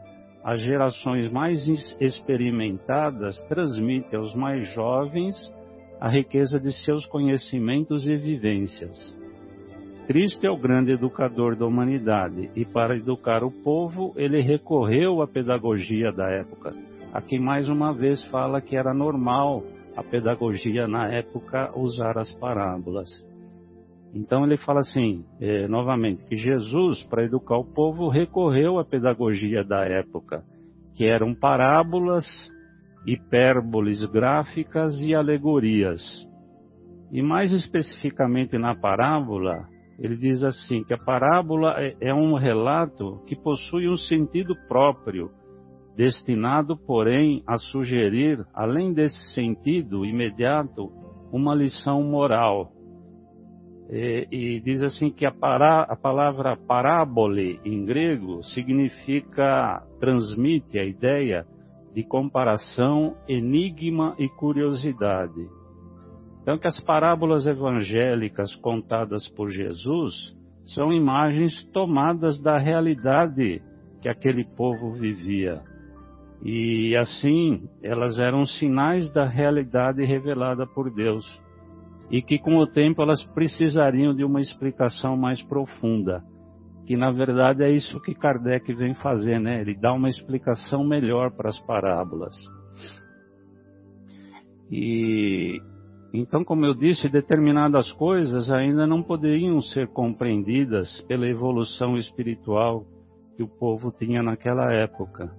as 0.43 0.61
gerações 0.61 1.31
mais 1.31 1.67
experimentadas 2.01 3.43
transmitem 3.45 4.19
aos 4.19 4.35
mais 4.35 4.67
jovens 4.75 5.35
a 6.01 6.09
riqueza 6.09 6.61
de 6.61 6.73
seus 6.85 7.07
conhecimentos 7.07 8.07
e 8.07 8.17
vivências. 8.17 9.15
Cristo 10.07 10.47
é 10.47 10.51
o 10.51 10.59
grande 10.59 10.93
educador 10.93 11.57
da 11.57 11.65
humanidade 11.65 12.51
e, 12.55 12.63
para 12.67 12.95
educar 12.95 13.43
o 13.43 13.51
povo, 13.51 14.13
ele 14.17 14.43
recorreu 14.43 15.23
à 15.23 15.27
pedagogia 15.27 16.13
da 16.13 16.29
época. 16.31 16.73
Aqui 17.11 17.39
mais 17.39 17.71
uma 17.71 17.95
vez 17.95 18.23
fala 18.25 18.61
que 18.61 18.77
era 18.77 18.93
normal 18.93 19.63
a 19.97 20.03
pedagogia 20.03 20.87
na 20.87 21.09
época 21.09 21.71
usar 21.75 22.19
as 22.19 22.31
parábolas. 22.35 23.09
Então 24.15 24.45
ele 24.45 24.57
fala 24.57 24.81
assim, 24.81 25.25
é, 25.41 25.67
novamente, 25.67 26.25
que 26.27 26.37
Jesus, 26.37 27.03
para 27.05 27.25
educar 27.25 27.59
o 27.59 27.65
povo, 27.65 28.09
recorreu 28.09 28.79
à 28.79 28.85
pedagogia 28.85 29.65
da 29.65 29.85
época, 29.85 30.45
que 30.95 31.05
eram 31.05 31.35
parábolas, 31.35 32.25
hipérboles 33.05 34.05
gráficas 34.07 34.97
e 35.03 35.13
alegorias. 35.15 36.01
E 37.11 37.21
mais 37.21 37.53
especificamente 37.53 38.57
na 38.57 38.77
parábola, 38.77 39.67
ele 39.99 40.17
diz 40.17 40.45
assim 40.45 40.85
que 40.85 40.95
a 40.95 40.99
parábola 40.99 41.75
é, 41.79 41.97
é 42.01 42.15
um 42.15 42.35
relato 42.35 43.21
que 43.27 43.35
possui 43.35 43.89
um 43.89 43.97
sentido 43.97 44.55
próprio, 44.69 45.31
destinado, 45.97 46.77
porém, 46.77 47.43
a 47.49 47.57
sugerir, 47.57 48.45
além 48.55 48.93
desse 48.93 49.35
sentido 49.35 50.05
imediato, 50.05 50.91
uma 51.33 51.53
lição 51.53 52.01
moral 52.03 52.74
e, 53.95 54.27
e 54.31 54.61
diz 54.61 54.83
assim 54.83 55.09
que 55.09 55.25
a, 55.25 55.31
para, 55.31 55.83
a 55.83 55.95
palavra 55.95 56.57
parábole 56.57 57.61
em 57.65 57.85
grego 57.85 58.43
significa, 58.43 59.85
transmite 60.01 60.77
a 60.77 60.85
ideia 60.85 61.47
de 61.95 62.03
comparação, 62.03 63.17
enigma 63.29 64.17
e 64.19 64.29
curiosidade. 64.29 65.49
Então, 66.43 66.59
que 66.59 66.67
as 66.67 66.81
parábolas 66.81 67.47
evangélicas 67.47 68.55
contadas 68.57 69.29
por 69.29 69.51
Jesus 69.51 70.13
são 70.75 70.93
imagens 70.93 71.65
tomadas 71.73 72.41
da 72.41 72.59
realidade 72.59 73.63
que 74.03 74.09
aquele 74.09 74.45
povo 74.45 74.91
vivia. 74.93 75.63
E 76.43 76.97
assim, 76.97 77.63
elas 77.81 78.19
eram 78.19 78.45
sinais 78.45 79.09
da 79.13 79.25
realidade 79.25 80.05
revelada 80.05 80.67
por 80.67 80.91
Deus 80.91 81.44
e 82.11 82.23
que 82.23 82.39
com 82.39 82.57
o 82.59 82.67
tempo 82.67 83.03
elas 83.03 83.23
precisariam 83.35 84.15
de 84.15 84.25
uma 84.25 84.41
explicação 84.41 85.17
mais 85.17 85.43
profunda, 85.43 86.23
que 86.87 86.97
na 86.97 87.11
verdade 87.11 87.63
é 87.63 87.71
isso 87.71 88.01
que 88.01 88.15
Kardec 88.15 88.73
vem 88.75 88.95
fazer, 88.95 89.41
né? 89.41 89.61
Ele 89.61 89.75
dá 89.75 89.93
uma 89.93 90.09
explicação 90.09 90.85
melhor 90.85 91.31
para 91.31 91.49
as 91.49 91.59
parábolas. 91.61 92.35
E 94.71 95.61
então, 96.17 96.45
como 96.45 96.65
eu 96.65 96.75
disse, 96.75 97.09
determinadas 97.09 97.91
coisas 97.93 98.49
ainda 98.49 98.87
não 98.87 99.03
poderiam 99.03 99.61
ser 99.61 99.89
compreendidas 99.89 101.01
pela 101.09 101.27
evolução 101.27 101.97
espiritual 101.97 102.87
que 103.37 103.43
o 103.43 103.49
povo 103.49 103.91
tinha 103.91 104.23
naquela 104.23 104.73
época. 104.73 105.35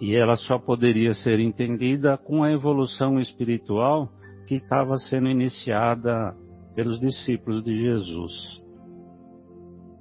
E 0.00 0.14
ela 0.14 0.36
só 0.36 0.58
poderia 0.58 1.12
ser 1.12 1.38
entendida 1.38 2.16
com 2.16 2.42
a 2.42 2.50
evolução 2.50 3.20
espiritual 3.20 4.08
que 4.48 4.54
estava 4.54 4.96
sendo 4.96 5.28
iniciada 5.28 6.34
pelos 6.74 6.98
discípulos 6.98 7.62
de 7.62 7.74
Jesus. 7.74 8.32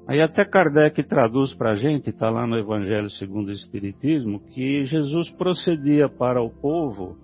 Aí 0.07 0.21
até 0.21 0.45
Kardec 0.45 1.03
traduz 1.03 1.53
para 1.53 1.71
a 1.71 1.75
gente, 1.75 2.11
está 2.11 2.29
lá 2.29 2.47
no 2.47 2.57
Evangelho 2.57 3.09
segundo 3.09 3.49
o 3.49 3.51
Espiritismo, 3.51 4.39
que 4.39 4.85
Jesus 4.85 5.29
procedia 5.31 6.07
para 6.07 6.41
o 6.41 6.49
povo 6.49 7.17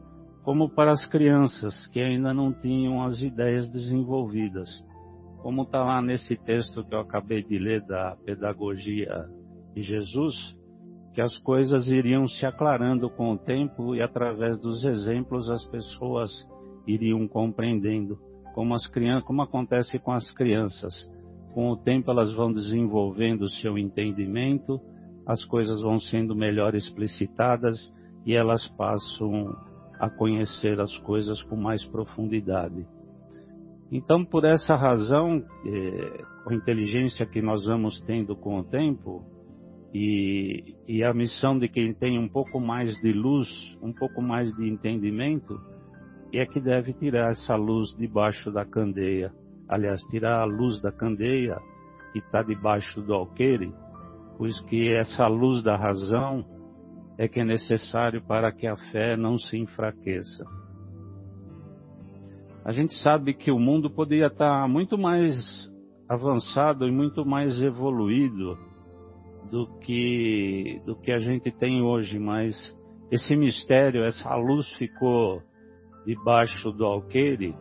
como 0.43 0.69
para 0.69 0.91
as 0.91 1.05
crianças 1.05 1.87
que 1.87 2.01
ainda 2.01 2.33
não 2.33 2.51
tinham 2.51 3.01
as 3.01 3.21
ideias 3.21 3.69
desenvolvidas. 3.71 4.69
Como 5.41 5.61
está 5.61 5.81
lá 5.81 6.01
nesse 6.01 6.35
texto 6.35 6.83
que 6.83 6.93
eu 6.93 6.99
acabei 6.99 7.41
de 7.41 7.57
ler 7.57 7.85
da 7.85 8.17
pedagogia 8.25 9.29
de 9.73 9.81
Jesus, 9.81 10.35
que 11.13 11.21
as 11.21 11.37
coisas 11.37 11.89
iriam 11.89 12.27
se 12.27 12.45
aclarando 12.45 13.09
com 13.09 13.31
o 13.31 13.37
tempo 13.37 13.95
e 13.95 14.01
através 14.01 14.59
dos 14.59 14.83
exemplos 14.83 15.49
as 15.49 15.63
pessoas 15.67 16.29
iriam 16.87 17.27
compreendendo 17.27 18.17
como 18.53 18.73
as 18.73 18.85
crianças, 18.87 19.25
como 19.25 19.41
acontece 19.41 19.97
com 19.99 20.11
as 20.11 20.29
crianças. 20.31 20.93
Com 21.53 21.69
o 21.69 21.77
tempo 21.77 22.11
elas 22.11 22.33
vão 22.33 22.51
desenvolvendo 22.51 23.43
o 23.43 23.49
seu 23.49 23.77
entendimento, 23.77 24.79
as 25.25 25.43
coisas 25.45 25.81
vão 25.81 25.99
sendo 25.99 26.35
melhor 26.35 26.75
explicitadas 26.75 27.77
e 28.25 28.33
elas 28.33 28.67
passam 28.69 29.55
a 29.99 30.09
conhecer 30.09 30.79
as 30.79 30.97
coisas 30.99 31.41
com 31.43 31.55
mais 31.55 31.85
profundidade. 31.85 32.85
Então, 33.91 34.25
por 34.25 34.43
essa 34.43 34.75
razão, 34.75 35.43
com 36.43 36.49
a 36.49 36.55
inteligência 36.55 37.25
que 37.25 37.41
nós 37.41 37.65
vamos 37.65 38.01
tendo 38.01 38.35
com 38.35 38.59
o 38.59 38.63
tempo, 38.63 39.23
e, 39.93 40.75
e 40.87 41.03
a 41.03 41.13
missão 41.13 41.57
de 41.59 41.69
quem 41.69 41.93
tem 41.93 42.17
um 42.17 42.27
pouco 42.27 42.59
mais 42.59 42.95
de 43.01 43.13
luz, 43.13 43.47
um 43.81 43.93
pouco 43.93 44.21
mais 44.21 44.51
de 44.55 44.67
entendimento, 44.67 45.61
é 46.39 46.45
que 46.45 46.59
deve 46.59 46.93
tirar 46.93 47.31
essa 47.31 47.55
luz 47.55 47.95
debaixo 47.97 48.51
da 48.51 48.65
candeia. 48.65 49.31
Aliás, 49.67 50.01
tirar 50.03 50.41
a 50.41 50.45
luz 50.45 50.81
da 50.81 50.91
candeia 50.91 51.57
que 52.11 52.19
está 52.19 52.41
debaixo 52.41 53.01
do 53.01 53.13
alqueire, 53.13 53.73
pois 54.37 54.59
que 54.61 54.93
essa 54.93 55.27
luz 55.27 55.63
da 55.63 55.75
razão 55.75 56.45
é 57.17 57.27
que 57.27 57.39
é 57.39 57.45
necessário 57.45 58.21
para 58.23 58.51
que 58.51 58.67
a 58.67 58.75
fé 58.91 59.15
não 59.15 59.37
se 59.37 59.57
enfraqueça. 59.57 60.45
A 62.65 62.71
gente 62.71 62.93
sabe 62.95 63.33
que 63.33 63.51
o 63.51 63.59
mundo 63.59 63.89
poderia 63.89 64.27
estar 64.27 64.67
muito 64.67 64.97
mais 64.97 65.35
avançado 66.07 66.87
e 66.87 66.91
muito 66.91 67.25
mais 67.25 67.61
evoluído 67.61 68.57
do 69.51 69.67
que 69.79 70.81
do 70.85 70.95
que 70.95 71.11
a 71.11 71.19
gente 71.19 71.51
tem 71.51 71.81
hoje, 71.81 72.17
mas 72.17 72.55
esse 73.11 73.35
mistério, 73.35 74.03
essa 74.03 74.35
luz 74.35 74.67
ficou 74.77 75.41
debaixo 76.05 76.71
do 76.71 76.85
alqueire, 76.85 77.55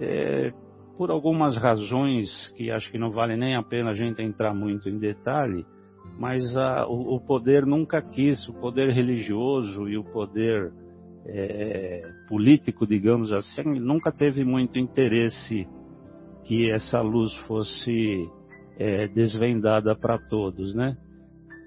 é, 0.00 0.52
por 0.96 1.10
algumas 1.10 1.56
razões 1.56 2.48
que 2.56 2.70
acho 2.70 2.90
que 2.90 2.98
não 2.98 3.10
vale 3.10 3.36
nem 3.36 3.54
a 3.54 3.62
pena 3.62 3.90
a 3.90 3.94
gente 3.94 4.22
entrar 4.22 4.54
muito 4.54 4.88
em 4.88 4.98
detalhe, 4.98 5.64
mas 6.18 6.56
a, 6.56 6.86
o, 6.86 7.16
o, 7.16 7.20
poder 7.20 7.64
nunca 7.64 8.02
quis, 8.02 8.48
o 8.48 8.54
poder 8.54 8.90
religioso 8.90 9.88
e 9.88 9.96
o 9.96 10.04
poder 10.04 10.72
é, 11.26 12.02
político, 12.28 12.86
digamos 12.86 13.32
assim, 13.32 13.78
nunca 13.78 14.10
teve 14.10 14.44
muito 14.44 14.78
interesse 14.78 15.68
que 16.44 16.70
essa 16.70 17.00
luz 17.00 17.34
fosse 17.46 18.28
é, 18.78 19.06
desvendada 19.08 19.94
para 19.94 20.18
todos, 20.18 20.74
né? 20.74 20.96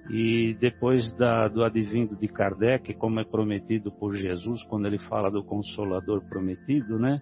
E 0.10 0.56
depois 0.60 1.14
da, 1.14 1.48
do 1.48 1.64
advindo 1.64 2.16
de 2.16 2.28
Kardec, 2.28 2.94
como 2.96 3.20
é 3.20 3.24
prometido 3.24 3.92
por 3.92 4.14
Jesus, 4.14 4.64
quando 4.64 4.88
ele 4.88 5.00
fala 5.00 5.30
do 5.30 5.44
Consolador 5.44 6.22
prometido, 6.28 6.98
né? 6.98 7.22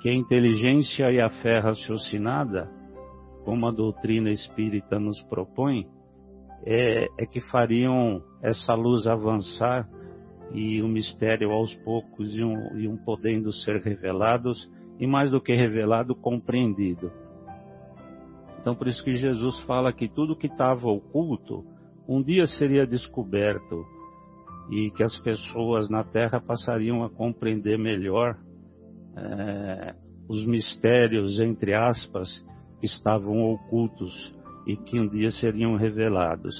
Que 0.00 0.08
a 0.08 0.14
inteligência 0.14 1.10
e 1.10 1.20
a 1.20 1.30
fé 1.42 1.58
raciocinada, 1.58 2.70
como 3.44 3.66
a 3.66 3.72
doutrina 3.72 4.30
espírita 4.30 4.98
nos 4.98 5.22
propõe, 5.24 5.86
é, 6.64 7.08
é 7.18 7.26
que 7.26 7.40
fariam 7.40 8.22
essa 8.42 8.74
luz 8.74 9.06
avançar 9.06 9.88
e 10.52 10.82
o 10.82 10.88
mistério 10.88 11.50
aos 11.50 11.74
poucos 11.76 12.36
iam, 12.36 12.78
iam 12.78 12.96
podendo 12.96 13.52
ser 13.52 13.80
revelados 13.80 14.70
e 14.98 15.06
mais 15.06 15.30
do 15.30 15.40
que 15.40 15.54
revelado, 15.54 16.14
compreendido. 16.14 17.10
Então 18.60 18.74
por 18.76 18.86
isso 18.86 19.02
que 19.02 19.14
Jesus 19.14 19.58
fala 19.64 19.92
que 19.92 20.08
tudo 20.08 20.36
que 20.36 20.46
estava 20.46 20.88
oculto 20.88 21.64
um 22.16 22.22
dia 22.22 22.46
seria 22.46 22.86
descoberto 22.86 23.86
e 24.70 24.90
que 24.90 25.02
as 25.02 25.18
pessoas 25.20 25.88
na 25.88 26.04
Terra 26.04 26.40
passariam 26.40 27.02
a 27.02 27.10
compreender 27.10 27.78
melhor 27.78 28.36
é, 29.16 29.94
os 30.28 30.46
mistérios, 30.46 31.40
entre 31.40 31.74
aspas, 31.74 32.28
que 32.80 32.86
estavam 32.86 33.52
ocultos 33.52 34.12
e 34.66 34.76
que 34.76 35.00
um 35.00 35.08
dia 35.08 35.30
seriam 35.30 35.76
revelados. 35.76 36.54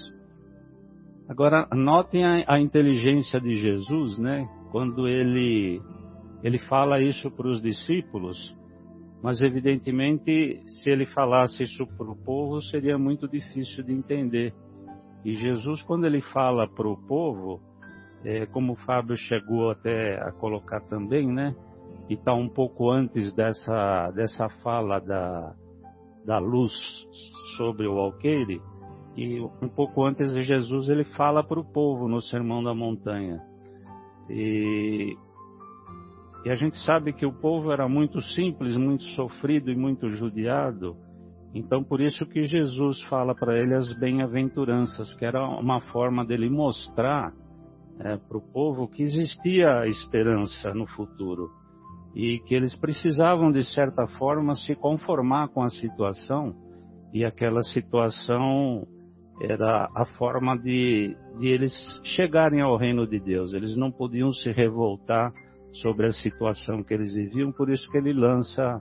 Agora, 1.28 1.68
notem 1.74 2.24
a, 2.24 2.44
a 2.54 2.60
inteligência 2.60 3.40
de 3.40 3.56
Jesus, 3.56 4.18
né? 4.18 4.48
Quando 4.70 5.06
ele, 5.06 5.80
ele 6.42 6.58
fala 6.58 7.00
isso 7.00 7.30
para 7.30 7.48
os 7.48 7.62
discípulos, 7.62 8.56
mas 9.22 9.40
evidentemente, 9.40 10.60
se 10.66 10.90
ele 10.90 11.06
falasse 11.06 11.62
isso 11.62 11.86
para 11.96 12.10
o 12.10 12.16
povo, 12.16 12.60
seria 12.62 12.98
muito 12.98 13.28
difícil 13.28 13.84
de 13.84 13.92
entender. 13.92 14.52
E 15.24 15.34
Jesus, 15.34 15.82
quando 15.82 16.04
ele 16.06 16.20
fala 16.20 16.68
para 16.68 16.88
o 16.88 16.96
povo, 16.96 17.60
é, 18.24 18.46
como 18.46 18.72
o 18.72 18.76
Fábio 18.76 19.16
chegou 19.16 19.70
até 19.70 20.20
a 20.20 20.32
colocar 20.32 20.80
também, 20.82 21.32
né? 21.32 21.54
E 22.08 22.14
está 22.14 22.34
um 22.34 22.48
pouco 22.48 22.90
antes 22.90 23.32
dessa, 23.32 24.10
dessa 24.10 24.48
fala 24.62 24.98
da, 25.00 25.54
da 26.24 26.38
luz 26.38 26.72
sobre 27.56 27.86
o 27.86 27.98
alqueire, 27.98 28.60
e 29.16 29.40
um 29.40 29.68
pouco 29.68 30.04
antes 30.04 30.32
de 30.32 30.42
Jesus 30.42 30.88
ele 30.88 31.04
fala 31.04 31.44
para 31.44 31.60
o 31.60 31.64
povo 31.64 32.08
no 32.08 32.22
Sermão 32.22 32.62
da 32.62 32.74
Montanha. 32.74 33.40
E, 34.28 35.16
e 36.44 36.50
a 36.50 36.54
gente 36.54 36.76
sabe 36.78 37.12
que 37.12 37.26
o 37.26 37.32
povo 37.32 37.70
era 37.70 37.86
muito 37.88 38.20
simples, 38.22 38.76
muito 38.76 39.04
sofrido 39.14 39.70
e 39.70 39.76
muito 39.76 40.10
judiado. 40.10 40.96
Então 41.54 41.84
por 41.84 42.00
isso 42.00 42.26
que 42.26 42.44
Jesus 42.44 43.02
fala 43.04 43.34
para 43.34 43.58
ele 43.58 43.74
as 43.74 43.92
bem-aventuranças, 43.98 45.14
que 45.14 45.24
era 45.24 45.46
uma 45.46 45.80
forma 45.80 46.24
dele 46.24 46.48
mostrar 46.48 47.32
é, 48.00 48.16
para 48.16 48.38
o 48.38 48.52
povo 48.52 48.88
que 48.88 49.02
existia 49.02 49.86
esperança 49.86 50.72
no 50.72 50.86
futuro 50.86 51.50
e 52.14 52.38
que 52.40 52.54
eles 52.54 52.74
precisavam 52.76 53.50
de 53.50 53.62
certa 53.64 54.06
forma 54.06 54.54
se 54.54 54.74
conformar 54.74 55.48
com 55.48 55.62
a 55.62 55.68
situação 55.68 56.54
e 57.12 57.24
aquela 57.24 57.62
situação 57.62 58.86
era 59.40 59.90
a 59.94 60.04
forma 60.16 60.56
de, 60.56 61.16
de 61.38 61.48
eles 61.48 61.72
chegarem 62.04 62.60
ao 62.60 62.76
reino 62.76 63.06
de 63.06 63.18
Deus. 63.18 63.52
Eles 63.52 63.76
não 63.76 63.90
podiam 63.90 64.32
se 64.32 64.50
revoltar 64.52 65.32
sobre 65.82 66.06
a 66.06 66.12
situação 66.12 66.82
que 66.82 66.94
eles 66.94 67.14
viviam, 67.14 67.50
por 67.52 67.70
isso 67.70 67.90
que 67.90 67.98
ele 67.98 68.12
lança 68.12 68.80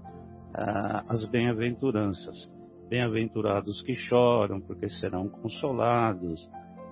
ah, 0.53 1.05
as 1.07 1.27
bem-aventuranças. 1.29 2.51
Bem-aventurados 2.91 3.81
que 3.83 3.95
choram, 3.95 4.59
porque 4.59 4.89
serão 4.89 5.29
consolados. 5.29 6.45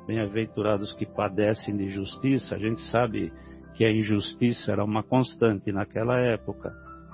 Bem-aventurados 0.07 0.93
que 0.93 1.05
padecem 1.05 1.75
de 1.75 1.89
justiça. 1.89 2.55
A 2.55 2.57
gente 2.57 2.79
sabe 2.89 3.33
que 3.75 3.83
a 3.83 3.91
injustiça 3.91 4.71
era 4.71 4.81
uma 4.81 5.03
constante 5.03 5.73
naquela 5.73 6.17
época. 6.17 6.71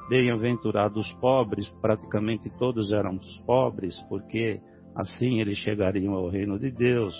Bem-aventurados 0.08 1.12
pobres, 1.14 1.68
praticamente 1.82 2.48
todos 2.60 2.94
eram 2.94 3.20
pobres, 3.44 4.00
porque 4.08 4.62
assim 4.96 5.42
eles 5.42 5.58
chegariam 5.58 6.14
ao 6.14 6.30
reino 6.30 6.60
de 6.60 6.70
Deus. 6.70 7.16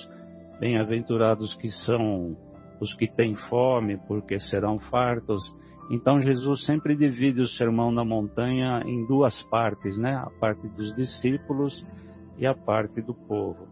Bem-aventurados 0.60 1.56
que 1.56 1.70
são 1.84 2.38
os 2.80 2.94
que 2.94 3.08
têm 3.08 3.34
fome, 3.50 3.98
porque 4.08 4.40
serão 4.40 4.78
fartos. 4.78 5.42
Então 5.90 6.22
Jesus 6.22 6.66
sempre 6.66 6.96
divide 6.96 7.42
o 7.42 7.48
sermão 7.48 7.92
na 7.92 8.04
montanha 8.04 8.82
em 8.86 9.06
duas 9.06 9.42
partes, 9.44 9.98
né? 9.98 10.16
A 10.16 10.30
parte 10.40 10.68
dos 10.70 10.96
discípulos 10.96 11.86
e 12.38 12.46
a 12.46 12.56
parte 12.56 13.02
do 13.02 13.14
povo. 13.14 13.68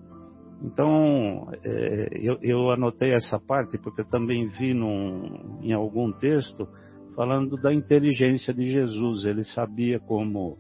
Então 0.64 1.50
é, 1.64 2.10
eu, 2.14 2.38
eu, 2.42 2.72
anotei 2.72 3.14
essa 3.14 3.40
parte 3.40 3.78
porque 3.78 4.02
eu 4.02 4.06
também 4.06 4.48
vi 4.48 4.74
num, 4.74 5.60
em 5.62 5.74
algum 5.74 6.12
texto 6.12 6.68
falando 7.16 7.58
da 7.58 7.74
inteligência 7.74 8.54
de 8.54 8.66
Jesus. 8.66 9.26
Ele 9.26 9.44
sabia 9.44 10.00
como 10.00 10.58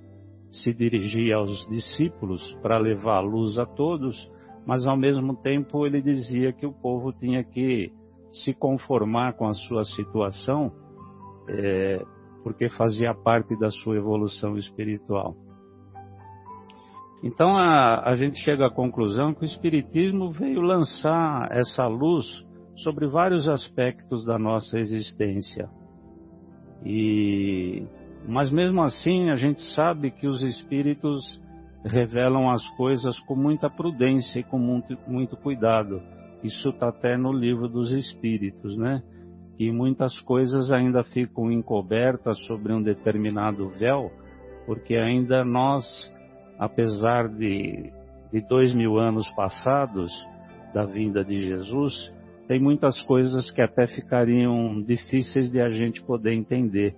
se 0.51 0.73
dirigia 0.73 1.37
aos 1.37 1.67
discípulos 1.67 2.41
para 2.61 2.77
levar 2.77 3.17
a 3.17 3.21
luz 3.21 3.57
a 3.57 3.65
todos, 3.65 4.29
mas 4.65 4.85
ao 4.85 4.97
mesmo 4.97 5.35
tempo 5.35 5.85
ele 5.85 6.01
dizia 6.01 6.51
que 6.51 6.65
o 6.65 6.73
povo 6.73 7.11
tinha 7.13 7.43
que 7.43 7.91
se 8.31 8.53
conformar 8.53 9.33
com 9.33 9.47
a 9.47 9.53
sua 9.53 9.83
situação, 9.83 10.71
é, 11.49 12.03
porque 12.43 12.69
fazia 12.69 13.13
parte 13.13 13.57
da 13.57 13.69
sua 13.69 13.95
evolução 13.95 14.57
espiritual. 14.57 15.35
Então 17.23 17.55
a, 17.55 18.09
a 18.09 18.15
gente 18.15 18.37
chega 18.39 18.67
à 18.67 18.69
conclusão 18.69 19.33
que 19.33 19.43
o 19.43 19.45
Espiritismo 19.45 20.31
veio 20.31 20.61
lançar 20.61 21.47
essa 21.51 21.87
luz 21.87 22.25
sobre 22.75 23.07
vários 23.07 23.47
aspectos 23.47 24.25
da 24.25 24.37
nossa 24.37 24.77
existência. 24.77 25.69
E 26.85 27.87
mas 28.27 28.51
mesmo 28.51 28.81
assim, 28.81 29.29
a 29.29 29.35
gente 29.35 29.61
sabe 29.73 30.09
que 30.11 30.27
os 30.27 30.41
espíritos 30.41 31.41
revelam 31.83 32.49
as 32.49 32.65
coisas 32.77 33.19
com 33.21 33.35
muita 33.35 33.69
prudência 33.69 34.39
e 34.39 34.43
com 34.43 34.57
muito, 34.57 34.97
muito 35.05 35.35
cuidado. 35.35 36.01
Isso 36.41 36.69
está 36.69 36.89
até 36.89 37.17
no 37.17 37.33
livro 37.33 37.67
dos 37.67 37.91
espíritos, 37.91 38.77
né? 38.77 39.03
E 39.57 39.71
muitas 39.71 40.19
coisas 40.21 40.71
ainda 40.71 41.03
ficam 41.03 41.51
encobertas 41.51 42.39
sobre 42.45 42.73
um 42.73 42.81
determinado 42.81 43.69
véu, 43.69 44.11
porque 44.65 44.95
ainda 44.95 45.45
nós, 45.45 45.85
apesar 46.57 47.27
de, 47.29 47.91
de 48.31 48.41
dois 48.47 48.73
mil 48.73 48.97
anos 48.97 49.29
passados 49.31 50.11
da 50.73 50.85
vinda 50.85 51.23
de 51.23 51.45
Jesus, 51.45 52.11
tem 52.47 52.59
muitas 52.59 53.01
coisas 53.03 53.51
que 53.51 53.61
até 53.61 53.87
ficariam 53.87 54.81
difíceis 54.81 55.51
de 55.51 55.61
a 55.61 55.69
gente 55.69 56.01
poder 56.01 56.33
entender 56.33 56.95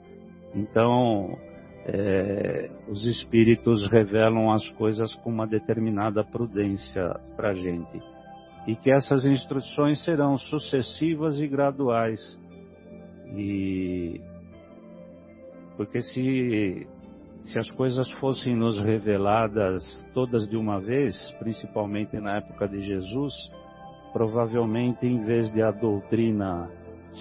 então, 0.56 1.38
é, 1.86 2.70
os 2.88 3.06
espíritos 3.06 3.89
revelam 3.91 4.51
as 4.51 4.68
coisas 4.72 5.14
com 5.16 5.30
uma 5.30 5.45
determinada 5.45 6.24
prudência 6.24 7.20
para 7.36 7.49
a 7.49 7.53
gente. 7.53 8.01
E 8.66 8.76
que 8.76 8.89
essas 8.89 9.26
instruções 9.26 10.03
serão 10.03 10.38
sucessivas 10.38 11.39
e 11.41 11.47
graduais. 11.47 12.39
E 13.34 14.21
porque 15.78 16.01
se, 16.01 16.88
se 17.41 17.59
as 17.59 17.69
coisas 17.71 18.09
fossem 18.13 18.55
nos 18.55 18.80
reveladas 18.80 19.84
todas 20.13 20.47
de 20.47 20.55
uma 20.55 20.80
vez, 20.80 21.15
principalmente 21.39 22.17
na 22.17 22.38
época 22.38 22.67
de 22.67 22.82
Jesus, 22.82 23.34
provavelmente 24.13 25.05
em 25.05 25.23
vez 25.26 25.51
de 25.51 25.61
a 25.61 25.71
doutrina 25.71 26.69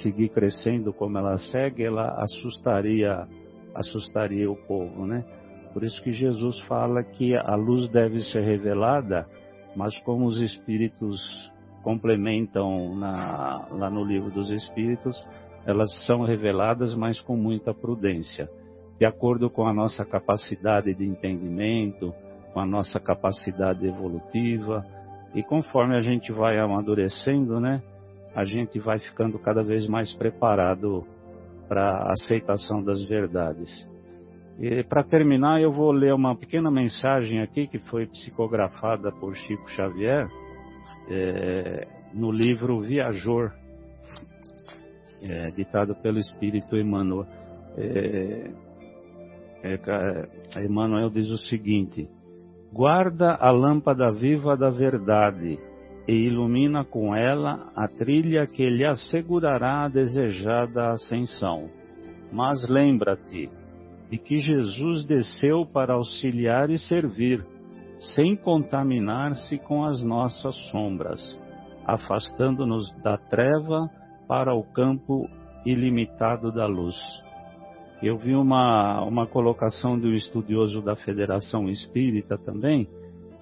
seguir 0.02 0.28
crescendo 0.28 0.92
como 0.92 1.18
ela 1.18 1.38
segue, 1.38 1.84
ela 1.84 2.22
assustaria, 2.22 3.26
assustaria 3.74 4.50
o 4.50 4.56
povo, 4.56 5.06
né? 5.06 5.24
Por 5.72 5.82
isso 5.82 6.00
que 6.02 6.12
Jesus 6.12 6.60
fala 6.66 7.02
que 7.02 7.34
a 7.34 7.56
luz 7.56 7.88
deve 7.88 8.20
ser 8.20 8.42
revelada, 8.42 9.26
mas 9.74 9.98
como 10.02 10.26
os 10.26 10.40
espíritos 10.40 11.20
complementam 11.82 12.94
na, 12.94 13.66
lá 13.72 13.90
no 13.90 14.04
livro 14.04 14.30
dos 14.30 14.50
espíritos, 14.50 15.16
elas 15.66 15.90
são 16.06 16.22
reveladas, 16.22 16.94
mas 16.94 17.20
com 17.20 17.36
muita 17.36 17.72
prudência, 17.72 18.48
de 18.98 19.06
acordo 19.06 19.50
com 19.50 19.66
a 19.66 19.72
nossa 19.72 20.04
capacidade 20.04 20.94
de 20.94 21.04
entendimento, 21.04 22.12
com 22.52 22.60
a 22.60 22.66
nossa 22.66 23.00
capacidade 23.00 23.86
evolutiva, 23.86 24.84
e 25.34 25.42
conforme 25.42 25.96
a 25.96 26.00
gente 26.00 26.30
vai 26.32 26.58
amadurecendo, 26.58 27.58
né? 27.58 27.82
a 28.34 28.44
gente 28.44 28.78
vai 28.80 28.98
ficando 28.98 29.38
cada 29.38 29.62
vez 29.62 29.86
mais 29.86 30.12
preparado 30.14 31.06
para 31.68 31.88
a 31.88 32.12
aceitação 32.12 32.82
das 32.82 33.04
verdades. 33.04 33.70
E 34.58 34.82
para 34.84 35.04
terminar, 35.04 35.60
eu 35.60 35.72
vou 35.72 35.92
ler 35.92 36.12
uma 36.12 36.36
pequena 36.36 36.70
mensagem 36.70 37.40
aqui 37.40 37.66
que 37.66 37.78
foi 37.78 38.06
psicografada 38.06 39.10
por 39.12 39.34
Chico 39.34 39.68
Xavier 39.70 40.26
é, 41.08 41.88
no 42.12 42.30
livro 42.30 42.80
Viajor, 42.80 43.52
é, 45.28 45.50
ditado 45.50 45.94
pelo 45.96 46.18
Espírito 46.18 46.76
Emmanuel. 46.76 47.26
É, 47.76 48.50
é, 49.62 50.64
Emmanuel 50.64 51.10
diz 51.10 51.30
o 51.30 51.38
seguinte: 51.38 52.08
guarda 52.72 53.34
a 53.34 53.50
lâmpada 53.50 54.12
viva 54.12 54.56
da 54.56 54.70
verdade 54.70 55.58
e 56.06 56.12
ilumina 56.12 56.84
com 56.84 57.16
ela 57.16 57.72
a 57.74 57.88
trilha 57.88 58.46
que 58.46 58.68
lhe 58.68 58.84
assegurará 58.84 59.84
a 59.84 59.88
desejada 59.88 60.90
ascensão. 60.90 61.70
Mas 62.30 62.68
lembra-te 62.68 63.48
de 64.10 64.18
que 64.18 64.36
Jesus 64.36 65.04
desceu 65.06 65.64
para 65.64 65.94
auxiliar 65.94 66.68
e 66.68 66.78
servir, 66.78 67.44
sem 68.14 68.36
contaminar-se 68.36 69.56
com 69.58 69.84
as 69.84 70.02
nossas 70.02 70.54
sombras, 70.70 71.20
afastando-nos 71.86 72.92
da 73.02 73.16
treva 73.16 73.88
para 74.26 74.54
o 74.54 74.62
campo 74.62 75.28
ilimitado 75.64 76.52
da 76.52 76.66
luz. 76.66 76.96
Eu 78.02 78.18
vi 78.18 78.34
uma, 78.34 79.02
uma 79.02 79.26
colocação 79.26 79.98
de 79.98 80.06
um 80.06 80.14
estudioso 80.14 80.82
da 80.82 80.94
Federação 80.94 81.70
Espírita 81.70 82.36
também. 82.36 82.86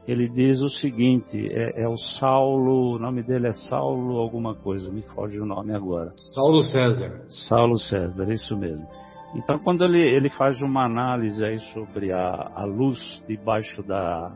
Ele 0.07 0.29
diz 0.29 0.61
o 0.61 0.69
seguinte: 0.69 1.49
é, 1.51 1.83
é 1.83 1.89
o 1.89 1.97
Saulo, 1.97 2.95
o 2.95 2.99
nome 2.99 3.23
dele 3.23 3.49
é 3.49 3.53
Saulo 3.53 4.19
alguma 4.19 4.55
coisa, 4.55 4.91
me 4.91 5.03
foge 5.03 5.39
o 5.39 5.47
nome 5.47 5.75
agora. 5.75 6.13
Saulo 6.17 6.63
César. 6.63 7.25
Saulo 7.49 7.77
César, 7.77 8.31
isso 8.33 8.57
mesmo. 8.57 8.87
Então, 9.35 9.59
quando 9.59 9.83
ele, 9.85 10.01
ele 10.01 10.29
faz 10.29 10.61
uma 10.61 10.85
análise 10.85 11.43
aí 11.43 11.59
sobre 11.73 12.13
a, 12.13 12.53
a 12.55 12.65
luz 12.65 12.99
debaixo 13.27 13.83
da, 13.83 14.31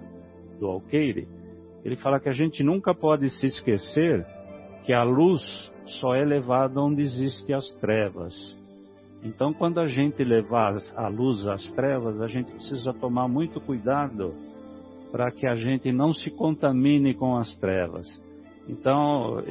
do 0.58 0.66
alqueire, 0.66 1.28
ele 1.84 1.96
fala 1.96 2.18
que 2.18 2.28
a 2.28 2.32
gente 2.32 2.64
nunca 2.64 2.94
pode 2.94 3.28
se 3.30 3.46
esquecer 3.46 4.26
que 4.84 4.92
a 4.92 5.02
luz 5.02 5.42
só 6.00 6.14
é 6.14 6.24
levada 6.24 6.80
onde 6.80 7.02
existem 7.02 7.54
as 7.54 7.68
trevas. 7.76 8.34
Então, 9.22 9.52
quando 9.52 9.80
a 9.80 9.86
gente 9.86 10.22
levar 10.22 10.74
a 10.94 11.08
luz 11.08 11.46
às 11.46 11.70
trevas, 11.72 12.20
a 12.20 12.28
gente 12.28 12.52
precisa 12.52 12.92
tomar 12.92 13.26
muito 13.28 13.60
cuidado 13.60 14.34
para 15.10 15.30
que 15.30 15.46
a 15.46 15.54
gente 15.54 15.90
não 15.90 16.12
se 16.12 16.30
contamine 16.30 17.14
com 17.14 17.36
as 17.36 17.56
trevas. 17.58 18.06
Então, 18.68 19.42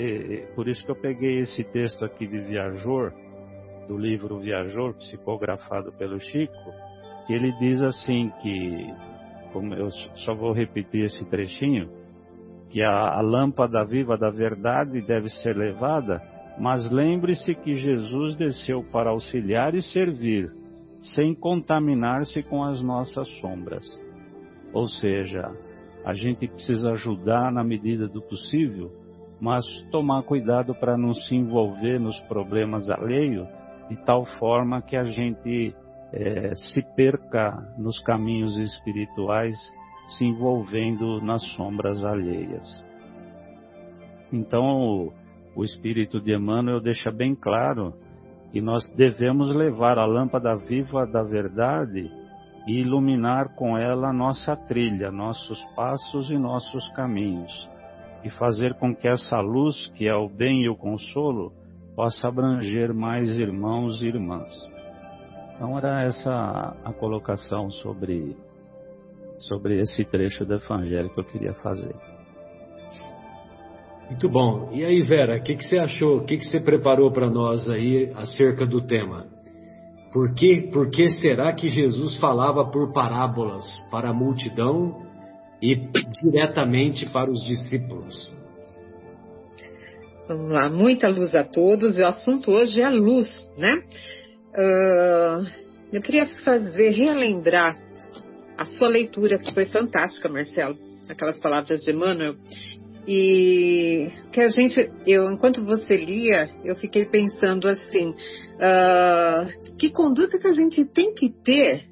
por 0.55 0.67
isso 0.67 0.83
que 0.85 0.91
eu 0.91 0.95
peguei 0.95 1.39
esse 1.39 1.63
texto 1.63 2.05
aqui 2.05 2.27
de 2.27 2.39
Viajor, 2.41 3.13
do 3.87 3.97
livro 3.97 4.39
Viajor, 4.39 4.93
psicografado 4.95 5.91
pelo 5.93 6.19
Chico, 6.19 6.53
que 7.25 7.33
ele 7.33 7.51
diz 7.59 7.81
assim 7.81 8.31
que, 8.41 8.93
como 9.53 9.73
eu 9.73 9.89
só 10.25 10.35
vou 10.35 10.51
repetir 10.53 11.05
esse 11.05 11.25
trechinho, 11.29 11.89
que 12.75 12.83
a, 12.83 12.91
a 12.91 13.21
lâmpada 13.21 13.85
viva 13.85 14.17
da 14.17 14.29
verdade 14.29 15.01
deve 15.01 15.29
ser 15.29 15.55
levada, 15.55 16.21
mas 16.59 16.91
lembre-se 16.91 17.55
que 17.55 17.73
Jesus 17.73 18.35
desceu 18.35 18.83
para 18.91 19.11
auxiliar 19.11 19.73
e 19.73 19.81
servir, 19.81 20.49
sem 21.15 21.33
contaminar-se 21.33 22.43
com 22.43 22.61
as 22.65 22.81
nossas 22.81 23.29
sombras. 23.39 23.85
Ou 24.73 24.89
seja, 24.89 25.49
a 26.03 26.13
gente 26.13 26.49
precisa 26.49 26.91
ajudar 26.91 27.49
na 27.49 27.63
medida 27.63 28.09
do 28.09 28.21
possível, 28.21 28.91
mas 29.39 29.63
tomar 29.89 30.23
cuidado 30.23 30.75
para 30.75 30.97
não 30.97 31.13
se 31.13 31.33
envolver 31.33 31.97
nos 31.97 32.19
problemas 32.23 32.89
alheios 32.89 33.47
de 33.87 33.95
tal 34.03 34.25
forma 34.37 34.81
que 34.81 34.97
a 34.97 35.05
gente 35.05 35.73
é, 36.11 36.53
se 36.55 36.81
perca 36.93 37.73
nos 37.77 38.01
caminhos 38.01 38.57
espirituais, 38.57 39.55
se 40.09 40.25
envolvendo 40.25 41.21
nas 41.21 41.43
sombras 41.53 42.03
alheias. 42.03 42.83
Então, 44.31 44.81
o, 44.81 45.13
o 45.55 45.63
Espírito 45.63 46.19
de 46.19 46.33
Emmanuel 46.35 46.79
deixa 46.79 47.11
bem 47.11 47.35
claro 47.35 47.93
que 48.51 48.61
nós 48.61 48.87
devemos 48.95 49.53
levar 49.55 49.97
a 49.97 50.05
lâmpada 50.05 50.55
viva 50.55 51.05
da 51.05 51.23
verdade 51.23 52.09
e 52.67 52.79
iluminar 52.79 53.55
com 53.55 53.77
ela 53.77 54.11
nossa 54.11 54.55
trilha, 54.55 55.11
nossos 55.11 55.61
passos 55.75 56.29
e 56.29 56.37
nossos 56.37 56.87
caminhos, 56.89 57.69
e 58.23 58.29
fazer 58.29 58.73
com 58.75 58.95
que 58.95 59.07
essa 59.07 59.39
luz, 59.39 59.87
que 59.95 60.07
é 60.07 60.15
o 60.15 60.27
bem 60.27 60.63
e 60.63 60.69
o 60.69 60.75
consolo, 60.75 61.53
possa 61.95 62.27
abranger 62.27 62.93
mais 62.93 63.29
irmãos 63.37 64.01
e 64.01 64.07
irmãs. 64.07 64.49
Então 65.55 65.77
era 65.77 66.03
essa 66.03 66.75
a 66.83 66.91
colocação 66.91 67.69
sobre 67.69 68.35
sobre 69.39 69.79
esse 69.79 70.03
trecho 70.05 70.45
do 70.45 70.55
Evangelho 70.55 71.13
que 71.13 71.19
eu 71.19 71.25
queria 71.25 71.53
fazer. 71.53 71.95
Muito 74.09 74.29
bom. 74.29 74.69
E 74.71 74.85
aí, 74.85 75.01
Vera, 75.01 75.37
o 75.37 75.41
que, 75.41 75.55
que 75.55 75.63
você 75.63 75.77
achou? 75.77 76.17
O 76.17 76.25
que, 76.25 76.37
que 76.37 76.45
você 76.45 76.59
preparou 76.59 77.11
para 77.11 77.29
nós 77.29 77.69
aí 77.69 78.11
acerca 78.15 78.65
do 78.65 78.81
tema? 78.81 79.25
Por 80.13 80.33
que, 80.33 80.69
por 80.71 80.89
que 80.89 81.09
será 81.09 81.51
que 81.53 81.67
Jesus 81.67 82.15
falava 82.17 82.69
por 82.69 82.93
parábolas 82.93 83.65
para 83.91 84.09
a 84.09 84.13
multidão 84.13 85.03
e 85.61 85.75
diretamente 86.21 87.09
para 87.11 87.29
os 87.29 87.43
discípulos? 87.43 88.33
Vamos 90.27 90.51
lá, 90.51 90.69
muita 90.69 91.07
luz 91.07 91.35
a 91.35 91.43
todos. 91.43 91.97
E 91.97 92.01
o 92.01 92.07
assunto 92.07 92.51
hoje 92.51 92.81
é 92.81 92.85
a 92.85 92.89
luz, 92.89 93.27
né? 93.57 93.73
Uh, 94.53 95.45
eu 95.91 96.01
queria 96.01 96.27
fazer, 96.43 96.91
relembrar 96.91 97.77
a 98.57 98.65
sua 98.65 98.87
leitura, 98.87 99.37
que 99.37 99.53
foi 99.53 99.65
fantástica, 99.65 100.29
Marcelo. 100.29 100.77
Aquelas 101.09 101.39
palavras 101.39 101.81
de 101.81 101.91
Emmanuel. 101.91 102.35
E 103.07 104.07
que 104.31 104.41
a 104.41 104.47
gente, 104.47 104.89
eu, 105.05 105.31
enquanto 105.31 105.63
você 105.63 105.95
lia, 105.95 106.49
eu 106.63 106.75
fiquei 106.75 107.05
pensando 107.05 107.67
assim, 107.67 108.09
uh, 108.09 109.75
que 109.77 109.91
conduta 109.91 110.39
que 110.39 110.47
a 110.47 110.53
gente 110.53 110.83
tem 110.85 111.13
que 111.13 111.29
ter, 111.29 111.83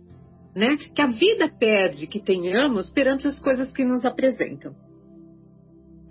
né? 0.55 0.75
Que 0.95 1.01
a 1.01 1.07
vida 1.07 1.47
pede 1.47 2.07
que 2.07 2.19
tenhamos 2.19 2.89
perante 2.89 3.27
as 3.27 3.39
coisas 3.39 3.71
que 3.71 3.83
nos 3.83 4.03
apresentam. 4.05 4.73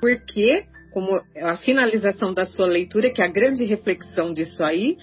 Porque 0.00 0.66
como 0.92 1.20
a 1.40 1.56
finalização 1.56 2.34
da 2.34 2.44
sua 2.44 2.66
leitura, 2.66 3.10
que 3.10 3.22
a 3.22 3.28
grande 3.28 3.64
reflexão 3.64 4.32
disso 4.32 4.62
aí 4.62 4.96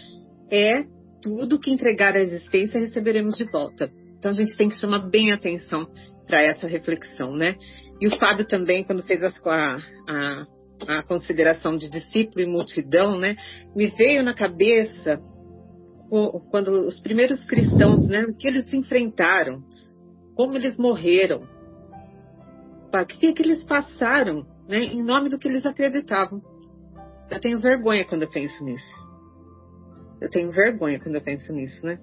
é 0.52 0.84
tudo 1.22 1.60
que 1.60 1.72
entregar 1.72 2.16
à 2.16 2.20
existência 2.20 2.80
receberemos 2.80 3.36
de 3.36 3.43
volta. 3.45 3.91
Então 4.20 4.32
a 4.32 4.34
gente 4.34 4.55
tem 4.55 4.70
que 4.70 4.76
chamar 4.76 5.09
bem 5.09 5.32
atenção 5.32 5.88
para 6.28 6.41
essa 6.41 6.67
reflexão, 6.67 7.36
né? 7.36 7.55
E 7.99 8.07
o 8.07 8.17
Fábio 8.17 8.45
também, 8.45 8.84
quando 8.84 9.03
fez 9.03 9.24
a, 9.24 9.32
a, 10.07 10.45
a 10.88 11.03
consideração 11.03 11.78
de 11.78 11.89
discípulo 11.89 12.41
e 12.41 12.45
multidão, 12.45 13.17
né? 13.17 13.36
Me 13.76 13.88
veio 13.88 14.22
na 14.22 14.36
cabeça 14.36 15.20
quando 16.51 16.88
os 16.88 16.99
primeiros 16.99 17.43
cristãos, 17.45 18.07
né? 18.07 18.26
O 18.26 18.36
que 18.36 18.47
eles 18.47 18.72
enfrentaram, 18.74 19.63
como 20.36 20.55
eles 20.55 20.78
morreram, 20.78 21.47
o 22.93 23.05
que, 23.05 23.34
que 23.34 23.41
eles 23.43 23.63
passaram 23.63 24.45
né, 24.67 24.84
em 24.84 25.03
nome 25.03 25.30
do 25.30 25.39
que 25.39 25.47
eles 25.47 25.65
acreditavam. 25.65 26.41
Eu 27.30 27.39
tenho 27.39 27.59
vergonha 27.59 28.05
quando 28.05 28.24
eu 28.24 28.30
penso 28.30 28.63
nisso. 28.63 29.09
Eu 30.22 30.30
tenho 30.30 30.51
vergonha 30.51 30.99
quando 30.99 31.15
eu 31.15 31.22
penso 31.22 31.51
nisso, 31.53 31.86
né? 31.86 31.99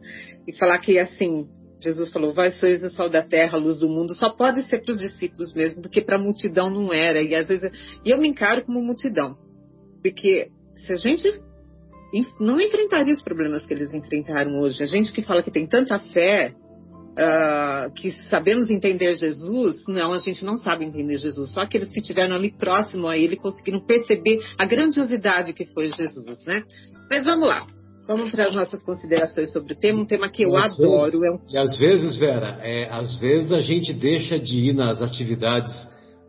E 0.47 0.57
falar 0.57 0.79
que 0.79 0.99
assim, 0.99 1.49
Jesus 1.87 2.11
falou: 2.11 2.35
Vós 2.35 2.59
sois 2.59 2.83
o 2.83 2.91
sol 2.91 3.09
da 3.09 3.23
terra, 3.23 3.57
a 3.57 3.61
luz 3.61 3.79
do 3.79 3.89
mundo, 3.89 4.13
só 4.15 4.31
pode 4.31 4.63
ser 4.69 4.83
para 4.83 4.93
os 4.93 4.99
discípulos 4.99 5.55
mesmo, 5.55 5.83
porque 5.83 6.01
para 6.01 6.17
a 6.17 6.21
multidão 6.21 6.69
não 6.69 6.93
era. 6.93 7.23
E 7.23 7.35
às 7.35 7.47
vezes 7.47 7.71
e 8.05 8.11
eu 8.11 8.19
me 8.19 8.29
encaro 8.29 8.65
como 8.65 8.83
multidão, 8.83 9.37
porque 10.03 10.49
se 10.75 10.93
a 10.93 10.97
gente 10.97 11.41
não 12.41 12.61
enfrentaria 12.61 13.15
os 13.15 13.23
problemas 13.23 13.65
que 13.65 13.73
eles 13.73 13.95
enfrentaram 13.95 14.61
hoje, 14.61 14.83
a 14.83 14.87
gente 14.87 15.13
que 15.13 15.23
fala 15.23 15.43
que 15.43 15.51
tem 15.51 15.67
tanta 15.67 15.99
fé, 15.99 16.55
uh, 17.13 17.93
que 17.95 18.11
sabemos 18.29 18.69
entender 18.69 19.15
Jesus, 19.15 19.85
não, 19.87 20.13
a 20.13 20.19
gente 20.19 20.45
não 20.45 20.57
sabe 20.57 20.85
entender 20.85 21.19
Jesus. 21.19 21.53
Só 21.53 21.61
aqueles 21.61 21.93
que 21.93 22.01
estiveram 22.01 22.35
ali 22.35 22.51
próximo 22.51 23.07
a 23.07 23.17
ele 23.17 23.37
conseguiram 23.37 23.81
perceber 23.81 24.41
a 24.59 24.65
grandiosidade 24.65 25.53
que 25.53 25.67
foi 25.67 25.89
Jesus, 25.91 26.45
né? 26.47 26.65
Mas 27.09 27.25
vamos 27.25 27.49
lá. 27.49 27.65
Vamos 28.07 28.31
para 28.31 28.47
as 28.47 28.55
nossas 28.55 28.85
considerações 28.85 29.53
sobre 29.53 29.73
o 29.73 29.77
tema, 29.77 30.03
um 30.03 30.07
tema 30.07 30.29
que 30.29 30.43
eu 30.43 30.51
e 30.53 30.57
adoro. 30.57 31.11
Vezes, 31.11 31.23
é 31.23 31.31
um... 31.31 31.39
E 31.49 31.59
às 31.59 31.77
vezes, 31.77 32.17
Vera, 32.17 32.59
é, 32.63 32.89
às 32.91 33.19
vezes 33.19 33.53
a 33.53 33.59
gente 33.59 33.93
deixa 33.93 34.39
de 34.39 34.61
ir 34.61 34.75
nas 34.75 35.03
atividades 35.03 35.73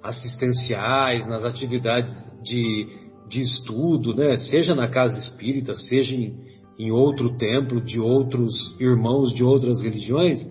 assistenciais, 0.02 1.28
nas 1.28 1.44
atividades 1.44 2.12
de, 2.44 2.88
de 3.30 3.42
estudo, 3.42 4.16
né? 4.16 4.38
seja 4.38 4.74
na 4.74 4.88
casa 4.88 5.20
espírita, 5.20 5.76
seja 5.76 6.16
em, 6.16 6.36
em 6.80 6.92
outro 6.92 7.38
templo 7.38 7.80
de 7.80 8.00
outros 8.00 8.54
irmãos 8.80 9.34
de 9.34 9.44
outras 9.44 9.82
religiões, 9.82 10.48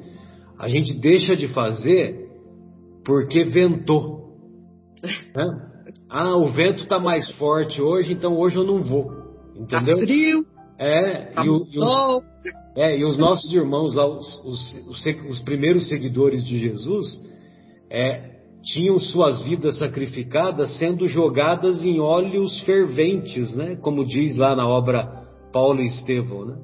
a 0.59 0.69
gente 0.69 0.95
deixa 1.01 1.35
de 1.35 1.49
fazer 1.49 2.29
porque 3.05 3.45
ventou. 3.45 4.37
Né? 5.35 5.45
Ah, 6.09 6.37
o 6.37 6.47
vento 6.47 6.85
está 6.85 7.01
mais 7.01 7.29
forte 7.33 7.83
hoje, 7.83 8.13
então 8.13 8.39
hoje 8.39 8.57
eu 8.57 8.63
não 8.63 8.79
vou. 8.79 9.11
Entendeu? 9.57 9.99
Tá 9.99 10.03
frio. 10.05 10.46
É, 10.79 11.33
tá 11.33 11.45
e, 11.45 11.49
o, 11.49 11.63
e, 11.73 11.79
os, 11.79 12.23
é, 12.77 12.99
e 12.99 13.05
os 13.05 13.17
nossos 13.17 13.53
irmãos 13.53 13.95
lá, 13.95 14.07
os, 14.07 14.45
os, 14.45 14.89
os, 14.89 15.07
os 15.31 15.41
primeiros 15.41 15.89
seguidores 15.89 16.45
de 16.45 16.59
Jesus, 16.59 17.19
é, 17.91 18.37
tinham 18.63 18.99
suas 18.99 19.41
vidas 19.43 19.79
sacrificadas 19.79 20.77
sendo 20.77 21.07
jogadas 21.07 21.85
em 21.85 22.01
óleos 22.01 22.61
ferventes, 22.63 23.55
né? 23.55 23.77
Como 23.77 24.05
diz 24.05 24.37
lá 24.37 24.57
na 24.57 24.67
obra 24.67 25.05
Paulo 25.53 25.81
e 25.81 25.87
Estevão, 25.87 26.45
né? 26.45 26.57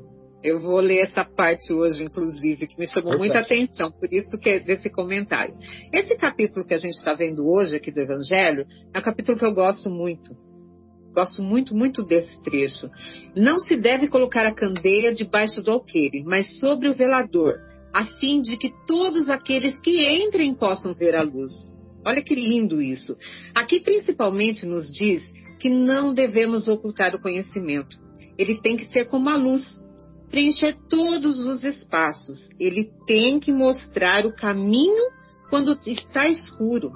Eu 0.42 0.58
vou 0.58 0.80
ler 0.80 1.04
essa 1.04 1.24
parte 1.24 1.72
hoje, 1.72 2.02
inclusive, 2.02 2.66
que 2.66 2.76
me 2.76 2.86
chamou 2.88 3.16
muita 3.16 3.38
atenção, 3.38 3.92
por 3.92 4.12
isso 4.12 4.36
que 4.40 4.48
é 4.48 4.58
desse 4.58 4.90
comentário. 4.90 5.54
Esse 5.92 6.16
capítulo 6.16 6.66
que 6.66 6.74
a 6.74 6.78
gente 6.78 6.94
está 6.96 7.14
vendo 7.14 7.48
hoje 7.48 7.76
aqui 7.76 7.92
do 7.92 8.00
Evangelho 8.00 8.66
é 8.92 8.98
um 8.98 9.02
capítulo 9.02 9.38
que 9.38 9.44
eu 9.44 9.54
gosto 9.54 9.88
muito. 9.88 10.34
Gosto 11.12 11.42
muito, 11.42 11.74
muito 11.74 12.02
desse 12.02 12.42
trecho. 12.42 12.90
Não 13.36 13.58
se 13.58 13.76
deve 13.76 14.08
colocar 14.08 14.46
a 14.46 14.54
candeia 14.54 15.12
debaixo 15.12 15.62
do 15.62 15.70
alqueire, 15.70 16.22
mas 16.24 16.58
sobre 16.58 16.88
o 16.88 16.94
velador, 16.94 17.54
a 17.92 18.04
fim 18.04 18.40
de 18.40 18.56
que 18.56 18.72
todos 18.86 19.28
aqueles 19.28 19.80
que 19.80 20.24
entrem 20.24 20.54
possam 20.54 20.94
ver 20.94 21.14
a 21.14 21.22
luz. 21.22 21.52
Olha 22.04 22.22
que 22.22 22.34
lindo 22.34 22.80
isso. 22.82 23.16
Aqui 23.54 23.80
principalmente 23.80 24.66
nos 24.66 24.90
diz 24.90 25.22
que 25.60 25.68
não 25.68 26.12
devemos 26.12 26.66
ocultar 26.66 27.14
o 27.14 27.20
conhecimento 27.20 28.02
ele 28.38 28.60
tem 28.60 28.76
que 28.76 28.86
ser 28.86 29.06
como 29.06 29.28
a 29.28 29.36
luz, 29.36 29.62
preencher 30.30 30.76
todos 30.88 31.40
os 31.40 31.64
espaços. 31.64 32.48
Ele 32.58 32.90
tem 33.06 33.38
que 33.38 33.52
mostrar 33.52 34.26
o 34.26 34.34
caminho 34.34 35.10
quando 35.50 35.78
está 35.86 36.28
escuro, 36.28 36.90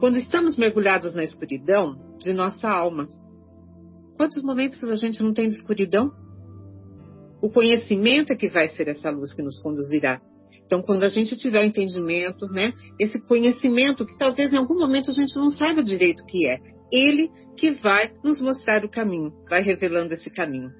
quando 0.00 0.16
estamos 0.16 0.56
mergulhados 0.56 1.14
na 1.14 1.22
escuridão 1.22 1.96
de 2.18 2.32
nossa 2.32 2.68
alma. 2.68 3.08
Quantos 4.22 4.44
momentos 4.44 4.80
a 4.88 4.94
gente 4.94 5.20
não 5.20 5.34
tem 5.34 5.48
de 5.48 5.56
escuridão? 5.56 6.12
O 7.42 7.50
conhecimento 7.50 8.32
é 8.32 8.36
que 8.36 8.46
vai 8.46 8.68
ser 8.68 8.86
essa 8.86 9.10
luz 9.10 9.34
que 9.34 9.42
nos 9.42 9.60
conduzirá. 9.60 10.20
Então, 10.64 10.80
quando 10.80 11.02
a 11.02 11.08
gente 11.08 11.36
tiver 11.36 11.64
entendimento, 11.64 12.46
né, 12.46 12.72
esse 13.00 13.20
conhecimento 13.26 14.06
que 14.06 14.16
talvez 14.16 14.52
em 14.52 14.58
algum 14.58 14.78
momento 14.78 15.10
a 15.10 15.12
gente 15.12 15.34
não 15.34 15.50
saiba 15.50 15.82
direito 15.82 16.22
o 16.22 16.26
que 16.26 16.46
é, 16.46 16.60
ele 16.92 17.28
que 17.56 17.72
vai 17.72 18.12
nos 18.22 18.40
mostrar 18.40 18.84
o 18.84 18.88
caminho, 18.88 19.32
vai 19.50 19.60
revelando 19.60 20.14
esse 20.14 20.30
caminho. 20.30 20.70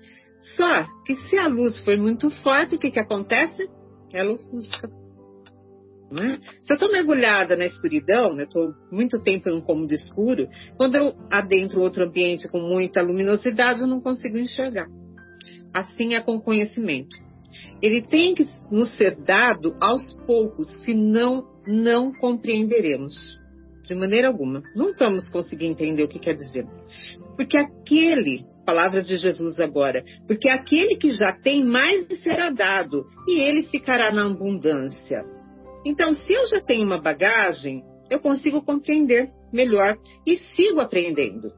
Só 0.57 0.86
que 1.05 1.16
se 1.16 1.36
a 1.36 1.49
luz 1.49 1.80
for 1.80 1.99
muito 1.99 2.30
forte, 2.30 2.76
o 2.76 2.78
que, 2.78 2.93
que 2.93 3.01
acontece? 3.01 3.68
Ela 4.12 4.34
ofusca. 4.34 4.88
Né? 6.13 6.39
Se 6.63 6.73
eu 6.73 6.75
estou 6.75 6.93
mergulhada 6.93 7.57
na 7.57 7.65
escuridão, 7.65 8.39
eu 8.39 8.45
estou 8.45 8.75
muito 8.91 9.21
tempo 9.23 9.49
em 9.49 9.55
um 9.55 9.61
cômodo 9.61 9.95
escuro, 9.95 10.47
quando 10.77 10.97
eu 10.97 11.15
adentro 11.31 11.81
outro 11.81 12.05
ambiente 12.05 12.49
com 12.49 12.61
muita 12.61 13.03
luminosidade, 13.03 13.81
eu 13.81 13.87
não 13.87 14.01
consigo 14.01 14.37
enxergar. 14.37 14.87
Assim 15.73 16.15
é 16.15 16.21
com 16.21 16.37
o 16.37 16.43
conhecimento. 16.43 17.17
Ele 17.81 18.03
tem 18.03 18.35
que 18.35 18.47
nos 18.71 18.95
ser 18.97 19.17
dado 19.17 19.75
aos 19.81 20.15
poucos, 20.27 20.69
senão 20.85 21.45
não 21.67 22.13
compreenderemos. 22.13 23.41
De 23.85 23.95
maneira 23.95 24.29
alguma. 24.29 24.63
Não 24.77 24.95
vamos 24.95 25.29
conseguir 25.31 25.67
entender 25.67 26.05
o 26.05 26.09
que 26.09 26.21
quer 26.21 26.37
dizer. 26.37 26.65
Porque 27.37 27.59
aquele, 27.59 28.45
palavras 28.65 29.09
de 29.09 29.17
Jesus 29.17 29.59
agora, 29.59 30.05
porque 30.27 30.49
aquele 30.49 30.97
que 30.97 31.11
já 31.11 31.33
tem 31.33 31.65
mais 31.65 32.07
será 32.23 32.51
dado, 32.51 33.05
e 33.27 33.43
ele 33.43 33.65
ficará 33.65 34.13
na 34.13 34.27
abundância. 34.27 35.25
Então, 35.85 36.14
se 36.14 36.33
eu 36.33 36.47
já 36.47 36.61
tenho 36.61 36.87
uma 36.87 37.01
bagagem, 37.01 37.83
eu 38.11 38.20
consigo 38.20 38.62
compreender 38.62 39.30
melhor 39.53 39.97
e 40.26 40.37
sigo 40.37 40.80
aprendendo. 40.80 41.53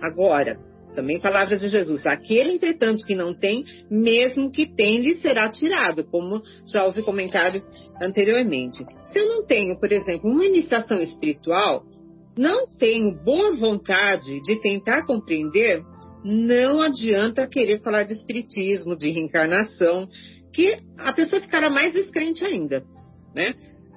Agora, 0.00 0.58
também 0.94 1.20
palavras 1.20 1.60
de 1.60 1.68
Jesus. 1.68 2.04
Aquele, 2.06 2.52
entretanto, 2.52 3.04
que 3.04 3.14
não 3.14 3.34
tem, 3.34 3.64
mesmo 3.90 4.50
que 4.50 4.66
tem, 4.66 5.00
lhe 5.00 5.16
será 5.16 5.48
tirado, 5.48 6.04
como 6.04 6.42
já 6.66 6.84
houve 6.84 7.02
comentário 7.02 7.62
anteriormente. 8.00 8.84
Se 9.12 9.18
eu 9.18 9.28
não 9.28 9.44
tenho, 9.44 9.78
por 9.78 9.90
exemplo, 9.92 10.30
uma 10.30 10.44
iniciação 10.44 11.00
espiritual, 11.00 11.84
não 12.36 12.66
tenho 12.78 13.12
boa 13.24 13.52
vontade 13.52 14.40
de 14.42 14.60
tentar 14.60 15.04
compreender, 15.04 15.82
não 16.24 16.80
adianta 16.80 17.46
querer 17.46 17.82
falar 17.82 18.04
de 18.04 18.14
espiritismo, 18.14 18.96
de 18.96 19.10
reencarnação, 19.10 20.08
que 20.52 20.76
a 20.98 21.12
pessoa 21.12 21.40
ficará 21.40 21.70
mais 21.70 21.92
descrente 21.92 22.44
ainda, 22.44 22.84
né? 23.34 23.54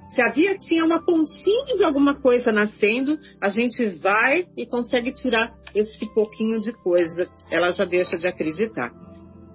Se 0.08 0.20
havia 0.20 0.58
tinha 0.58 0.84
uma 0.84 1.04
pontinha 1.04 1.76
de 1.76 1.84
alguma 1.84 2.14
coisa 2.14 2.52
nascendo, 2.52 3.18
a 3.40 3.48
gente 3.48 3.86
vai 3.86 4.46
e 4.56 4.66
consegue 4.66 5.12
tirar 5.12 5.50
esse 5.74 6.06
pouquinho 6.14 6.60
de 6.60 6.72
coisa. 6.72 7.28
Ela 7.50 7.70
já 7.72 7.84
deixa 7.84 8.18
de 8.18 8.26
acreditar. 8.26 8.92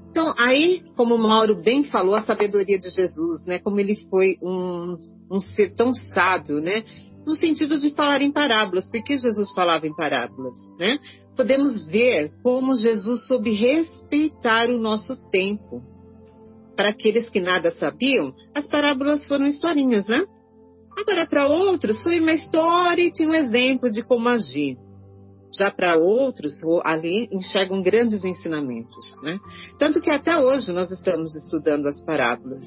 Então, 0.09 0.33
aí, 0.37 0.81
como 0.95 1.15
o 1.15 1.19
Mauro 1.19 1.55
bem 1.55 1.83
falou, 1.83 2.15
a 2.15 2.21
sabedoria 2.21 2.79
de 2.79 2.89
Jesus, 2.89 3.45
né? 3.45 3.59
Como 3.59 3.79
ele 3.79 3.95
foi 4.09 4.37
um, 4.41 4.97
um 5.31 5.39
ser 5.39 5.75
tão 5.75 5.93
sábio, 5.93 6.59
né? 6.59 6.83
No 7.25 7.35
sentido 7.35 7.77
de 7.77 7.91
falar 7.91 8.21
em 8.21 8.31
parábolas. 8.31 8.89
Por 8.89 9.03
que 9.03 9.17
Jesus 9.17 9.51
falava 9.53 9.85
em 9.85 9.95
parábolas, 9.95 10.57
né? 10.79 10.97
Podemos 11.37 11.87
ver 11.89 12.31
como 12.41 12.75
Jesus 12.75 13.27
soube 13.27 13.51
respeitar 13.51 14.67
o 14.67 14.79
nosso 14.79 15.15
tempo. 15.29 15.83
Para 16.79 16.91
aqueles 16.91 17.29
que 17.29 17.41
nada 17.41 17.71
sabiam, 17.71 18.33
as 18.55 18.65
parábolas 18.65 19.27
foram 19.27 19.45
historinhas, 19.45 20.07
né? 20.07 20.23
Agora, 20.97 21.27
para 21.27 21.45
outros, 21.45 22.01
foi 22.01 22.21
uma 22.21 22.31
história 22.31 23.01
e 23.01 23.11
tinha 23.11 23.27
um 23.27 23.35
exemplo 23.35 23.91
de 23.91 24.01
como 24.01 24.29
agir. 24.29 24.77
Já 25.59 25.69
para 25.69 25.97
outros, 25.97 26.53
ali 26.85 27.27
enxergam 27.33 27.81
grandes 27.81 28.23
ensinamentos. 28.23 29.05
Né? 29.23 29.37
Tanto 29.77 29.99
que 29.99 30.09
até 30.09 30.37
hoje 30.37 30.71
nós 30.71 30.89
estamos 30.89 31.35
estudando 31.35 31.85
as 31.85 32.01
parábolas. 32.01 32.65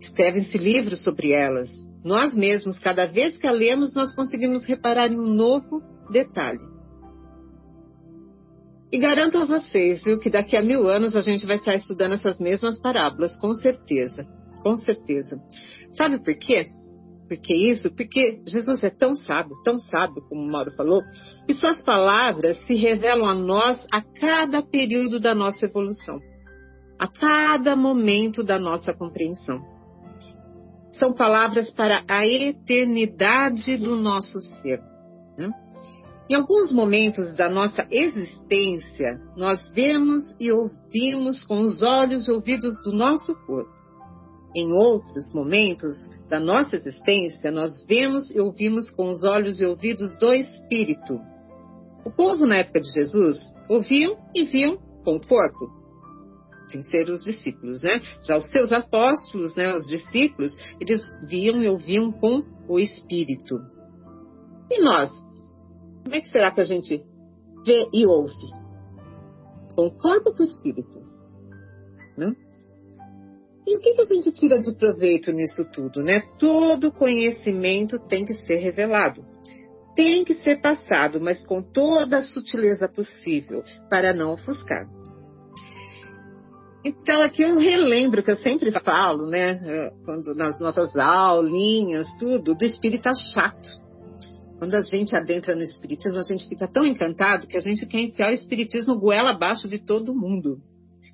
Escrevem-se 0.00 0.58
livros 0.58 1.04
sobre 1.04 1.30
elas. 1.30 1.68
Nós 2.04 2.34
mesmos, 2.34 2.76
cada 2.80 3.06
vez 3.06 3.38
que 3.38 3.46
a 3.46 3.52
lemos, 3.52 3.94
nós 3.94 4.16
conseguimos 4.16 4.64
reparar 4.64 5.12
em 5.12 5.20
um 5.20 5.32
novo 5.32 5.80
detalhe. 6.10 6.58
E 8.90 8.98
garanto 8.98 9.36
a 9.36 9.44
vocês, 9.44 10.02
viu, 10.02 10.18
que 10.18 10.30
daqui 10.30 10.56
a 10.56 10.62
mil 10.62 10.88
anos 10.88 11.14
a 11.14 11.20
gente 11.20 11.46
vai 11.46 11.56
estar 11.56 11.74
estudando 11.74 12.14
essas 12.14 12.38
mesmas 12.38 12.80
parábolas, 12.80 13.36
com 13.38 13.54
certeza. 13.54 14.26
Com 14.62 14.76
certeza. 14.78 15.38
Sabe 15.92 16.18
por 16.22 16.34
quê? 16.38 16.66
Por 17.28 17.36
que 17.36 17.54
isso? 17.54 17.94
Porque 17.94 18.40
Jesus 18.46 18.82
é 18.82 18.88
tão 18.88 19.14
sábio, 19.14 19.54
tão 19.62 19.78
sábio, 19.78 20.22
como 20.28 20.40
o 20.40 20.50
Mauro 20.50 20.72
falou, 20.72 21.02
e 21.46 21.52
suas 21.52 21.82
palavras 21.82 22.56
se 22.66 22.74
revelam 22.74 23.28
a 23.28 23.34
nós 23.34 23.86
a 23.92 24.00
cada 24.00 24.62
período 24.62 25.20
da 25.20 25.34
nossa 25.34 25.66
evolução, 25.66 26.18
a 26.98 27.06
cada 27.06 27.76
momento 27.76 28.42
da 28.42 28.58
nossa 28.58 28.94
compreensão. 28.94 29.60
São 30.92 31.12
palavras 31.12 31.70
para 31.70 32.02
a 32.08 32.26
eternidade 32.26 33.76
do 33.76 33.96
nosso 33.96 34.40
ser. 34.62 34.80
Em 36.30 36.34
alguns 36.34 36.70
momentos 36.70 37.34
da 37.36 37.48
nossa 37.48 37.86
existência, 37.90 39.18
nós 39.34 39.72
vemos 39.72 40.36
e 40.38 40.52
ouvimos 40.52 41.42
com 41.46 41.60
os 41.60 41.82
olhos 41.82 42.28
e 42.28 42.32
ouvidos 42.32 42.78
do 42.82 42.92
nosso 42.92 43.34
corpo. 43.46 43.72
Em 44.54 44.70
outros 44.72 45.32
momentos 45.32 45.94
da 46.28 46.38
nossa 46.38 46.76
existência, 46.76 47.50
nós 47.50 47.84
vemos 47.86 48.30
e 48.34 48.40
ouvimos 48.40 48.90
com 48.90 49.08
os 49.08 49.24
olhos 49.24 49.58
e 49.60 49.64
ouvidos 49.64 50.18
do 50.18 50.34
Espírito. 50.34 51.18
O 52.04 52.10
povo 52.10 52.44
na 52.44 52.56
época 52.56 52.80
de 52.80 52.90
Jesus 52.92 53.38
ouviam 53.68 54.18
e 54.34 54.44
viam 54.44 54.76
com 55.04 55.16
o 55.16 55.26
corpo, 55.26 55.70
sem 56.70 56.82
ser 56.82 57.08
os 57.08 57.24
discípulos, 57.24 57.82
né? 57.82 58.00
Já 58.26 58.36
os 58.36 58.50
seus 58.50 58.70
apóstolos, 58.70 59.54
né, 59.56 59.72
os 59.72 59.86
discípulos, 59.86 60.52
eles 60.78 61.02
viam 61.26 61.62
e 61.62 61.68
ouviam 61.68 62.12
com 62.12 62.42
o 62.68 62.78
Espírito. 62.78 63.58
E 64.70 64.82
nós? 64.82 65.10
Como 66.08 66.16
é 66.16 66.22
que 66.22 66.30
será 66.30 66.50
que 66.50 66.62
a 66.62 66.64
gente 66.64 67.04
vê 67.66 67.86
e 67.92 68.06
ouve? 68.06 68.32
Com 69.74 69.88
o 69.88 69.90
corpo 69.90 70.34
com 70.34 70.42
o 70.42 70.46
Espírito? 70.46 71.02
Não? 72.16 72.34
E 73.66 73.76
o 73.76 73.80
que, 73.82 73.92
que 73.92 74.00
a 74.00 74.04
gente 74.04 74.32
tira 74.32 74.58
de 74.58 74.74
proveito 74.74 75.30
nisso 75.32 75.70
tudo, 75.70 76.02
né? 76.02 76.22
Todo 76.38 76.90
conhecimento 76.90 77.98
tem 77.98 78.24
que 78.24 78.32
ser 78.32 78.56
revelado. 78.56 79.22
Tem 79.94 80.24
que 80.24 80.32
ser 80.32 80.62
passado, 80.62 81.20
mas 81.20 81.44
com 81.44 81.60
toda 81.60 82.16
a 82.16 82.22
sutileza 82.22 82.88
possível, 82.88 83.62
para 83.90 84.14
não 84.14 84.32
ofuscar. 84.32 84.88
Então, 86.82 87.20
aqui 87.20 87.42
eu 87.42 87.58
relembro 87.58 88.22
que 88.22 88.30
eu 88.30 88.36
sempre 88.36 88.70
falo, 88.80 89.26
né, 89.28 89.90
quando 90.06 90.34
nas 90.34 90.58
nossas 90.58 90.96
aulinhas, 90.96 92.08
tudo, 92.18 92.54
do 92.54 92.64
espírita 92.64 93.10
chato. 93.34 93.86
Quando 94.58 94.74
a 94.74 94.80
gente 94.80 95.14
adentra 95.16 95.54
no 95.54 95.62
espiritismo, 95.62 96.18
a 96.18 96.22
gente 96.22 96.48
fica 96.48 96.66
tão 96.66 96.84
encantado 96.84 97.46
que 97.46 97.56
a 97.56 97.60
gente 97.60 97.86
quer 97.86 98.00
enfiar 98.00 98.30
o 98.30 98.34
espiritismo 98.34 98.98
goela 98.98 99.30
abaixo 99.30 99.68
de 99.68 99.78
todo 99.78 100.14
mundo. 100.14 100.58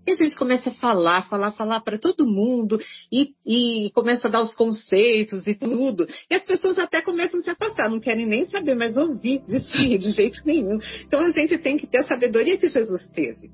E 0.06 0.10
a 0.10 0.14
gente 0.14 0.36
começa 0.36 0.68
a 0.68 0.74
falar, 0.74 1.28
falar, 1.28 1.52
falar 1.52 1.80
para 1.80 1.98
todo 1.98 2.26
mundo 2.26 2.78
e, 3.10 3.30
e, 3.46 3.90
começa 3.92 4.28
a 4.28 4.30
dar 4.30 4.42
os 4.42 4.54
conceitos 4.54 5.46
e 5.46 5.54
tudo. 5.54 6.06
E 6.30 6.34
as 6.34 6.44
pessoas 6.44 6.78
até 6.78 7.00
começam 7.00 7.40
a 7.40 7.42
se 7.42 7.50
afastar, 7.50 7.88
não 7.88 8.00
querem 8.00 8.26
nem 8.26 8.44
saber 8.46 8.74
mais 8.74 8.96
ouvir 8.96 9.42
de 9.46 9.60
si, 9.60 9.96
de 9.96 10.10
jeito 10.10 10.40
nenhum. 10.44 10.78
Então 11.06 11.20
a 11.20 11.30
gente 11.30 11.56
tem 11.58 11.78
que 11.78 11.86
ter 11.86 11.98
a 11.98 12.04
sabedoria 12.04 12.58
que 12.58 12.68
Jesus 12.68 13.08
teve. 13.10 13.50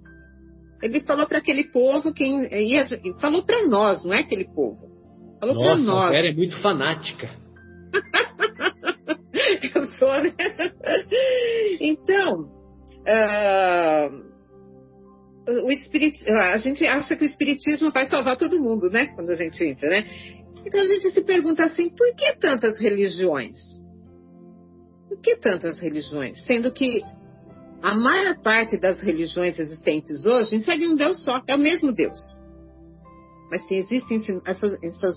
Ele 0.83 1.01
falou 1.01 1.27
para 1.27 1.39
aquele 1.39 1.71
povo 1.71 2.13
que 2.13 2.25
ia, 2.25 2.85
falou 3.21 3.45
para 3.45 3.67
nós, 3.67 4.05
não 4.05 4.13
é 4.13 4.21
aquele 4.21 4.45
povo. 4.45 4.89
Falou 5.39 5.57
para 5.57 5.77
nós. 5.77 6.09
A 6.09 6.11
Vera 6.11 6.29
é 6.29 6.35
muito 6.35 6.61
fanática. 6.61 7.31
Eu 9.75 9.87
sou, 9.99 10.23
né? 10.23 10.33
Então, 11.81 12.43
uh, 13.07 14.31
o 15.65 15.71
espirit... 15.71 16.17
a 16.31 16.57
gente 16.57 16.87
acha 16.87 17.17
que 17.17 17.25
o 17.25 17.27
espiritismo 17.27 17.91
vai 17.91 18.07
salvar 18.07 18.37
todo 18.37 18.63
mundo, 18.63 18.89
né? 18.91 19.07
Quando 19.15 19.31
a 19.31 19.37
gente 19.37 19.63
entra, 19.65 19.89
né? 19.89 20.09
Então 20.65 20.81
a 20.81 20.87
gente 20.87 21.11
se 21.11 21.23
pergunta 21.23 21.65
assim, 21.65 21.91
por 21.91 22.15
que 22.15 22.37
tantas 22.39 22.79
religiões? 22.79 23.57
Por 25.09 25.21
que 25.21 25.37
tantas 25.37 25.81
religiões? 25.81 26.45
Sendo 26.45 26.73
que 26.73 27.03
a 27.83 27.95
maior 27.95 28.41
parte 28.43 28.77
das 28.77 29.01
religiões 29.01 29.59
existentes 29.59 30.25
hoje 30.25 30.61
segue 30.61 30.87
um 30.87 30.97
Deus 30.97 31.25
só, 31.25 31.43
é 31.47 31.57
o 31.57 31.59
mesmo 31.59 31.93
Deus. 31.93 32.19
Mas 33.51 33.67
se 33.67 33.75
existem 33.75 34.21
essas, 34.47 34.79
essas 34.83 35.17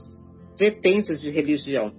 vertentes 0.57 1.21
de 1.21 1.29
religião, 1.29 1.93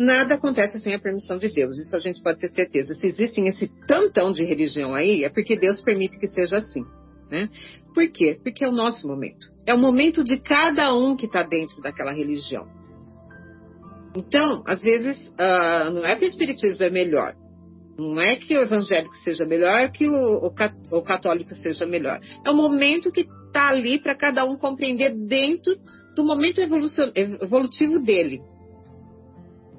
nada 0.00 0.34
acontece 0.34 0.80
sem 0.80 0.94
a 0.94 0.98
permissão 0.98 1.38
de 1.38 1.48
Deus. 1.48 1.78
Isso 1.78 1.94
a 1.94 1.98
gente 1.98 2.22
pode 2.22 2.38
ter 2.38 2.50
certeza. 2.50 2.94
Se 2.94 3.06
existem 3.06 3.46
esse 3.46 3.68
tantão 3.86 4.32
de 4.32 4.44
religião 4.44 4.94
aí, 4.94 5.24
é 5.24 5.28
porque 5.28 5.58
Deus 5.58 5.80
permite 5.80 6.18
que 6.18 6.28
seja 6.28 6.58
assim. 6.58 6.84
Né? 7.30 7.48
Por 7.94 8.08
quê? 8.10 8.38
Porque 8.42 8.64
é 8.64 8.68
o 8.68 8.72
nosso 8.72 9.06
momento. 9.06 9.46
É 9.66 9.74
o 9.74 9.78
momento 9.78 10.24
de 10.24 10.40
cada 10.40 10.92
um 10.94 11.16
que 11.16 11.26
está 11.26 11.42
dentro 11.42 11.80
daquela 11.80 12.12
religião. 12.12 12.66
Então, 14.16 14.62
às 14.66 14.82
vezes, 14.82 15.28
uh, 15.28 15.90
não 15.92 16.04
é 16.04 16.16
que 16.16 16.24
o 16.24 16.28
Espiritismo 16.28 16.84
é 16.84 16.90
melhor. 16.90 17.34
Não 17.96 18.20
é 18.20 18.36
que 18.36 18.56
o 18.56 18.62
evangélico 18.62 19.14
seja 19.16 19.44
melhor, 19.44 19.90
que 19.92 20.08
o, 20.08 20.46
o, 20.46 20.52
o 20.98 21.02
católico 21.02 21.54
seja 21.54 21.86
melhor. 21.86 22.18
É 22.44 22.50
o 22.50 22.56
momento 22.56 23.12
que 23.12 23.28
está 23.46 23.68
ali 23.68 24.00
para 24.00 24.16
cada 24.16 24.44
um 24.44 24.56
compreender 24.56 25.14
dentro 25.14 25.76
do 26.16 26.24
momento 26.24 26.60
evolutivo 26.60 27.98
dele. 27.98 28.40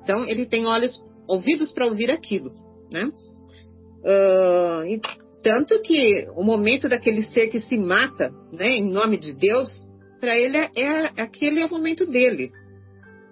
Então, 0.04 0.26
ele 0.26 0.45
tem 0.45 0.66
olhos, 0.66 1.02
ouvidos 1.28 1.72
para 1.72 1.86
ouvir 1.86 2.10
aquilo, 2.10 2.52
né? 2.91 3.06
Uh, 4.04 4.86
e, 4.88 5.02
tanto 5.43 5.82
que 5.82 6.28
o 6.36 6.43
momento 6.43 6.88
daquele 6.89 7.24
ser 7.24 7.47
que 7.47 7.60
se 7.60 7.78
mata, 7.78 8.32
né, 8.54 8.70
em 8.70 8.91
nome 8.91 9.20
de 9.20 9.36
Deus, 9.36 9.70
para 10.20 10.38
ele 10.38 10.58
é, 10.58 10.70
é, 10.76 11.22
aquele 11.22 11.62
é 11.62 11.66
o 11.66 11.70
momento 11.70 12.06
dele. 12.06 12.52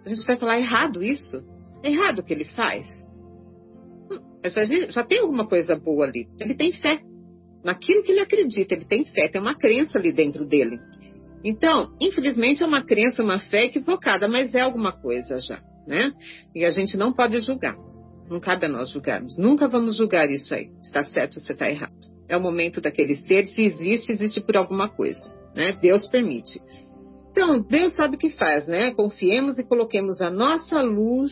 A 0.05 0.09
gente 0.09 0.25
vai 0.25 0.37
falar 0.37 0.59
errado 0.59 1.03
isso? 1.03 1.43
É 1.83 1.91
errado 1.91 2.19
o 2.19 2.23
que 2.23 2.33
ele 2.33 2.45
faz? 2.45 2.87
Hum, 4.11 4.19
já, 4.45 4.63
já 4.63 5.03
tem 5.03 5.19
alguma 5.19 5.47
coisa 5.47 5.75
boa 5.75 6.05
ali. 6.05 6.27
Ele 6.39 6.55
tem 6.55 6.71
fé 6.71 6.99
naquilo 7.63 8.03
que 8.03 8.11
ele 8.11 8.21
acredita, 8.21 8.73
ele 8.73 8.85
tem 8.85 9.05
fé, 9.05 9.27
tem 9.27 9.41
uma 9.41 9.57
crença 9.57 9.97
ali 9.99 10.11
dentro 10.11 10.45
dele. 10.45 10.79
Então, 11.43 11.95
infelizmente 12.01 12.63
é 12.63 12.65
uma 12.65 12.83
crença, 12.83 13.23
uma 13.23 13.39
fé 13.39 13.65
equivocada, 13.65 14.27
mas 14.27 14.53
é 14.53 14.61
alguma 14.61 14.91
coisa 14.91 15.39
já, 15.39 15.61
né? 15.89 16.13
E 16.55 16.63
a 16.63 16.71
gente 16.71 16.95
não 16.95 17.11
pode 17.11 17.39
julgar. 17.41 17.75
Não 18.29 18.39
cabe 18.39 18.67
a 18.67 18.69
nós 18.69 18.91
julgarmos. 18.91 19.37
Nunca 19.39 19.67
vamos 19.67 19.97
julgar 19.97 20.29
isso 20.29 20.53
aí. 20.53 20.69
Está 20.83 21.03
certo 21.03 21.37
ou 21.37 21.41
se 21.41 21.51
está 21.51 21.67
errado. 21.67 21.97
É 22.29 22.37
o 22.37 22.41
momento 22.41 22.79
daquele 22.79 23.15
ser. 23.15 23.45
Se 23.47 23.63
existe, 23.63 24.11
existe 24.11 24.39
por 24.39 24.55
alguma 24.55 24.87
coisa. 24.87 25.19
Né? 25.55 25.73
Deus 25.73 26.07
permite. 26.07 26.61
Então, 27.31 27.59
Deus 27.61 27.95
sabe 27.95 28.15
o 28.15 28.19
que 28.19 28.29
faz, 28.29 28.67
né? 28.67 28.91
Confiemos 28.93 29.57
e 29.57 29.63
coloquemos 29.63 30.19
a 30.21 30.29
nossa 30.29 30.81
luz, 30.81 31.31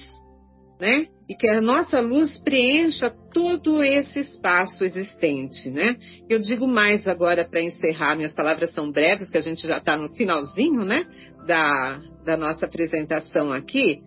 né? 0.80 1.08
E 1.28 1.36
que 1.36 1.50
a 1.50 1.60
nossa 1.60 2.00
luz 2.00 2.40
preencha 2.40 3.14
todo 3.34 3.84
esse 3.84 4.20
espaço 4.20 4.84
existente, 4.84 5.70
né? 5.70 5.98
Eu 6.30 6.40
digo 6.40 6.68
mais 6.68 7.08
agora 7.08 7.44
para 7.44 7.62
encerrar, 7.62 8.16
minhas 8.16 8.34
palavras 8.34 8.72
são 8.72 8.92
breves, 8.92 9.30
que 9.30 9.38
a 9.38 9.42
gente 9.42 9.68
já 9.68 9.78
está 9.78 9.98
no 9.98 10.10
finalzinho, 10.16 10.86
né? 10.86 11.06
Da, 11.46 12.00
da 12.24 12.38
nossa 12.38 12.66
apresentação 12.66 13.52
aqui. 13.52 14.02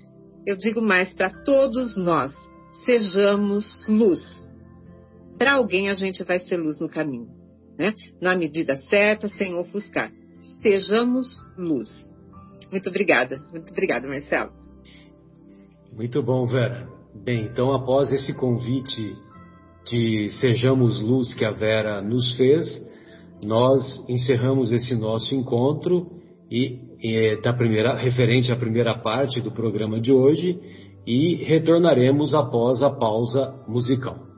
Eu 0.46 0.56
digo 0.56 0.80
mais 0.80 1.12
para 1.14 1.30
todos 1.44 1.96
nós 1.96 2.32
sejamos 2.84 3.86
luz. 3.88 4.20
Para 5.38 5.54
alguém 5.54 5.88
a 5.88 5.94
gente 5.94 6.22
vai 6.24 6.38
ser 6.38 6.56
luz 6.56 6.80
no 6.80 6.88
caminho, 6.88 7.28
né? 7.78 7.94
Na 8.20 8.34
medida 8.36 8.76
certa, 8.76 9.28
sem 9.28 9.54
ofuscar. 9.54 10.10
Sejamos 10.62 11.26
luz. 11.56 11.88
Muito 12.70 12.88
obrigada. 12.88 13.40
Muito 13.50 13.70
obrigada, 13.72 14.06
Marcelo. 14.06 14.52
Muito 15.92 16.22
bom, 16.22 16.46
Vera. 16.46 16.88
Bem, 17.24 17.46
então 17.46 17.72
após 17.72 18.12
esse 18.12 18.32
convite 18.34 19.16
de 19.84 20.28
Sejamos 20.40 21.02
Luz 21.02 21.34
que 21.34 21.44
a 21.44 21.50
Vera 21.50 22.00
nos 22.00 22.36
fez, 22.36 22.80
nós 23.42 24.04
encerramos 24.08 24.70
esse 24.70 24.94
nosso 24.94 25.34
encontro 25.34 26.06
e, 26.50 26.78
da 27.42 27.52
primeira 27.52 27.94
referente 27.94 28.52
à 28.52 28.56
primeira 28.56 28.94
parte 28.94 29.40
do 29.40 29.50
programa 29.50 30.00
de 30.00 30.12
hoje 30.12 30.58
e 31.06 31.42
retornaremos 31.44 32.34
após 32.34 32.82
a 32.82 32.90
pausa 32.90 33.54
musical. 33.66 34.29